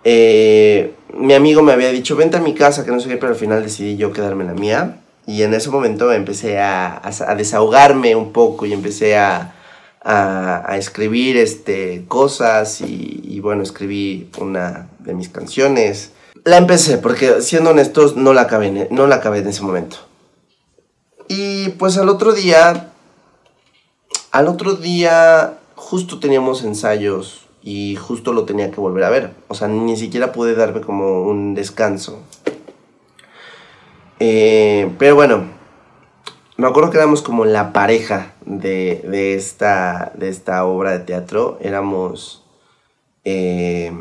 Eh, 0.03 0.95
mi 1.15 1.35
amigo 1.35 1.63
me 1.63 1.73
había 1.73 1.91
dicho, 1.91 2.17
vente 2.17 2.37
a 2.37 2.41
mi 2.41 2.55
casa, 2.55 2.85
que 2.85 2.91
no 2.91 3.01
sé 3.01 3.09
qué, 3.09 3.17
pero 3.17 3.33
al 3.33 3.39
final 3.39 3.63
decidí 3.63 3.97
yo 3.97 4.13
quedarme 4.13 4.43
en 4.43 4.49
la 4.49 4.55
mía. 4.55 5.01
Y 5.27 5.43
en 5.43 5.55
ese 5.55 5.71
momento 5.71 6.13
empecé 6.13 6.61
a, 6.61 7.03
desahogarme 7.37 8.15
un 8.15 8.33
poco 8.33 8.67
y 8.67 8.73
empecé 8.73 9.17
a, 9.17 9.53
escribir 10.77 11.37
este, 11.37 12.05
cosas 12.07 12.81
y, 12.81 13.41
bueno, 13.41 13.65
escribí 13.65 14.31
una 14.39 14.89
de 15.01 15.15
mis 15.15 15.29
canciones. 15.29 16.13
La 16.45 16.59
empecé 16.59 16.99
porque, 16.99 17.41
siendo 17.43 17.71
honestos, 17.71 18.17
no 18.17 18.33
la 18.33 18.43
acabé, 18.43 18.89
no 18.91 19.09
la 19.09 19.17
acabé 19.17 19.39
en 19.39 19.49
ese 19.49 19.63
momento. 19.63 20.06
Y 21.29 21.71
pues 21.71 21.99
al 21.99 22.09
otro 22.09 22.33
día, 22.33 22.93
al 24.31 24.49
otro 24.49 24.75
día 24.75 25.59
justo 25.75 26.19
teníamos 26.19 26.65
ensayos 26.65 27.47
y 27.63 27.97
justo 27.97 28.33
lo 28.33 28.45
tenía 28.45 28.71
que 28.71 28.81
volver 28.81 29.05
a 29.05 29.11
ver. 29.11 29.35
O 29.49 29.55
sea, 29.55 29.69
ni 29.69 29.97
siquiera 29.97 30.33
pude 30.33 30.55
darme 30.55 30.81
como 30.81 31.23
un 31.23 31.55
descanso. 31.55 32.21
Eh, 34.21 34.91
pero 34.99 35.15
bueno, 35.15 35.45
me 36.57 36.67
acuerdo 36.67 36.91
que 36.91 36.99
éramos 36.99 37.23
como 37.23 37.45
la 37.45 37.73
pareja 37.73 38.35
de, 38.45 39.05
de, 39.09 39.35
esta, 39.35 40.13
de 40.15 40.29
esta 40.29 40.65
obra 40.65 40.93
de 40.93 41.01
teatro. 41.01 41.59
Éramos 41.61 42.45
eh, 43.25 43.93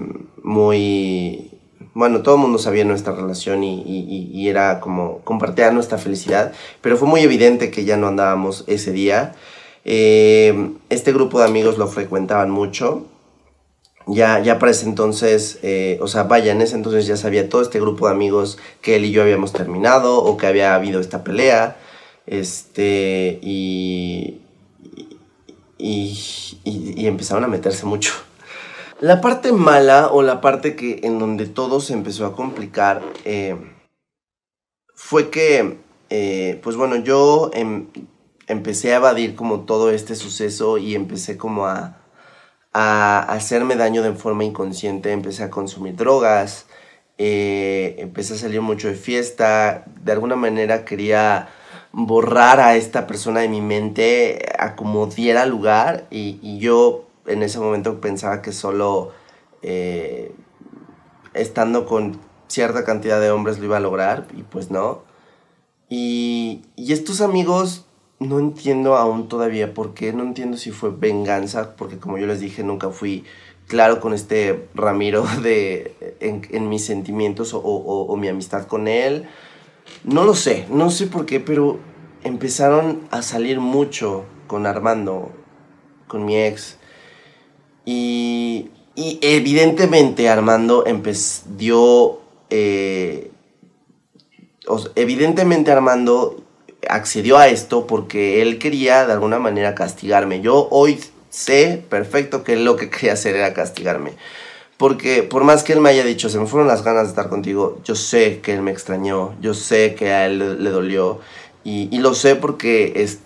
muy 0.43 1.55
bueno, 1.96 2.24
todo 2.24 2.36
el 2.36 2.41
mundo 2.41 2.60
sabía 2.60 2.84
nuestra 2.84 3.14
relación 3.14 3.64
y, 3.64 3.82
y, 3.82 4.30
y, 4.34 4.50
era 4.50 4.82
como 4.82 5.20
compartir 5.20 5.72
nuestra 5.72 5.98
felicidad, 5.98 6.52
pero 6.82 6.98
fue 6.98 7.08
muy 7.08 7.22
evidente 7.22 7.72
que 7.72 7.86
ya 7.86 7.96
no 7.96 8.08
andábamos 8.08 8.66
ese 8.68 8.91
día. 8.91 9.34
Eh, 9.86 10.74
este 10.89 11.14
grupo 11.14 11.39
de 11.39 11.46
amigos 11.46 11.78
lo 11.78 11.88
frecuentaban 11.88 12.52
mucho. 12.52 13.06
Ya, 14.08 14.41
ya 14.41 14.60
para 14.60 14.74
ese 14.74 14.86
entonces, 14.86 15.60
eh, 15.64 15.98
o 16.02 16.08
sea, 16.08 16.24
vaya, 16.24 16.52
en 16.52 16.62
ese 16.62 16.76
entonces 16.76 17.08
ya 17.08 17.16
sabía 17.16 17.48
todo 17.48 17.62
este 17.62 17.80
grupo 17.80 18.08
de 18.08 18.14
amigos 18.14 18.58
que 18.82 18.98
él 18.98 19.06
y 19.06 19.12
yo 19.12 19.22
habíamos 19.22 19.54
terminado 19.54 20.22
o 20.22 20.36
que 20.36 20.48
había 20.48 20.76
habido 20.76 21.00
esta 21.00 21.24
pelea. 21.24 21.78
Este, 22.28 23.39
y, 23.41 24.41
y, 25.78 26.20
y 26.66 27.08
empezaron 27.08 27.46
a 27.46 27.48
meterse 27.48 27.86
mucho. 27.86 28.12
La 29.02 29.20
parte 29.20 29.52
mala 29.52 30.08
o 30.08 30.22
la 30.22 30.39
parte 30.39 30.78
que 30.78 31.02
en 31.04 31.20
donde 31.20 31.48
todo 31.48 31.82
se 31.82 31.91
empezó 31.91 32.26
a 32.26 32.34
complicar 32.34 33.02
eh, 33.26 33.58
fue 34.93 35.30
que, 35.30 35.80
eh, 36.10 36.62
pues 36.64 36.78
bueno, 36.78 36.96
yo 36.96 37.52
em, 37.54 37.88
empecé 38.48 38.93
a 38.93 38.98
evadir 38.98 39.36
como 39.36 39.62
todo 39.66 39.91
este 39.91 40.16
suceso 40.16 40.78
y 40.78 40.96
empecé 40.96 41.36
como 41.38 41.66
a, 41.66 41.98
a 42.72 43.20
hacerme 43.34 43.76
daño 43.76 44.02
de 44.02 44.14
forma 44.14 44.46
inconsciente, 44.46 45.12
empecé 45.12 45.43
a 45.43 45.50
consumir 45.50 45.98
drogas, 45.98 46.68
eh, 47.18 47.98
empecé 48.00 48.36
a 48.36 48.38
salir 48.38 48.62
mucho 48.62 48.88
de 48.88 48.96
fiesta, 48.96 49.84
de 50.04 50.12
alguna 50.14 50.38
manera 50.38 50.86
quería 50.86 51.50
borrar 51.91 52.62
a 52.62 52.78
esta 52.78 53.08
persona 53.08 53.41
de 53.41 53.50
mi 53.50 53.60
mente 53.60 54.54
a 54.58 54.78
como 54.78 55.08
diera 55.08 55.46
lugar 55.46 56.08
y, 56.12 56.39
y 56.41 56.60
yo 56.60 57.05
en 57.26 57.43
ese 57.43 57.59
momento 57.59 58.01
pensaba 58.01 58.41
que 58.41 58.51
solo 58.51 59.11
eh, 59.61 60.34
estando 61.34 61.86
con 61.86 62.19
cierta 62.47 62.84
cantidad 62.84 63.19
de 63.19 63.32
hombres 63.32 63.59
lo 63.59 63.65
iba 63.65 63.78
a 63.78 63.82
lograr 63.82 64.28
y 64.36 64.43
pues 64.43 64.71
no. 64.71 65.03
Y, 65.89 66.63
estos 66.78 67.21
amigos 67.21 67.86
no 68.19 68.39
entiendo 68.39 68.95
aún 68.95 69.28
todavía 69.28 69.73
por 69.73 69.93
qué, 69.93 70.13
no 70.13 70.23
entiendo 70.23 70.57
si 70.57 70.71
fue 70.71 70.91
venganza, 70.91 71.76
porque 71.76 71.97
como 71.97 72.17
yo 72.17 72.28
les 72.28 72.39
dije, 72.39 72.63
nunca 72.63 72.89
fui 72.89 73.23
claro 73.67 73.99
con 73.99 74.13
este 74.13 74.67
Ramiro 74.73 75.26
de, 75.43 76.15
en, 76.19 76.69
mis 76.69 76.86
sentimientos 76.86 77.51
o, 77.53 78.15
mi 78.17 78.28
amistad 78.28 78.65
con 78.67 78.88
él. 78.88 79.28
No 80.03 80.23
lo 80.23 80.34
sé, 80.34 80.65
no 80.69 80.89
sé 80.89 81.07
por 81.07 81.26
qué, 81.26 81.39
pero 81.39 81.80
empezaron 82.23 83.01
a 83.11 83.21
salir 83.21 83.59
mucho 83.59 84.26
con 84.47 84.65
Armando, 84.65 85.32
con 86.07 86.26
mi 86.26 86.38
ex. 86.38 86.80
Y, 87.86 88.69
y 88.95 89.19
evidentemente 89.21 90.29
Armando 90.29 90.83
dio... 91.57 92.19
Eh, 92.49 93.31
evidentemente 94.95 95.71
Armando 95.71 96.43
accedió 96.89 97.38
a 97.38 97.47
esto 97.47 97.88
porque 97.88 98.41
él 98.41 98.59
quería 98.59 99.05
de 99.05 99.13
alguna 99.13 99.39
manera 99.39 99.75
castigarme. 99.75 100.41
Yo 100.41 100.67
hoy 100.71 100.99
sé 101.29 101.83
perfecto 101.89 102.43
que 102.43 102.55
lo 102.55 102.75
que 102.75 102.89
quería 102.89 103.13
hacer 103.13 103.36
era 103.36 103.53
castigarme. 103.53 104.13
Porque 104.77 105.23
por 105.23 105.43
más 105.43 105.63
que 105.63 105.73
él 105.73 105.81
me 105.81 105.89
haya 105.89 106.03
dicho, 106.03 106.29
se 106.29 106.39
me 106.39 106.47
fueron 106.47 106.67
las 106.67 106.83
ganas 106.83 107.03
de 107.03 107.09
estar 107.09 107.29
contigo, 107.29 107.79
yo 107.86 107.95
sé 107.95 108.41
que 108.41 108.53
él 108.53 108.61
me 108.61 108.71
extrañó, 108.71 109.33
yo 109.39 109.53
sé 109.53 109.95
que 109.95 110.11
a 110.11 110.25
él 110.25 110.63
le, 110.63 110.69
dolió. 110.69 111.19
Y, 111.63 111.88
y, 111.95 111.99
lo 111.99 112.13
sé 112.13 112.36
porque 112.36 112.93
es, 112.97 113.19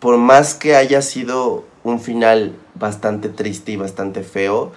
por 0.00 0.16
más 0.16 0.54
que 0.54 0.74
haya 0.74 1.00
sido 1.00 1.64
un 1.88 2.00
final 2.00 2.54
bastante 2.74 3.28
triste 3.28 3.72
y 3.72 3.76
bastante 3.76 4.22
feo. 4.22 4.72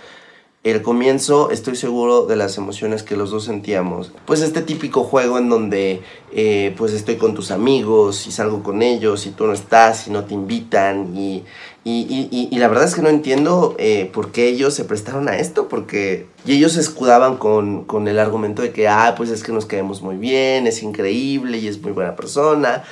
El 0.63 0.83
comienzo, 0.83 1.49
estoy 1.49 1.75
seguro 1.75 2.27
de 2.27 2.35
las 2.35 2.55
emociones 2.59 3.01
que 3.01 3.17
los 3.17 3.31
dos 3.31 3.45
sentíamos. 3.45 4.11
Pues 4.27 4.41
este 4.41 4.61
típico 4.61 5.03
juego 5.03 5.39
en 5.39 5.49
donde 5.49 6.03
eh, 6.33 6.75
pues 6.77 6.93
estoy 6.93 7.15
con 7.15 7.33
tus 7.33 7.49
amigos 7.49 8.27
y 8.27 8.31
salgo 8.31 8.61
con 8.61 8.83
ellos 8.83 9.25
y 9.25 9.31
tú 9.31 9.47
no 9.47 9.53
estás 9.53 10.05
y 10.07 10.11
no 10.11 10.25
te 10.25 10.35
invitan 10.35 11.17
y, 11.17 11.43
y, 11.83 12.55
la 12.59 12.67
verdad 12.67 12.83
es 12.83 12.93
que 12.93 13.01
no 13.01 13.09
entiendo 13.09 13.75
eh, 13.79 14.11
por 14.13 14.31
qué 14.31 14.49
ellos 14.49 14.75
se 14.75 14.85
prestaron 14.85 15.27
a 15.29 15.39
esto, 15.39 15.67
porque 15.67 16.27
ellos 16.45 16.73
se 16.73 16.79
escudaban 16.79 17.37
con, 17.37 17.85
con 17.85 18.07
el 18.07 18.19
argumento 18.19 18.61
de 18.61 18.71
que, 18.71 18.87
ah, 18.87 19.15
pues 19.17 19.31
es 19.31 19.41
que 19.41 19.51
nos 19.51 19.65
quedamos 19.65 20.03
muy 20.03 20.17
bien, 20.17 20.67
es 20.67 20.83
increíble 20.83 21.57
y 21.57 21.67
es 21.67 21.81
muy 21.81 21.91
buena 21.91 22.15
persona. 22.15 22.83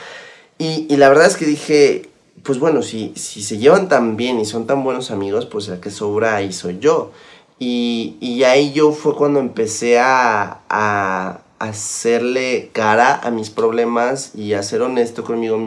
Y 0.57 0.93
la 0.97 1.07
verdad 1.07 1.28
es 1.28 1.38
que 1.38 1.45
dije, 1.45 2.09
pues 2.43 2.59
bueno, 2.59 2.81
si, 2.81 3.13
si 3.15 3.41
se 3.41 3.57
llevan 3.57 3.89
tan 3.89 4.17
bien 4.17 4.39
y 4.39 4.45
son 4.45 4.67
tan 4.67 4.83
buenos 4.83 5.11
amigos, 5.11 5.45
pues 5.45 5.67
el 5.67 5.79
que 5.79 5.91
sobra 5.91 6.35
ahí 6.35 6.51
soy 6.53 6.79
yo. 6.79 7.11
Y, 7.59 8.17
y 8.21 8.43
ahí 8.43 8.71
yo 8.71 8.91
fue 8.91 9.15
cuando 9.15 9.39
empecé 9.39 9.99
a, 9.99 10.61
a, 10.69 11.41
hacerle 11.59 12.69
cara 12.71 13.19
a 13.21 13.31
mis 13.31 13.49
problemas 13.49 14.33
y 14.33 14.53
a 14.53 14.63
ser 14.63 14.81
honesto 14.81 15.23
conmigo, 15.23 15.57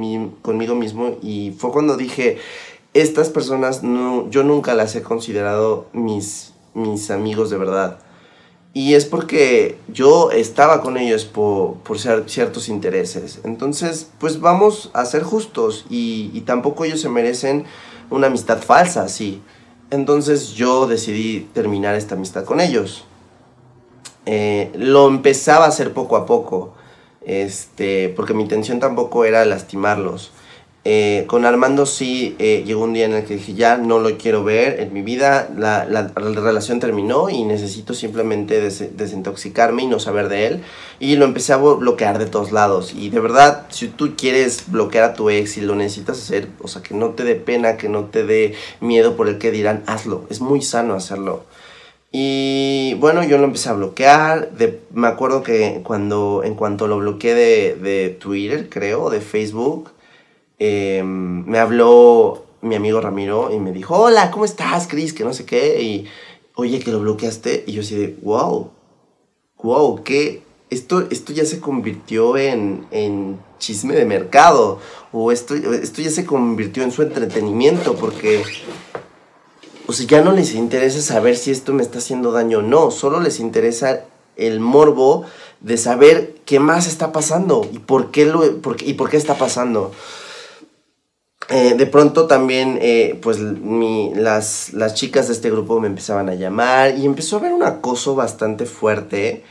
conmigo 0.41 0.75
mismo. 0.75 1.19
Y 1.23 1.53
fue 1.59 1.71
cuando 1.71 1.97
dije, 1.97 2.39
estas 2.95 3.29
personas 3.29 3.83
no, 3.83 4.29
yo 4.31 4.43
nunca 4.43 4.75
las 4.75 4.97
he 4.97 5.03
considerado 5.03 5.87
mis, 5.93 6.55
mis 6.75 7.11
amigos 7.11 7.51
de 7.51 7.59
verdad. 7.59 7.99
Y 8.75 8.95
es 8.95 9.05
porque 9.05 9.79
yo 9.89 10.31
estaba 10.31 10.81
con 10.81 10.97
ellos 10.97 11.25
por, 11.25 11.75
por 11.79 11.99
ciertos 11.99 12.69
intereses. 12.69 13.41
Entonces, 13.45 14.09
pues 14.19 14.41
vamos 14.41 14.91
a 14.95 15.05
ser 15.05 15.23
justos 15.23 15.85
y, 15.91 16.31
y, 16.33 16.41
tampoco 16.43 16.85
ellos 16.85 17.01
se 17.03 17.11
merecen 17.11 17.65
una 18.09 18.29
amistad 18.29 18.63
falsa, 18.63 19.09
sí. 19.09 19.43
Entonces 19.91 20.55
yo 20.55 20.87
decidí 20.87 21.41
terminar 21.53 21.95
esta 21.97 22.15
amistad 22.15 22.45
con 22.45 22.61
ellos. 22.61 23.05
Eh, 24.25 24.71
lo 24.75 25.09
empezaba 25.09 25.65
a 25.65 25.69
hacer 25.69 25.93
poco 25.93 26.17
a 26.17 26.27
poco, 26.27 26.75
este, 27.27 28.09
porque 28.11 28.35
mi 28.35 28.43
intención 28.43 28.81
tampoco 28.81 29.25
era 29.25 29.45
lastimarlos. 29.45 30.31
Eh, 30.85 31.25
con 31.29 31.45
Armando 31.45 31.87
sí 31.87 32.35
eh, 32.41 32.65
llegó 32.67 32.83
un 32.83 32.93
día 32.93 33.05
en 33.05 33.13
el 33.13 33.25
que 33.25 33.35
dije, 33.35 33.55
ya 33.55 33.77
no 33.77 34.01
lo 34.01 34.19
quiero 34.19 34.43
ver 34.43 34.81
en 34.81 34.93
mi 34.93 35.03
vida, 35.03 35.49
la, 35.57 35.85
la, 35.85 36.11
la 36.17 36.41
relación 36.41 36.81
terminó 36.81 37.31
y 37.31 37.45
necesito 37.45 37.95
simplemente 37.95 38.61
des 38.61 38.97
desintoxicarme 38.97 39.85
y 39.85 39.87
no 39.87 40.01
saber 40.01 40.29
de 40.29 40.47
él. 40.47 40.63
Y 40.99 41.17
lo 41.17 41.25
empecé 41.25 41.53
a 41.53 41.59
bloquear 41.59 42.19
de 42.19 42.27
todos 42.27 42.51
lados. 42.51 42.95
Y 42.97 43.11
de 43.11 43.21
verdad, 43.21 43.67
si 43.71 43.89
tú 43.89 44.15
quieres 44.17 44.65
bloquear 44.71 45.05
a 45.05 45.15
tu 45.15 45.31
ex 45.31 45.57
y 45.57 45.61
lo 45.61 45.77
necesitas 45.77 46.19
hacer, 46.19 46.49
o 46.61 46.69
sea, 46.69 46.83
que 46.83 46.95
no 46.95 47.11
te 47.11 47.23
dé 47.25 47.37
pena, 47.37 47.77
que 47.77 47.89
no 47.89 48.07
te 48.07 48.25
dé 48.25 48.55
miedo 48.81 49.17
por 49.17 49.29
el 49.29 49.39
que 49.39 49.51
dirán, 49.51 49.85
hazlo. 49.87 50.25
Es 50.31 50.41
muy 50.41 50.63
sano 50.63 50.95
hacerlo. 50.95 51.45
Y 52.13 52.95
bueno, 53.01 53.25
yo 53.25 53.39
lo 53.39 53.45
empecé 53.45 53.71
a 53.71 53.73
bloquear. 53.73 54.51
me 54.93 55.09
acuerdo 55.09 55.43
que 55.43 55.81
cuando, 55.83 56.43
en 56.45 56.55
cuanto 56.55 56.87
lo 56.87 56.99
bloqueé 56.99 57.35
de, 57.35 58.11
Twitter, 58.21 58.69
creo, 58.69 59.09
de 59.09 59.21
Facebook, 59.23 59.91
em, 60.63 61.45
me 61.47 61.59
habló 61.59 62.45
mi 62.61 62.75
amigo 62.75 63.01
Ramiro 63.01 63.53
y 63.53 63.59
me 63.59 63.73
dijo, 63.73 63.97
hola, 63.99 64.31
¿cómo 64.31 64.45
estás, 64.45 64.87
Chris? 64.87 65.13
Que 65.13 65.25
no 65.25 65.33
sé 65.33 65.45
qué. 65.45 65.83
Y, 65.83 66.07
oye, 66.55 66.81
que 66.81 66.93
lo 66.93 67.01
bloqueaste. 67.01 67.65
Y 67.67 67.73
yo 67.73 67.83
así 67.83 67.97
de, 67.97 68.17
wow, 68.23 68.71
wow, 69.63 70.03
¿qué? 70.03 70.43
Esto, 70.71 71.07
esto 71.11 71.33
ya 71.33 71.45
se 71.45 71.61
convirtió 71.61 72.37
en, 72.37 72.87
en 72.91 73.39
chisme 73.59 73.95
de 73.95 74.05
mercado. 74.05 74.79
O 75.13 75.33
esto, 75.33 75.55
esto 75.55 76.01
ya 76.01 76.11
se 76.11 76.25
convirtió 76.25 76.83
en 76.83 76.93
su 76.93 77.03
entretenimiento 77.03 77.95
porque 77.95 78.43
o 79.87 79.93
sea, 79.93 80.07
ya 80.07 80.23
no 80.23 80.33
les 80.33 80.55
interesa 80.55 81.03
saber 81.03 81.37
si 81.37 81.51
esto 81.51 81.73
me 81.73 81.83
está 81.83 81.99
haciendo 81.99 82.33
daño 82.33 82.61
o 82.61 82.63
no, 82.63 82.91
solo 82.91 83.21
les 83.21 83.41
interesa 83.41 84.05
el 84.37 84.61
morbo 84.61 85.25
de 85.61 85.77
saber 85.77 86.37
qué 86.47 86.61
más 86.61 86.87
está 86.87 87.13
pasando 87.13 87.69
y 87.71 87.79
por 87.79 88.11
qué, 88.11 88.25
lo, 88.25 88.43
y 88.45 88.95
por 88.95 89.11
qué 89.11 89.17
está 89.17 89.37
pasando. 89.37 89.93
Eh, 91.49 91.75
de 91.77 91.87
pronto 91.87 92.27
también, 92.27 92.79
eh, 92.81 93.19
pues 93.21 93.39
las, 93.41 94.73
las 94.73 94.95
chicas 94.95 95.27
de 95.27 95.35
este 95.35 95.51
grupo 95.51 95.81
me 95.81 95.89
empezaban 95.89 96.29
a 96.29 96.35
llamar 96.35 96.97
y 96.97 97.05
empezó 97.05 97.37
a 97.37 97.39
haber 97.41 97.53
un 97.53 97.63
acoso 97.63 98.15
bastante 98.15 98.65
fuerte 98.65 99.43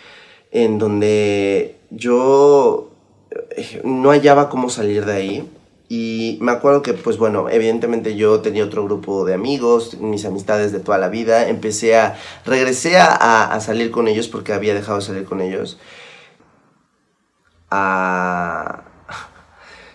en 0.51 0.77
donde 0.77 1.77
yo 1.89 2.91
eh, 3.31 3.81
no 3.83 4.09
hallaba 4.09 4.49
cómo 4.49 4.69
salir 4.69 5.05
de 5.05 5.13
ahí. 5.13 5.49
Y 5.89 6.37
me 6.41 6.53
acuerdo 6.53 6.81
que, 6.81 6.93
pues 6.93 7.17
bueno, 7.17 7.49
evidentemente 7.49 8.15
yo 8.15 8.39
tenía 8.39 8.63
otro 8.63 8.85
grupo 8.85 9.25
de 9.25 9.33
amigos, 9.33 9.97
mis 9.99 10.23
amistades 10.23 10.71
de 10.71 10.79
toda 10.79 10.97
la 10.97 11.09
vida. 11.09 11.49
Empecé 11.49 11.97
a, 11.97 12.15
regresé 12.45 12.97
a, 12.97 13.59
salir 13.59 13.91
con 13.91 14.07
ellos 14.07 14.29
porque 14.29 14.53
había 14.53 14.73
dejado 14.73 14.99
de 14.99 15.05
salir 15.05 15.25
con 15.25 15.41
ellos. 15.41 15.77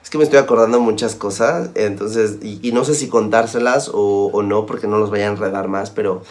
Es 0.07 0.11
que 0.11 0.19
me 0.19 0.23
estoy 0.23 0.39
acordando 0.39 0.79
muchas 0.79 1.17
cosas, 1.17 1.71
entonces, 1.75 2.39
y, 2.41 2.71
no 2.71 2.85
sé 2.85 2.95
si 2.95 3.09
contárselas 3.09 3.91
o, 3.93 4.41
no, 4.45 4.65
porque 4.65 4.87
no 4.87 4.99
los 4.99 5.11
vaya 5.11 5.27
a 5.27 5.33
enredar 5.33 5.67
más, 5.67 5.91
pero 5.91 6.23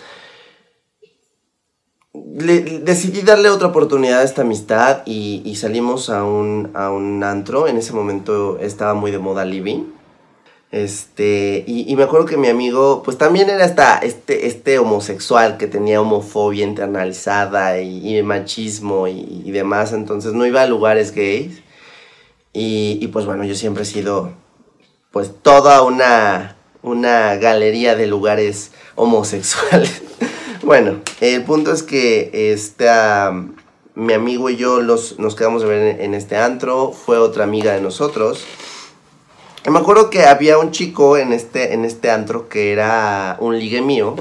decidí 2.13 3.21
darle 3.23 3.49
otra 3.49 3.67
oportunidad 3.67 4.21
a 4.21 4.23
esta 4.23 4.43
amistad 4.43 5.01
y, 5.05 5.53
salimos 5.57 6.09
a 6.09 6.23
un, 6.23 6.71
a 6.73 6.89
un, 6.89 7.21
antro. 7.21 7.67
En 7.67 7.75
ese 7.75 7.91
momento 7.91 8.59
estaba 8.59 8.93
muy 8.93 9.11
de 9.11 9.19
moda 9.19 9.43
living. 9.43 9.91
Este, 10.71 11.65
y, 11.67 11.93
me 11.97 12.03
acuerdo 12.03 12.27
que 12.27 12.37
mi 12.37 12.47
amigo, 12.47 13.01
pues 13.03 13.17
también 13.17 13.49
era 13.49 13.65
esta, 13.65 13.97
este, 13.97 14.47
este 14.47 14.79
homosexual 14.79 15.57
que 15.57 15.67
tenía 15.67 15.99
homofobia 15.99 16.63
internalizada 16.63 17.81
y, 17.81 18.23
machismo 18.23 19.09
y, 19.09 19.51
demás, 19.51 19.91
entonces 19.91 20.31
no 20.31 20.45
iba 20.45 20.61
a 20.61 20.65
lugares 20.65 21.13
gays. 21.13 21.64
Y, 22.57 23.05
pues 23.07 23.25
bueno, 23.25 23.43
yo 23.43 23.53
siempre 23.53 23.83
he 23.83 23.85
sido, 23.85 24.31
pues 25.11 25.29
toda 25.41 25.81
una, 25.81 26.55
una 26.83 27.35
galería 27.35 27.95
de 27.95 28.07
lugares 28.07 28.71
homosexuales. 28.95 30.01
Bueno, 30.63 31.01
el 31.21 31.43
punto 31.43 31.71
es 31.71 31.83
que 31.83 32.51
esta, 32.51 33.31
mi 33.93 34.13
amigo 34.13 34.49
y 34.49 34.55
yo 34.55 34.81
los, 34.81 35.19
nos 35.19 35.35
quedamos 35.35 35.61
a 35.61 35.67
ver 35.67 36.01
en, 36.01 36.15
este 36.15 36.37
antro. 36.37 36.91
Fue 36.91 37.19
otra 37.19 37.43
amiga 37.43 37.73
de 37.73 37.81
nosotros. 37.81 38.43
Y 39.63 39.69
me 39.69 39.77
acuerdo 39.77 40.09
que 40.09 40.23
había 40.23 40.57
un 40.57 40.71
chico 40.71 41.17
en 41.17 41.33
este, 41.33 41.75
en 41.75 41.85
este 41.85 42.09
antro 42.09 42.49
que 42.49 42.71
era 42.71 43.37
un 43.41 43.59
ligue 43.59 43.81
mío. 43.81 44.15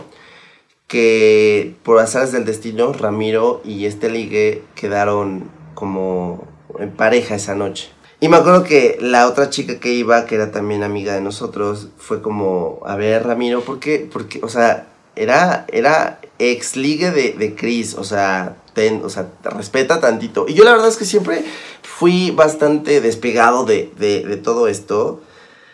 Que 0.87 1.77
por 1.83 1.99
azares 1.99 2.33
del 2.33 2.45
destino, 2.45 2.93
Ramiro 2.93 3.63
y 3.65 3.87
este 3.87 4.11
ligue 4.11 4.65
quedaron 4.75 5.49
como 5.73 6.47
en 6.79 6.91
pareja 6.91 7.37
esa 7.37 7.55
noche. 7.55 7.94
Y 8.25 8.29
me 8.31 8.39
acuerdo 8.39 8.65
que 8.65 8.97
la 9.03 9.29
otra 9.29 9.51
chica 9.51 9.79
que 9.79 9.93
iba, 9.93 10.25
que 10.25 10.37
era 10.37 10.51
también 10.51 10.83
amiga 10.83 11.13
de 11.13 11.21
nosotros, 11.21 11.89
fue 11.99 12.23
como, 12.23 12.81
a 12.87 12.97
ver, 12.97 13.27
Ramiro, 13.27 13.61
¿por 13.61 13.81
qué? 13.81 14.09
Porque, 14.11 14.41
o 14.43 14.49
sea, 14.49 14.87
era, 15.15 15.67
era 15.69 16.21
ex 16.39 16.75
ligue 16.75 17.11
de, 17.11 17.33
de 17.33 17.55
Chris, 17.55 17.93
o 17.93 18.03
sea, 18.03 18.57
o 19.03 19.11
sea, 19.11 19.29
respeta 19.43 20.01
tantito. 20.01 20.47
Y 20.49 20.55
yo 20.55 20.65
la 20.65 20.71
verdad 20.71 20.89
es 20.89 20.97
que 20.97 21.05
siempre 21.05 21.45
fui 21.83 22.31
bastante 22.31 23.03
despegado 23.03 23.67
de, 23.67 23.93
de, 23.99 24.37
todo 24.39 24.69
esto. 24.69 25.21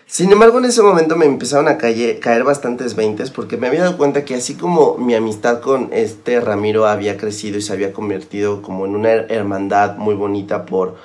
Sin 0.07 0.33
embargo, 0.33 0.59
en 0.59 0.65
ese 0.65 0.83
momento 0.83 1.15
me 1.15 1.27
empezaron 1.27 1.69
a 1.69 1.79
caer 1.79 2.43
bastantes 2.43 2.97
veintes 2.97 3.31
porque 3.31 3.59
me 3.59 3.69
había 3.69 3.83
dado 3.83 3.97
cuenta 3.97 4.25
que 4.25 4.35
así 4.35 4.55
como 4.55 4.99
mi 4.99 5.15
amistad 5.15 5.61
con 5.61 5.91
este 5.93 6.41
Ramiro 6.41 6.87
había 6.87 7.17
crecido 7.17 7.59
y 7.59 7.63
se 7.63 7.73
había 7.73 7.93
convertido 7.93 8.61
como 8.61 8.87
en 8.87 8.97
una 8.97 9.13
hermandad 9.13 9.99
muy 9.99 10.17
bonita 10.17 10.67
por, 10.67 10.97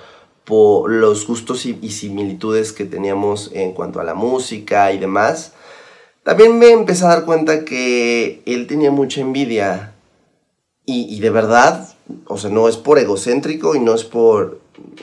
por 0.45 0.91
los 0.91 1.25
gustos 1.25 1.65
y, 1.65 1.73
similitudes 1.89 2.71
que 2.71 2.85
teníamos 2.85 3.51
en 3.53 3.73
cuanto 3.73 3.99
a 3.99 4.03
la 4.03 4.13
música 4.13 4.91
y 4.91 4.99
demás, 4.99 5.53
también 6.23 6.57
me 6.57 6.71
empecé 6.71 7.03
a 7.05 7.09
dar 7.09 7.25
cuenta 7.25 7.65
que 7.65 8.41
él 8.45 8.67
tenía 8.67 8.91
mucha 8.91 9.21
envidia. 9.21 9.93
Y, 10.87 11.19
de 11.19 11.31
verdad, 11.31 11.89
o 12.27 12.37
sea, 12.37 12.51
no 12.51 12.69
es 12.69 12.77
por 12.77 12.99
egocéntrico 12.99 13.75
y 13.75 13.79
no 13.79 13.95
es 13.95 14.03
por, 14.03 14.59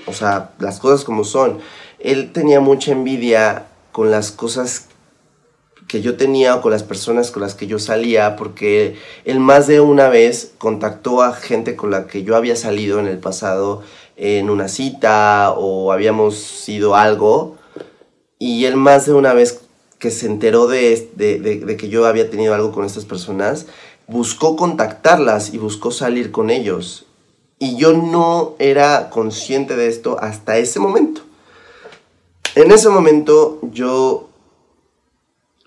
o 0.06 0.12
sea, 0.12 0.52
las 0.60 0.78
cosas 0.78 1.04
como 1.04 1.24
son. 1.24 1.58
Él 1.98 2.32
tenía 2.32 2.60
mucha 2.60 2.92
envidia 2.92 3.66
con 3.90 4.12
las 4.12 4.30
cosas 4.30 4.86
que 5.88 6.00
yo 6.00 6.16
tenía 6.16 6.54
o 6.54 6.62
con 6.62 6.70
las 6.70 6.84
personas 6.84 7.32
con 7.32 7.42
las 7.42 7.54
que 7.54 7.66
yo 7.66 7.80
salía, 7.80 8.36
porque 8.36 8.96
él 9.24 9.40
más 9.40 9.66
de 9.66 9.80
una 9.80 10.08
vez 10.08 10.52
contactó 10.58 11.20
a 11.20 11.32
gente 11.34 11.74
con 11.74 11.90
la 11.90 12.06
que 12.06 12.22
yo 12.22 12.36
había 12.36 12.56
salido 12.56 13.00
en 13.00 13.08
el 13.08 13.18
pasado 13.18 13.82
en 14.24 14.50
una 14.50 14.68
cita 14.68 15.52
o 15.56 15.90
habíamos 15.90 16.36
sido 16.36 16.94
algo, 16.94 17.56
y 18.38 18.66
él 18.66 18.76
más 18.76 19.04
de 19.04 19.14
una 19.14 19.34
vez 19.34 19.62
que 19.98 20.12
se 20.12 20.26
enteró 20.26 20.68
de, 20.68 21.10
de, 21.16 21.76
que 21.76 21.88
yo 21.88 22.06
había 22.06 22.30
tenido 22.30 22.54
algo 22.54 22.70
con 22.70 22.84
estas 22.84 23.04
personas, 23.04 23.66
buscó 24.06 24.54
contactarlas 24.54 25.52
y 25.52 25.58
buscó 25.58 25.90
salir 25.90 26.30
con 26.30 26.50
ellos. 26.50 27.06
Y 27.58 27.76
yo 27.76 27.94
no 27.94 28.54
era 28.60 29.10
consciente 29.10 29.74
de 29.74 29.88
esto 29.88 30.18
hasta 30.20 30.56
ese 30.56 30.78
momento. 30.78 31.22
En 32.54 32.70
ese 32.70 32.88
momento 32.88 33.58
yo 33.72 34.28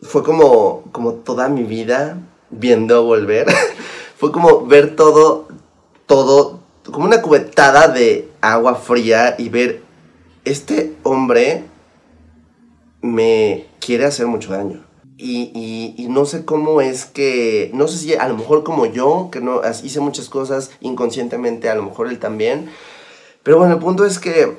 fue 0.02 0.24
como, 0.24 0.84
como 0.94 1.14
toda 1.14 1.50
mi 1.50 1.64
vida 1.64 2.20
viendo 2.52 3.04
volver. 3.04 3.48
fue 4.18 4.32
como 4.32 4.66
ver 4.66 4.96
todo, 4.96 5.50
todo, 6.06 6.60
como 6.92 7.06
una 7.06 7.22
cubetada 7.22 7.88
de 7.88 8.30
agua 8.42 8.76
fría 8.76 9.36
y 9.38 9.50
ver 9.50 9.82
este 10.44 10.94
hombre 11.04 11.64
me 13.02 13.68
quiere 13.80 14.06
hacer 14.06 14.28
mucho 14.28 14.52
daño. 14.52 14.86
Y, 15.18 15.94
y, 15.98 16.08
no 16.10 16.26
sé 16.26 16.44
cómo 16.44 16.82
es 16.82 17.06
que, 17.06 17.72
no 17.74 17.88
sé 17.88 17.98
si 17.98 18.16
a 18.16 18.28
lo 18.28 18.36
mejor 18.36 18.66
como 18.66 18.86
yo, 18.86 19.30
que 19.32 19.40
no 19.40 19.62
hice 19.84 20.02
muchas 20.02 20.28
cosas 20.28 20.72
inconscientemente, 20.82 21.70
a 21.70 21.76
lo 21.76 21.84
mejor 21.84 22.08
él 22.10 22.20
también. 22.20 22.70
Pero 23.42 23.58
bueno, 23.58 23.76
el 23.76 23.80
punto 23.80 24.06
es 24.06 24.20
que 24.20 24.58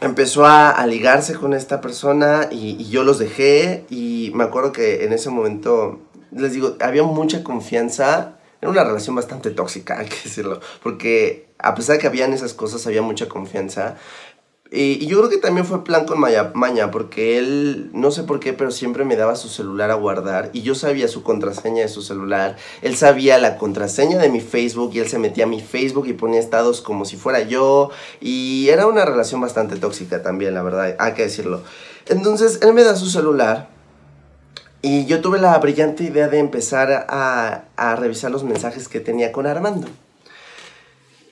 empezó 0.00 0.44
a, 0.44 0.86
ligarse 0.86 1.32
con 1.34 1.54
esta 1.54 1.80
persona 1.80 2.48
y, 2.50 2.76
y, 2.78 2.90
yo 2.90 3.04
los 3.04 3.18
dejé 3.18 3.86
y 3.88 4.32
me 4.34 4.44
acuerdo 4.44 4.72
que 4.72 5.04
en 5.04 5.14
ese 5.14 5.30
momento, 5.30 6.00
les 6.30 6.52
digo, 6.52 6.76
había 6.80 7.02
mucha 7.02 7.42
confianza. 7.42 8.36
Era 8.60 8.70
una 8.70 8.84
relación 8.84 9.14
bastante 9.14 9.50
tóxica, 9.50 9.98
hay 10.00 10.06
que 10.06 10.16
decirlo, 10.24 10.60
porque 10.82 11.50
a 11.58 11.74
pesar 11.74 11.96
de 11.96 12.00
que 12.00 12.06
habían 12.06 12.32
esas 12.32 12.54
cosas, 12.54 12.86
había 12.86 13.02
mucha 13.02 13.28
confianza. 13.28 13.96
Y, 14.72 15.04
yo 15.06 15.18
creo 15.18 15.30
que 15.30 15.38
también 15.38 15.66
fue 15.66 15.82
plan 15.82 16.06
con 16.06 16.20
Maña, 16.20 16.90
porque 16.92 17.38
él, 17.38 17.90
no 17.92 18.12
sé 18.12 18.22
por 18.22 18.38
qué, 18.38 18.52
pero 18.52 18.70
siempre 18.70 19.04
me 19.04 19.16
daba 19.16 19.34
su 19.34 19.48
celular 19.48 19.90
a 19.90 19.94
guardar 19.94 20.50
y 20.52 20.62
yo 20.62 20.76
sabía 20.76 21.08
su 21.08 21.24
contraseña 21.24 21.82
de 21.82 21.88
su 21.88 22.02
celular. 22.02 22.56
Él 22.80 22.94
sabía 22.96 23.38
la 23.38 23.58
contraseña 23.58 24.18
de 24.18 24.28
mi 24.28 24.40
Facebook 24.40 24.92
y 24.94 25.00
él 25.00 25.08
se 25.08 25.18
metía 25.18 25.44
a 25.44 25.48
mi 25.48 25.60
Facebook 25.60 26.06
y 26.06 26.12
ponía 26.12 26.38
estados 26.38 26.82
como 26.82 27.04
si 27.04 27.16
fuera 27.16 27.40
yo. 27.40 27.90
Y 28.20 28.68
era 28.68 28.86
una 28.86 29.04
relación 29.04 29.40
bastante 29.40 29.74
tóxica 29.74 30.22
también, 30.22 30.54
la 30.54 30.62
verdad, 30.62 30.94
hay 31.00 31.14
que 31.14 31.22
decirlo. 31.22 31.62
Entonces, 32.06 32.60
él 32.62 32.72
me 32.72 32.84
da 32.84 32.94
su 32.94 33.06
celular 33.06 33.68
y 34.82 35.06
yo 35.06 35.20
tuve 35.20 35.38
la 35.38 35.58
brillante 35.58 36.04
idea 36.04 36.28
de 36.28 36.38
empezar 36.38 37.06
a, 37.08 37.64
a 37.76 37.96
revisar 37.96 38.30
los 38.30 38.44
mensajes 38.44 38.88
que 38.88 39.00
tenía 39.00 39.32
con 39.32 39.46
Armando. 39.46 39.88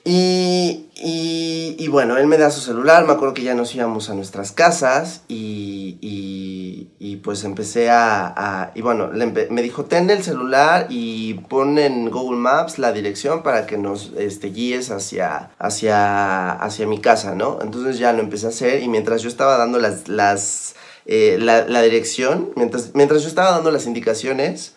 Y, 0.05 0.89
y, 0.95 1.75
y, 1.77 1.87
bueno, 1.89 2.17
él 2.17 2.25
me 2.25 2.37
da 2.37 2.49
su 2.49 2.61
celular, 2.61 3.05
me 3.05 3.13
acuerdo 3.13 3.33
que 3.33 3.43
ya 3.43 3.53
nos 3.53 3.75
íbamos 3.75 4.09
a 4.09 4.15
nuestras 4.15 4.51
casas 4.51 5.23
y, 5.27 5.97
y 6.01 7.15
pues 7.17 7.43
empecé 7.45 7.89
a, 7.89 8.33
a 8.35 8.71
y 8.75 8.81
bueno, 8.81 9.09
me 9.49 9.61
dijo, 9.61 9.85
ten 9.85 10.09
el 10.09 10.21
celular 10.21 10.87
y 10.89 11.35
pon 11.35 11.77
en 11.77 12.09
Google 12.09 12.37
Maps 12.37 12.77
la 12.77 12.91
dirección 12.91 13.41
para 13.41 13.65
que 13.65 13.77
nos 13.77 14.11
este, 14.17 14.49
guíes 14.49 14.91
hacia, 14.91 15.51
hacia, 15.57 16.51
hacia 16.51 16.87
mi 16.87 16.99
casa, 16.99 17.35
¿no? 17.35 17.59
Entonces 17.61 17.99
ya 17.99 18.11
lo 18.11 18.19
empecé 18.19 18.47
a 18.47 18.49
hacer 18.49 18.83
y 18.83 18.89
mientras 18.89 19.21
yo 19.21 19.29
estaba 19.29 19.57
dando 19.57 19.79
las, 19.79 20.07
las, 20.09 20.75
eh, 21.05 21.37
la, 21.39 21.81
dirección, 21.81 22.51
mientras, 22.55 22.91
mientras 22.93 23.21
yo 23.23 23.27
estaba 23.27 23.51
dando 23.51 23.71
las 23.71 23.85
indicaciones, 23.85 24.73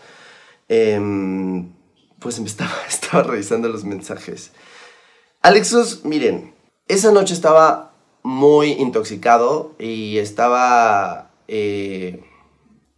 eh, 0.68 0.98
pues 2.18 2.40
me 2.40 2.46
estaba, 2.46 2.74
estaba 2.88 3.24
revisando 3.24 3.68
los 3.68 3.84
mensajes. 3.84 4.52
Alexos, 5.42 6.04
miren, 6.04 6.54
esa 6.88 7.10
noche 7.10 7.34
estaba 7.34 7.92
muy 8.22 8.72
intoxicado 8.72 9.74
y 9.78 10.18
estaba... 10.18 11.30
Eh, 11.48 12.24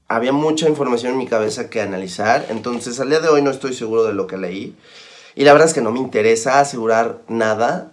había 0.07 0.33
mucha 0.33 0.69
información 0.69 1.13
en 1.13 1.19
mi 1.19 1.27
cabeza 1.27 1.71
que 1.71 1.81
analizar, 1.81 2.47
entonces 2.51 3.01
al 3.01 3.09
día 3.09 3.21
de 3.21 3.29
hoy 3.29 3.41
no 3.41 3.51
estoy 3.51 3.73
seguro 3.73 4.05
de 4.05 4.13
lo 4.13 4.27
que 4.27 4.37
leí. 4.37 4.77
Y 5.35 5.45
la 5.45 5.53
verdad 5.53 5.69
es 5.69 5.75
que 5.75 5.81
no 5.81 5.91
me 5.91 5.99
interesa 5.99 6.61
asegurar 6.61 7.23
nada, 7.27 7.93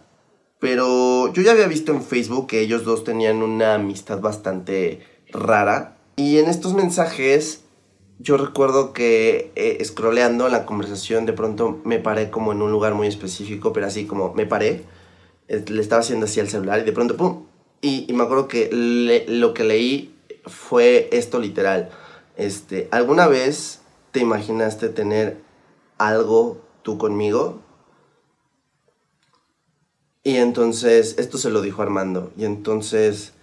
pero 0.59 1.31
yo 1.33 1.41
ya 1.41 1.51
había 1.51 1.67
visto 1.67 1.93
en 1.93 2.03
Facebook 2.03 2.47
que 2.47 2.59
ellos 2.59 2.83
dos 2.83 3.03
tenían 3.03 3.41
una 3.41 3.75
amistad 3.75 4.19
bastante 4.19 4.99
rara. 5.31 5.97
Y 6.15 6.37
en 6.37 6.47
estos 6.47 6.73
mensajes 6.73 7.63
yo 8.19 8.37
recuerdo 8.37 8.93
que 8.93 9.51
eh, 9.55 9.83
scrolleando 9.83 10.47
la 10.47 10.65
conversación 10.65 11.25
de 11.25 11.33
pronto 11.33 11.79
me 11.83 11.97
paré 11.97 12.29
como 12.29 12.51
en 12.51 12.61
un 12.61 12.71
lugar 12.71 12.93
muy 12.93 13.07
específico, 13.07 13.73
pero 13.73 13.87
así 13.87 14.05
como 14.05 14.33
me 14.33 14.45
paré, 14.45 14.83
eh, 15.47 15.65
le 15.67 15.81
estaba 15.81 16.01
haciendo 16.01 16.25
así 16.25 16.39
al 16.39 16.49
celular 16.49 16.79
y 16.79 16.83
de 16.83 16.91
pronto 16.91 17.17
¡pum! 17.17 17.45
Y, 17.81 18.07
me 18.13 18.23
acuerdo 18.23 18.47
que 18.47 18.69
lo 19.27 19.55
que 19.55 19.63
leí 19.63 20.15
fue 20.45 21.09
esto 21.11 21.39
literal. 21.39 21.89
Este, 22.37 22.87
¿Alguna 22.91 23.27
vez 23.27 23.81
te 24.11 24.19
imaginaste 24.19 24.89
tener 24.89 25.41
algo 25.97 26.61
tú 26.83 26.99
conmigo? 26.99 27.59
Y 30.23 30.35
entonces, 30.35 31.15
esto 31.17 31.39
se 31.39 31.49
lo 31.49 31.61
dijo 31.61 31.81
Armando. 31.81 32.31
Y 32.37 32.45
entonces 32.45 33.33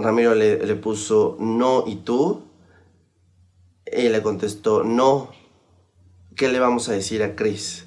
Ramiro 0.00 0.34
le, 0.34 0.64
le 0.64 0.74
puso, 0.74 1.36
no, 1.40 1.84
¿y 1.86 1.96
tú? 1.96 2.42
Y 3.86 4.08
le 4.08 4.22
contestó, 4.22 4.84
no, 4.84 5.30
¿qué 6.36 6.48
le 6.48 6.58
vamos 6.58 6.88
a 6.88 6.92
decir 6.92 7.22
a 7.22 7.34
Chris? 7.34 7.86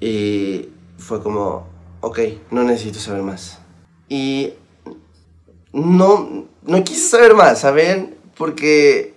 Y 0.00 0.68
fue 0.98 1.22
como, 1.22 1.66
ok, 2.00 2.18
no 2.50 2.62
necesito 2.64 2.98
saber 2.98 3.22
más. 3.22 3.58
Y 4.08 4.54
no, 5.72 6.48
no 6.62 6.84
quise 6.84 7.08
saber 7.08 7.34
más, 7.34 7.60
¿saben? 7.60 8.16
Porque 8.36 9.14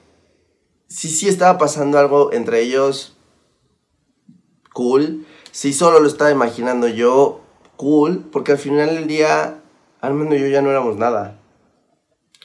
si 0.88 1.10
sí 1.10 1.28
estaba 1.28 1.58
pasando 1.58 1.98
algo 1.98 2.32
entre 2.34 2.62
ellos, 2.62 3.18
cool. 4.74 5.26
Si 5.52 5.74
solo 5.74 6.00
lo 6.00 6.08
estaba 6.08 6.32
imaginando 6.32 6.88
yo, 6.88 7.42
cool. 7.78 8.24
Porque 8.32 8.52
al 8.52 8.58
final 8.58 8.90
del 8.90 9.08
día, 9.08 9.62
Armando 10.02 10.36
y 10.36 10.42
yo 10.42 10.48
ya 10.48 10.62
no 10.62 10.70
éramos 10.70 10.98
nada. 10.98 11.40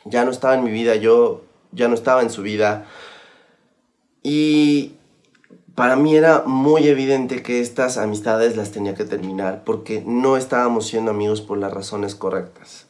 Ya 0.08 0.24
no 0.24 0.30
estaba 0.30 0.54
en 0.54 0.64
mi 0.64 0.70
vida, 0.70 0.96
yo 0.96 1.42
ya 1.72 1.88
no 1.88 1.94
estaba 1.94 2.22
en 2.22 2.30
su 2.30 2.42
vida. 2.42 2.86
Y 4.22 4.94
para 5.74 5.96
mí 5.96 6.16
era 6.16 6.42
muy 6.44 6.88
evidente 6.88 7.42
que 7.42 7.60
estas 7.60 7.98
amistades 7.98 8.56
las 8.56 8.72
tenía 8.72 8.94
que 8.94 9.04
terminar 9.04 9.62
porque 9.64 10.02
no 10.04 10.36
estábamos 10.36 10.86
siendo 10.86 11.10
amigos 11.10 11.40
por 11.40 11.58
las 11.58 11.72
razones 11.72 12.14
correctas. 12.14 12.86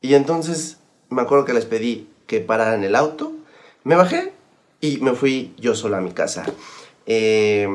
Y 0.00 0.14
entonces 0.14 0.78
me 1.10 1.22
acuerdo 1.22 1.44
que 1.44 1.52
les 1.52 1.66
pedí 1.66 2.08
que 2.26 2.40
pararan 2.40 2.84
el 2.84 2.94
auto, 2.94 3.32
me 3.84 3.96
bajé 3.96 4.32
y 4.80 4.98
me 4.98 5.12
fui 5.12 5.54
yo 5.58 5.74
sola 5.74 5.98
a 5.98 6.00
mi 6.00 6.12
casa. 6.12 6.44
Eh, 7.06 7.68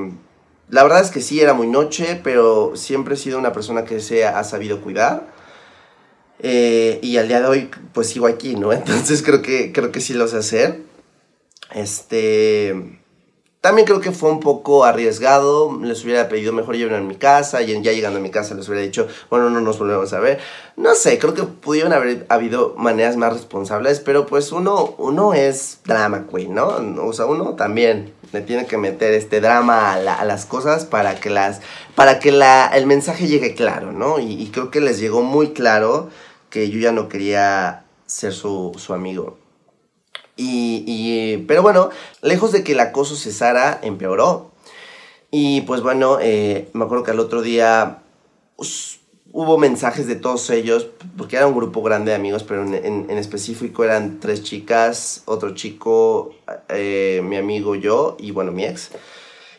la 0.70 0.84
verdad 0.84 1.02
es 1.02 1.12
que 1.12 1.22
sí, 1.22 1.40
era 1.40 1.54
muy 1.54 1.68
noche, 1.68 2.20
pero 2.24 2.76
siempre 2.76 3.16
he 3.16 3.18
sido 3.18 3.40
una 3.40 3.54
persona 3.54 3.86
que 3.86 4.00
se 4.00 4.26
ha 4.26 4.44
sabido 4.44 4.82
cuidar. 4.82 5.28
Eh, 6.40 7.00
y 7.02 7.18
al 7.18 7.28
día 7.28 7.42
de 7.42 7.48
hoy, 7.48 7.70
pues 7.94 8.10
sigo 8.10 8.28
aquí, 8.28 8.56
¿no? 8.56 8.72
Entonces 8.74 9.22
creo 9.22 9.42
que, 9.42 9.72
creo 9.72 9.92
que 9.92 10.02
sí 10.02 10.14
lo 10.14 10.28
sé 10.28 10.38
hacer. 10.38 10.80
Este. 11.74 12.96
También 13.62 13.86
creo 13.86 14.00
que 14.00 14.14
fue 14.14 14.32
un 14.32 14.40
poco 14.40 14.86
arriesgado. 14.86 15.78
Les 15.82 16.04
hubiera 16.06 16.30
pedido 16.30 16.54
mejor 16.54 16.78
lleven 16.78 16.96
a 16.96 17.02
mi 17.02 17.16
casa. 17.16 17.62
Y 17.62 17.82
ya 17.82 17.92
llegando 17.92 18.20
a 18.20 18.22
mi 18.22 18.32
casa 18.32 18.56
les 18.56 18.70
hubiera 18.70 18.86
dicho, 18.86 19.08
bueno, 19.30 19.50
no 19.50 19.60
nos 19.60 19.78
volvemos 19.78 20.14
a 20.14 20.20
ver. 20.20 20.40
No 20.78 20.96
sé, 20.96 21.20
creo 21.20 21.34
que 21.34 21.44
pudieron 21.44 21.92
haber 21.92 22.26
habido 22.30 22.74
maneras 22.78 23.18
más 23.18 23.34
responsables. 23.34 24.00
Pero 24.00 24.26
pues 24.26 24.54
uno, 24.54 24.96
uno 24.98 25.34
es 25.34 25.80
drama 25.86 26.26
queen, 26.32 26.56
¿no? 26.56 26.68
O 27.06 27.12
sea, 27.12 27.26
uno 27.26 27.56
también 27.56 28.14
le 28.32 28.42
tiene 28.42 28.66
que 28.66 28.78
meter 28.78 29.14
este 29.14 29.42
drama 29.42 29.94
a, 29.94 30.26
las 30.26 30.46
cosas 30.46 30.86
para 30.86 31.16
que, 31.16 31.30
las, 31.30 31.62
para 31.96 32.20
que 32.20 32.32
la, 32.32 32.68
el 32.68 32.86
mensaje 32.86 33.28
llegue 33.28 33.56
claro, 33.56 33.92
¿no? 33.92 34.20
Y, 34.20 34.50
creo 34.52 34.70
que 34.72 34.82
les 34.82 35.00
llegó 35.00 35.22
muy 35.22 35.52
claro 35.52 36.10
que 36.50 36.70
yo 36.70 36.80
ya 36.80 36.92
no 36.92 37.10
quería 37.10 37.86
ser 38.06 38.34
su, 38.34 38.74
su 38.78 38.94
amigo. 38.94 39.38
Y, 40.42 41.38
pero 41.48 41.62
bueno, 41.62 41.90
lejos 42.22 42.54
de 42.54 42.64
que 42.64 42.72
el 42.72 42.80
acoso 42.80 43.16
cesara, 43.16 43.80
empeoró. 43.84 44.52
Y 45.32 45.62
pues 45.62 45.82
bueno, 45.82 46.18
eh, 46.22 46.70
me 46.74 46.86
acuerdo 46.86 47.04
que 47.04 47.12
al 47.12 47.20
otro 47.20 47.42
día 47.42 48.00
pues, 48.56 49.00
hubo 49.32 49.58
mensajes 49.58 50.08
de 50.08 50.16
todos 50.16 50.50
ellos, 50.50 50.88
porque 51.18 51.36
era 51.36 51.46
un 51.46 51.56
grupo 51.56 51.84
grande 51.84 52.12
de 52.12 52.16
amigos, 52.16 52.44
pero 52.44 52.64
en, 52.64 53.10
específico 53.12 53.84
eran 53.84 54.20
tres 54.20 54.42
chicas, 54.44 55.24
otro 55.26 55.54
chico, 55.54 56.34
eh, 56.70 57.22
mi 57.24 57.36
amigo, 57.36 57.76
yo 57.76 58.16
y 58.18 58.32
bueno, 58.32 58.52
mi 58.52 58.64
ex. 58.64 58.92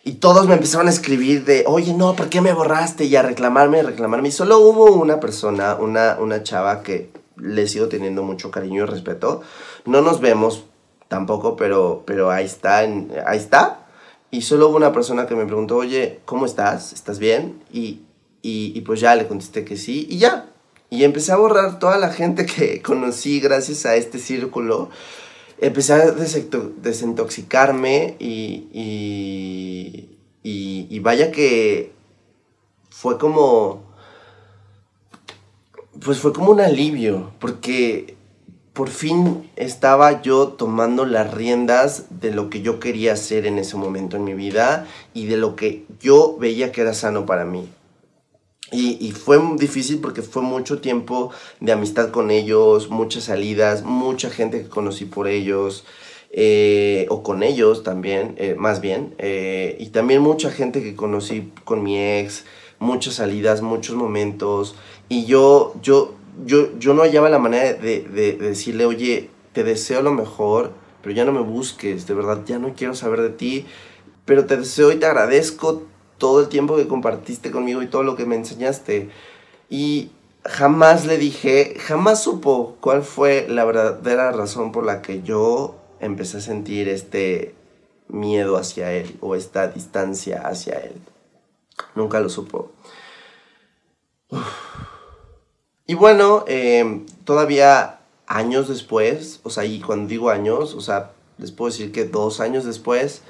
Y 0.03 0.13
todos 0.15 0.49
me 0.49 0.55
empezaron 0.55 0.87
a 0.87 0.91
escribir 0.91 1.45
de, 1.45 1.65
oye, 1.67 1.93
no, 1.93 2.17
¿por 2.17 2.31
qué 2.31 2.41
me 2.41 2.53
borraste? 2.55 3.05
Y 3.05 3.17
a 3.17 3.23
reclamarme, 3.23 3.81
a 3.81 3.83
reclamarme. 3.83 4.29
Y 4.29 4.33
solo 4.33 4.59
hubo 4.59 4.93
una 4.93 5.21
persona, 5.21 5.75
una, 5.75 6.17
una 6.19 6.43
chava 6.43 6.83
que 6.83 7.11
le 7.37 7.67
sigo 7.67 7.89
teniendo 7.89 8.23
mucho 8.23 8.51
cariño 8.51 8.85
y 8.85 8.87
respeto. 8.87 9.43
No 9.85 10.01
nos 10.01 10.21
vemos 10.21 10.65
tampoco, 11.09 11.57
pero, 11.57 12.03
pero 12.07 12.31
ahí 12.31 12.47
está, 12.47 12.79
ahí 12.79 13.39
está. 13.39 13.87
Y 14.31 14.43
solo 14.43 14.69
hubo 14.69 14.77
una 14.77 14.93
persona 14.93 15.27
que 15.27 15.35
me 15.35 15.45
preguntó, 15.45 15.77
oye, 15.77 16.21
¿cómo 16.25 16.47
estás? 16.47 16.93
¿Estás 16.93 17.19
bien? 17.19 17.61
Y, 17.73 18.03
y, 18.43 18.81
pues 18.83 19.01
ya 19.01 19.15
le 19.17 19.27
contesté 19.27 19.65
que 19.65 19.77
sí, 19.77 20.07
y 20.09 20.19
ya. 20.19 20.47
Y 20.89 21.05
empecé 21.05 21.33
a 21.33 21.37
borrar 21.37 21.79
toda 21.79 21.99
la 21.99 22.11
gente 22.11 22.47
que 22.47 22.81
conocí 22.87 23.41
gracias 23.41 23.87
a 23.87 23.97
este 23.97 24.19
círculo. 24.19 24.91
Empecé 25.61 25.93
a 25.93 26.11
desintoxicarme 26.11 28.17
y, 28.19 28.69
y, 28.73 30.19
y, 30.43 30.87
y 30.89 30.99
vaya 31.01 31.31
que 31.31 31.93
fue 32.89 33.19
como... 33.19 33.83
Pues 36.03 36.19
fue 36.19 36.33
como 36.33 36.53
un 36.53 36.61
alivio, 36.61 37.33
porque 37.41 38.17
por 38.73 38.89
fin 38.89 39.51
estaba 39.57 40.23
yo 40.23 40.49
tomando 40.49 41.05
las 41.05 41.35
riendas 41.35 42.07
de 42.21 42.33
lo 42.33 42.49
que 42.49 42.63
yo 42.63 42.81
quería 42.81 43.13
hacer 43.13 43.45
en 43.45 43.59
ese 43.59 43.77
momento 43.77 44.17
en 44.17 44.25
mi 44.25 44.33
vida 44.33 44.87
y 45.13 45.27
de 45.27 45.37
lo 45.37 45.57
que 45.57 45.85
yo 46.01 46.39
veía 46.39 46.73
que 46.73 46.81
era 46.81 46.95
sano 46.95 47.27
para 47.27 47.45
mí. 47.45 47.69
Y, 48.73 49.13
fue 49.13 49.39
difícil 49.57 49.99
porque 50.01 50.23
fue 50.23 50.43
mucho 50.43 50.81
tiempo 50.81 51.33
de 51.61 51.73
amistad 51.73 52.11
con 52.11 52.31
ellos, 52.31 52.89
muchas 52.89 53.25
salidas, 53.25 53.83
mucha 53.83 54.31
gente 54.31 54.63
que 54.63 54.69
conocí 54.69 55.07
por 55.07 55.27
ellos, 55.27 55.85
eh, 56.31 57.07
o 57.09 57.25
con 57.25 57.43
ellos 57.43 57.83
también, 57.83 58.35
eh, 58.39 58.55
más 58.57 58.81
bien, 58.81 59.15
eh, 59.19 59.77
y 59.81 59.87
también 59.89 60.23
mucha 60.23 60.51
gente 60.51 60.83
que 60.83 60.95
conocí 60.95 61.51
con 61.65 61.83
mi 61.83 61.99
ex, 61.99 62.45
muchas 62.79 63.15
salidas, 63.15 63.61
muchos 63.61 63.97
momentos, 63.97 64.77
y 65.09 65.25
yo, 65.25 65.75
yo, 65.83 66.15
yo, 66.47 66.79
yo 66.79 66.95
no 66.95 67.03
hallaba 67.03 67.29
la 67.29 67.41
manera 67.41 67.73
de, 67.73 68.03
de, 68.03 68.35
decirle, 68.35 68.85
oye, 68.87 69.31
te 69.53 69.65
deseo 69.65 70.03
lo 70.03 70.13
mejor, 70.13 70.73
pero 71.03 71.13
ya 71.13 71.25
no 71.25 71.33
me 71.33 71.41
busques, 71.41 72.07
de 72.07 72.15
verdad, 72.15 72.43
ya 72.47 72.61
no 72.61 72.75
quiero 72.75 72.95
saber 72.95 73.21
de 73.23 73.31
ti, 73.31 73.67
pero 74.25 74.47
te 74.47 74.57
deseo 74.57 74.93
y 74.93 74.97
te 74.97 75.07
agradezco 75.07 75.83
todo 76.21 76.43
el 76.43 76.49
tiempo 76.49 76.77
que 76.77 76.87
compartiste 76.87 77.51
conmigo 77.51 77.83
y 77.83 77.89
todo 77.89 78.05
lo 78.05 78.15
que 78.15 78.27
me 78.27 78.37
enseñaste. 78.37 79.11
Y 79.71 80.11
jamás 80.45 81.07
le 81.07 81.19
dije, 81.19 81.75
jamás 81.81 82.23
supo 82.23 82.77
cuál 82.81 83.03
fue 83.03 83.47
la 83.49 83.65
verdadera 83.65 84.31
razón 84.31 84.71
por 84.71 84.85
la 84.85 85.03
que 85.03 85.23
yo 85.23 85.77
empecé 85.99 86.37
a 86.37 86.41
sentir 86.43 86.89
este 86.89 87.55
miedo 88.09 88.57
hacia 88.57 88.93
él 88.93 89.17
o 89.21 89.35
esta 89.35 89.69
distancia 89.69 90.43
hacia 90.47 90.75
él. 90.75 90.95
Nunca 91.95 92.21
lo 92.21 92.29
supo. 92.29 92.71
Y 95.87 95.95
bueno, 95.95 96.45
em, 96.47 97.07
todavía 97.25 98.01
años 98.27 98.69
después, 98.69 99.41
o 99.43 99.51
sea, 99.51 99.65
y 99.65 99.81
cuando 99.81 100.09
digo 100.09 100.31
años, 100.31 100.75
o 100.75 100.81
sea, 100.83 101.13
les 101.39 101.51
puedo 101.51 101.71
decir 101.71 101.93
que 101.93 102.05
dos 102.05 102.41
años 102.41 102.65
después 102.65 103.23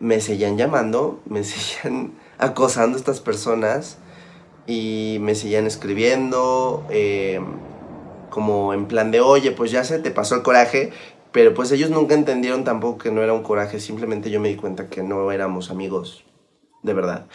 me 0.00 0.20
seguían 0.20 0.56
llamando, 0.56 1.20
me 1.26 1.44
seguían 1.44 2.14
acosando 2.38 2.98
estas 2.98 3.20
personas 3.20 3.98
y 4.66 5.18
me 5.20 5.34
seguían 5.34 5.66
escribiendo 5.66 6.84
em, 6.90 7.44
como 8.30 8.74
en 8.74 8.86
plan 8.86 9.10
de, 9.10 9.20
oye, 9.20 9.52
pues 9.52 9.70
ya 9.70 9.84
se 9.84 9.98
te 9.98 10.10
pasó 10.10 10.34
el 10.34 10.42
coraje, 10.42 10.92
pero 11.32 11.54
pues 11.54 11.70
ellos 11.70 11.90
nunca 11.90 12.14
entendieron 12.14 12.64
tampoco 12.64 12.98
que 12.98 13.10
no 13.12 13.22
era 13.22 13.32
un 13.32 13.42
coraje, 13.42 13.78
simplemente 13.78 14.30
yo 14.30 14.40
me 14.40 14.48
di 14.48 14.56
cuenta 14.56 14.88
que 14.88 15.02
no 15.02 15.30
éramos 15.30 15.70
amigos, 15.70 16.24
de 16.82 16.94
verdad. 16.94 17.26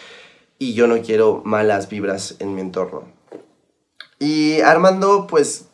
Y 0.58 0.74
yo 0.74 0.88
no 0.88 1.02
quiero 1.02 1.42
malas 1.46 1.90
vibras 1.90 2.36
en 2.40 2.56
mi 2.56 2.62
entorno. 2.62 3.04
Y 4.20 4.62
Armando, 4.62 5.28
pues, 5.28 5.65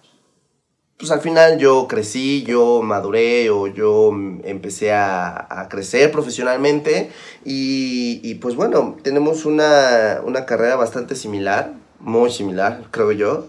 pues 1.01 1.09
al 1.09 1.21
final 1.21 1.57
yo 1.57 1.87
crecí, 1.87 2.43
yo 2.43 2.83
maduré 2.83 3.49
o 3.49 3.65
yo 3.65 4.11
empecé 4.43 4.93
a, 4.93 5.67
crecer 5.67 6.11
profesionalmente. 6.11 7.09
Y, 7.43 8.35
pues 8.35 8.55
bueno, 8.55 8.97
tenemos 9.01 9.45
una, 9.45 10.21
carrera 10.45 10.75
bastante 10.75 11.15
similar, 11.15 11.73
muy 11.99 12.29
similar, 12.29 12.83
creo 12.91 13.11
yo, 13.13 13.47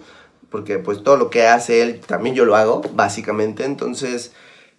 porque 0.48 0.78
pues 0.78 1.02
todo 1.02 1.18
lo 1.18 1.28
que 1.28 1.46
hace 1.46 1.82
él 1.82 2.00
también 2.00 2.34
yo 2.34 2.46
lo 2.46 2.56
hago, 2.56 2.80
básicamente, 2.94 3.64
entonces 3.66 4.32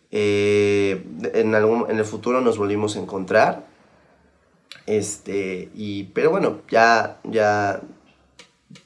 eh, 0.10 1.04
en, 1.36 1.54
algún, 1.54 1.86
en 1.92 2.00
el 2.00 2.06
futuro 2.06 2.42
nos 2.42 2.58
volvimos 2.58 2.96
a 2.96 3.00
encontrar. 3.02 3.68
Este, 4.88 5.70
y, 5.76 6.06
pero 6.06 6.32
bueno, 6.32 6.62
ya, 6.70 7.20
ya 7.24 7.82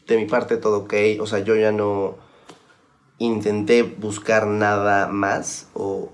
de 0.08 0.18
mi 0.18 0.26
parte 0.26 0.58
todo 0.58 0.80
ok, 0.80 0.94
o 1.22 1.26
sea, 1.26 1.40
yo 1.40 1.56
ya 1.56 1.72
no 1.72 2.27
intenté 3.20 3.84
buscar 3.84 4.48
nada 4.48 5.08
más 5.08 5.70
o, 5.74 6.12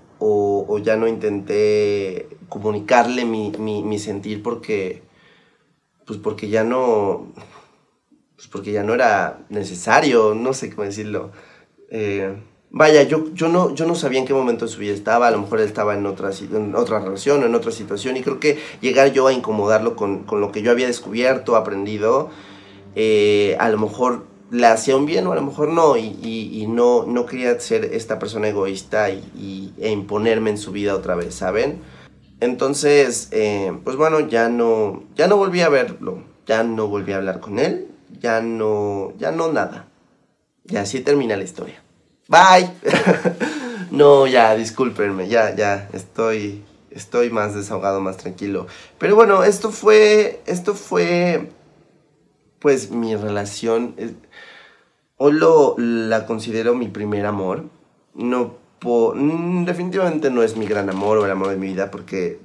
ya 0.82 0.96
no 0.96 1.06
intenté 1.06 2.28
comunicarle 2.48 3.24
mi, 3.24 3.98
sentir 3.98 4.42
porque, 4.42 5.02
pues 6.06 6.18
porque 6.18 6.48
ya 6.48 6.64
no, 6.64 7.32
pues 8.36 8.48
porque 8.48 8.72
ya 8.72 8.82
no 8.82 8.94
era 8.94 9.44
necesario, 9.48 10.34
no 10.34 10.52
sé 10.52 10.70
cómo 10.70 10.84
decirlo. 10.84 11.30
Eh, 11.90 12.34
vaya, 12.70 13.02
yo, 13.02 13.32
yo, 13.34 13.48
no, 13.48 13.74
yo 13.74 13.86
no 13.86 13.94
sabía 13.94 14.18
en 14.18 14.26
qué 14.26 14.34
momento 14.34 14.64
de 14.66 14.72
su 14.72 14.80
vida 14.80 14.94
estaba, 14.94 15.28
a 15.28 15.30
lo 15.30 15.40
mejor 15.40 15.60
él 15.60 15.66
estaba 15.66 15.94
en 15.94 16.06
otra, 16.06 16.30
en 16.40 16.74
otra 16.74 17.00
relación 17.00 17.42
o 17.42 17.46
en 17.46 17.54
otra 17.54 17.70
situación 17.70 18.16
y 18.16 18.22
creo 18.22 18.40
que 18.40 18.58
llegar 18.80 19.12
yo 19.12 19.26
a 19.26 19.32
incomodarlo 19.32 19.94
con, 19.94 20.24
lo 20.30 20.52
que 20.52 20.62
yo 20.62 20.70
había 20.70 20.86
descubierto, 20.86 21.56
aprendido, 21.56 22.30
eh, 22.94 23.56
a 23.60 23.68
lo 23.68 23.78
mejor 23.78 24.33
le 24.50 24.66
hacía 24.66 24.96
un 24.96 25.06
bien 25.06 25.26
o 25.26 25.32
a 25.32 25.36
lo 25.36 25.42
mejor 25.42 25.68
no, 25.68 25.96
y, 25.96 26.66
no, 26.68 27.04
no 27.06 27.26
quería 27.26 27.58
ser 27.60 27.84
esta 27.84 28.18
persona 28.18 28.48
egoísta 28.48 29.10
y, 29.10 29.72
e 29.78 29.90
imponerme 29.90 30.50
en 30.50 30.58
su 30.58 30.72
vida 30.72 30.94
otra 30.94 31.14
vez, 31.14 31.34
¿saben? 31.34 31.80
Entonces, 32.40 33.28
eh, 33.30 33.72
pues 33.84 33.96
bueno, 33.96 34.20
ya 34.20 34.48
no, 34.48 35.04
ya 35.16 35.26
no 35.28 35.36
volví 35.36 35.60
a 35.62 35.68
verlo, 35.68 36.22
ya 36.46 36.62
no 36.62 36.88
volví 36.88 37.12
a 37.12 37.16
hablar 37.16 37.40
con 37.40 37.58
él, 37.58 37.88
ya 38.20 38.40
no, 38.40 39.12
ya 39.18 39.30
no 39.30 39.52
nada. 39.52 39.88
Y 40.66 40.76
así 40.76 41.00
termina 41.00 41.36
la 41.36 41.44
historia. 41.44 41.82
Bye. 42.28 42.70
no, 43.90 44.26
ya, 44.26 44.54
discúlpenme, 44.56 45.28
ya, 45.28 45.54
ya, 45.54 45.88
estoy, 45.92 46.62
estoy 46.90 47.30
más 47.30 47.54
desahogado, 47.54 48.00
más 48.00 48.16
tranquilo. 48.16 48.66
Pero 48.98 49.14
bueno, 49.14 49.44
esto 49.44 49.70
fue, 49.70 50.40
esto 50.46 50.74
fue, 50.74 51.50
pues 52.60 52.90
mi 52.90 53.14
relación. 53.16 53.94
Hoy 55.16 55.32
lo, 55.32 55.76
la 55.78 56.26
considero 56.26 56.74
mi 56.74 56.88
primer 56.88 57.26
amor. 57.26 57.64
No 58.14 58.56
mm, 58.82 59.64
definitivamente 59.64 60.30
no 60.30 60.42
es 60.42 60.56
mi 60.56 60.66
gran 60.66 60.90
amor 60.90 61.18
o 61.18 61.24
el 61.24 61.30
amor 61.30 61.50
de 61.50 61.56
mi 61.56 61.68
vida 61.68 61.90
porque 61.90 62.40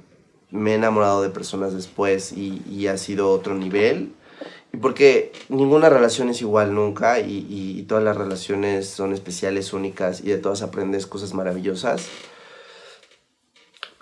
me 0.50 0.72
he 0.72 0.74
enamorado 0.74 1.22
de 1.22 1.30
personas 1.30 1.74
después 1.74 2.32
y, 2.32 2.86
ha 2.86 2.96
sido 2.96 3.30
otro 3.30 3.54
nivel. 3.54 4.12
Y 4.72 4.76
porque 4.76 5.32
ninguna 5.48 5.88
relación 5.88 6.28
es 6.28 6.40
igual 6.42 6.74
nunca 6.74 7.18
y, 7.18 7.84
todas 7.88 8.04
las 8.04 8.16
relaciones 8.16 8.88
son 8.88 9.12
especiales, 9.12 9.72
únicas 9.72 10.20
y 10.20 10.28
de 10.28 10.38
todas 10.38 10.62
aprendes 10.62 11.06
cosas 11.06 11.34
maravillosas. 11.34 12.06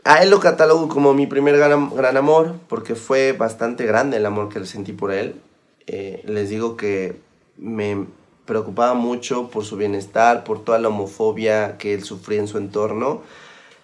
A 0.04 0.22
él 0.22 0.30
lo 0.30 0.40
catalogo 0.40 0.88
como 0.88 1.14
mi 1.14 1.26
primer 1.26 1.56
gran, 1.56 1.94
gran 1.94 2.16
amor 2.16 2.54
porque 2.68 2.94
fue 2.94 3.32
bastante 3.32 3.86
grande 3.86 4.18
el 4.18 4.26
amor 4.26 4.48
que 4.50 4.60
le 4.60 4.66
sentí 4.66 4.92
por 4.92 5.10
él. 5.10 5.40
Eh, 5.86 6.22
les 6.26 6.50
digo 6.50 6.76
que 6.76 7.16
me, 7.56 8.06
preocupaba 8.48 8.94
mucho 8.94 9.50
por 9.50 9.64
su 9.64 9.76
bienestar, 9.76 10.42
por 10.42 10.64
toda 10.64 10.78
la 10.78 10.88
homofobia 10.88 11.76
que 11.76 11.92
él 11.92 12.02
sufría 12.02 12.40
en 12.40 12.48
su 12.48 12.56
entorno. 12.56 13.22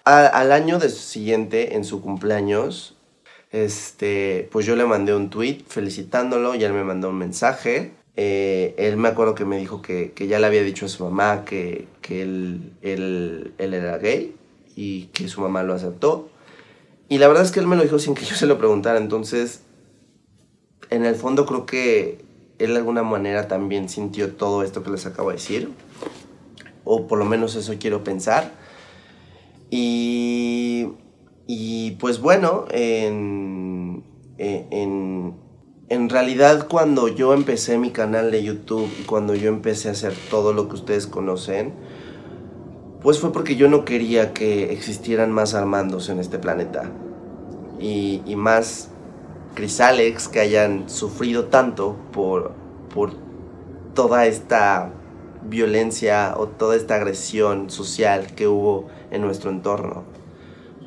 al 0.03 0.51
año 0.51 0.79
de 0.79 0.89
siguiente, 0.89 1.75
en 1.75 1.85
su 1.85 2.01
cumpleaños, 2.01 2.95
este, 3.51 4.49
pues 4.51 4.65
yo 4.65 4.75
le 4.75 4.85
mandé 4.85 5.15
un 5.15 5.29
tweet 5.29 5.59
felicitándolo 5.67 6.55
y 6.55 6.63
él 6.63 6.73
me 6.73 6.83
mandó 6.83 7.09
un 7.09 7.17
mensaje. 7.17 7.93
Eh, 8.17 8.73
él 8.77 8.97
me 8.97 9.07
acuerdo 9.09 9.35
que 9.35 9.45
me 9.45 9.57
dijo 9.57 9.81
que, 9.81 10.13
ya 10.27 10.39
le 10.39 10.47
había 10.47 10.63
dicho 10.63 10.87
a 10.87 10.89
su 10.89 11.03
mamá 11.03 11.45
que, 11.45 11.87
él, 12.09 12.73
él, 12.81 13.53
él, 13.57 13.73
era 13.73 13.97
gay 13.99 14.35
y 14.75 15.03
que 15.13 15.27
su 15.27 15.41
mamá 15.41 15.63
lo 15.63 15.73
aceptó. 15.75 16.29
Y 17.07 17.19
la 17.19 17.27
verdad 17.27 17.43
es 17.43 17.51
que 17.51 17.59
él 17.59 17.67
me 17.67 17.75
lo 17.75 17.83
dijo 17.83 17.99
sin 17.99 18.15
que 18.15 18.25
yo 18.25 18.35
se 18.35 18.47
lo 18.47 18.57
preguntara. 18.57 18.97
Entonces, 18.97 19.61
en 20.89 21.05
el 21.05 21.15
fondo 21.15 21.45
creo 21.45 21.67
que 21.67 22.24
él 22.59 22.71
de 22.71 22.77
alguna 22.77 23.03
manera 23.03 23.47
también 23.47 23.89
sintió 23.89 24.33
todo 24.33 24.63
esto 24.63 24.83
que 24.83 24.91
les 24.91 25.05
acabo 25.05 25.29
de 25.29 25.35
decir. 25.35 25.71
O 26.83 27.07
por 27.07 27.19
lo 27.19 27.25
menos 27.25 27.55
eso 27.55 27.73
quiero 27.79 28.03
pensar. 28.03 28.51
Y, 29.69 30.89
y 31.47 31.91
pues 31.91 32.21
bueno, 32.21 32.65
en, 32.69 34.03
en, 34.37 35.33
en 35.89 36.09
realidad 36.09 36.67
cuando 36.69 37.07
yo 37.07 37.33
empecé 37.33 37.77
mi 37.77 37.91
canal 37.91 38.31
de 38.31 38.43
YouTube 38.43 38.89
y 38.99 39.03
cuando 39.03 39.35
yo 39.35 39.49
empecé 39.49 39.89
a 39.89 39.91
hacer 39.91 40.13
todo 40.29 40.53
lo 40.53 40.69
que 40.69 40.75
ustedes 40.75 41.07
conocen, 41.07 41.73
pues 43.01 43.19
fue 43.19 43.31
porque 43.31 43.55
yo 43.55 43.67
no 43.67 43.85
quería 43.85 44.33
que 44.33 44.71
existieran 44.71 45.31
más 45.31 45.53
Armandos 45.53 46.09
en 46.09 46.19
este 46.19 46.39
planeta. 46.39 46.91
Y, 47.79 48.21
y 48.25 48.35
más 48.35 48.89
Alex 49.79 50.27
que 50.27 50.39
hayan 50.39 50.89
sufrido 50.89 51.45
tanto 51.45 51.95
por, 52.11 52.51
por 52.93 53.13
toda 53.93 54.25
esta 54.25 54.91
violencia 55.43 56.35
o 56.37 56.47
toda 56.47 56.75
esta 56.75 56.95
agresión 56.95 57.69
social 57.69 58.35
que 58.35 58.47
hubo 58.47 58.87
en 59.11 59.21
nuestro 59.21 59.49
entorno. 59.49 60.03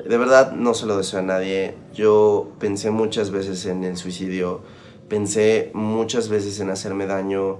De 0.07 0.17
verdad 0.17 0.53
no 0.53 0.73
se 0.73 0.85
lo 0.85 0.97
deseo 0.97 1.19
a 1.19 1.23
nadie. 1.23 1.75
Yo 1.93 2.51
pensé 2.59 2.91
muchas 2.91 3.31
veces 3.31 3.65
en 3.65 3.83
el 3.83 3.97
suicidio, 3.97 4.61
pensé 5.07 5.71
muchas 5.73 6.29
veces 6.29 6.59
en 6.59 6.69
hacerme 6.69 7.05
daño. 7.05 7.59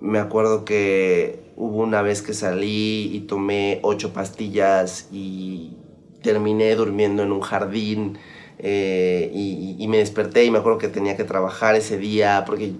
Me 0.00 0.18
acuerdo 0.18 0.64
que 0.64 1.52
hubo 1.56 1.82
una 1.82 2.02
vez 2.02 2.22
que 2.22 2.34
salí 2.34 3.10
y 3.12 3.20
tomé 3.20 3.80
ocho 3.82 4.12
pastillas 4.12 5.08
y 5.10 5.76
terminé 6.22 6.74
durmiendo 6.76 7.22
en 7.22 7.32
un 7.32 7.40
jardín 7.40 8.18
eh, 8.58 9.30
y, 9.32 9.86
me 9.88 9.98
desperté 9.98 10.44
y 10.44 10.50
me 10.50 10.58
acuerdo 10.58 10.78
que 10.78 10.88
tenía 10.88 11.16
que 11.16 11.24
trabajar 11.24 11.74
ese 11.76 11.96
día 11.98 12.44
porque 12.46 12.74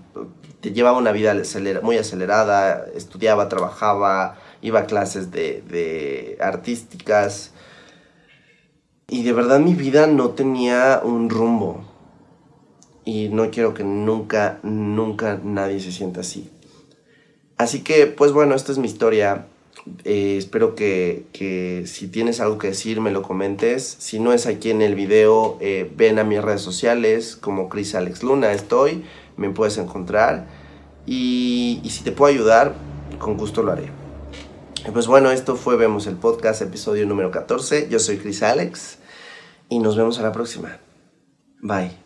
llevaba 0.63 0.99
una 0.99 1.13
vida 1.13 1.35
muy 1.83 1.99
acelerada, 1.99 2.87
estudiaba, 2.95 3.49
trabajaba, 3.49 4.39
iba 4.63 4.81
a 4.81 4.87
clases 4.87 5.31
de 5.31 6.37
artísticas 6.41 7.53
y 9.09 9.23
de 9.23 9.33
verdad 9.33 9.61
mi 9.61 9.75
vida 9.75 10.09
no 10.09 10.31
tenía 10.31 11.01
un 11.05 11.31
rumbo 11.31 11.85
y 13.07 13.29
no 13.29 13.51
quiero 13.53 13.73
que 13.73 13.85
nunca, 13.85 14.59
nunca 14.65 15.41
nadie 15.43 15.79
se 15.81 15.93
sienta 15.93 16.21
así. 16.21 16.51
Así 17.57 17.83
que, 17.83 18.07
pues 18.07 18.33
bueno, 18.33 18.55
esta 18.55 18.73
es 18.73 18.79
mi 18.79 18.89
historia. 18.89 19.47
Eh, 20.05 20.37
espero 20.37 20.75
que, 20.75 21.85
si 21.87 22.09
tienes 22.09 22.41
algo 22.41 22.59
que 22.59 22.69
decir 22.69 23.01
me 23.01 23.11
lo 23.11 23.23
comentes. 23.23 23.97
Si 23.99 24.19
no 24.19 24.33
es 24.33 24.47
aquí 24.47 24.71
en 24.71 24.83
el 24.83 24.95
video, 24.95 25.59
eh, 25.61 25.91
ven 25.97 26.19
a 26.19 26.25
mis 26.25 26.43
redes 26.43 26.61
sociales 26.61 27.37
como 27.37 27.69
Chris 27.69 27.95
Alex 27.95 28.23
Luna, 28.23 28.53
estoy, 28.53 29.05
me 29.37 29.51
puedes 29.51 29.79
encontrar. 29.79 30.47
Y, 31.07 31.81
y 31.85 31.91
si 31.91 32.03
te 32.03 32.13
puedo 32.13 32.33
ayudar, 32.33 32.75
con 33.19 33.37
gusto 33.37 33.63
lo 33.63 33.73
haré. 33.73 33.91
Pues 34.93 35.07
bueno, 35.07 35.31
esto 35.31 35.57
fue 35.57 35.77
Vemos 35.77 36.07
el 36.07 36.17
Podcast, 36.17 36.63
episodio 36.63 37.07
número 37.07 37.31
14. 37.31 37.89
Yo 37.89 37.99
soy 37.99 38.19
Chris 38.19 38.43
Alex 38.43 38.99
y 39.69 39.79
nos 39.81 39.97
vemos 39.97 40.19
a 40.19 40.23
la 40.23 40.33
próxima. 40.33 40.79
Bye. 41.61 42.06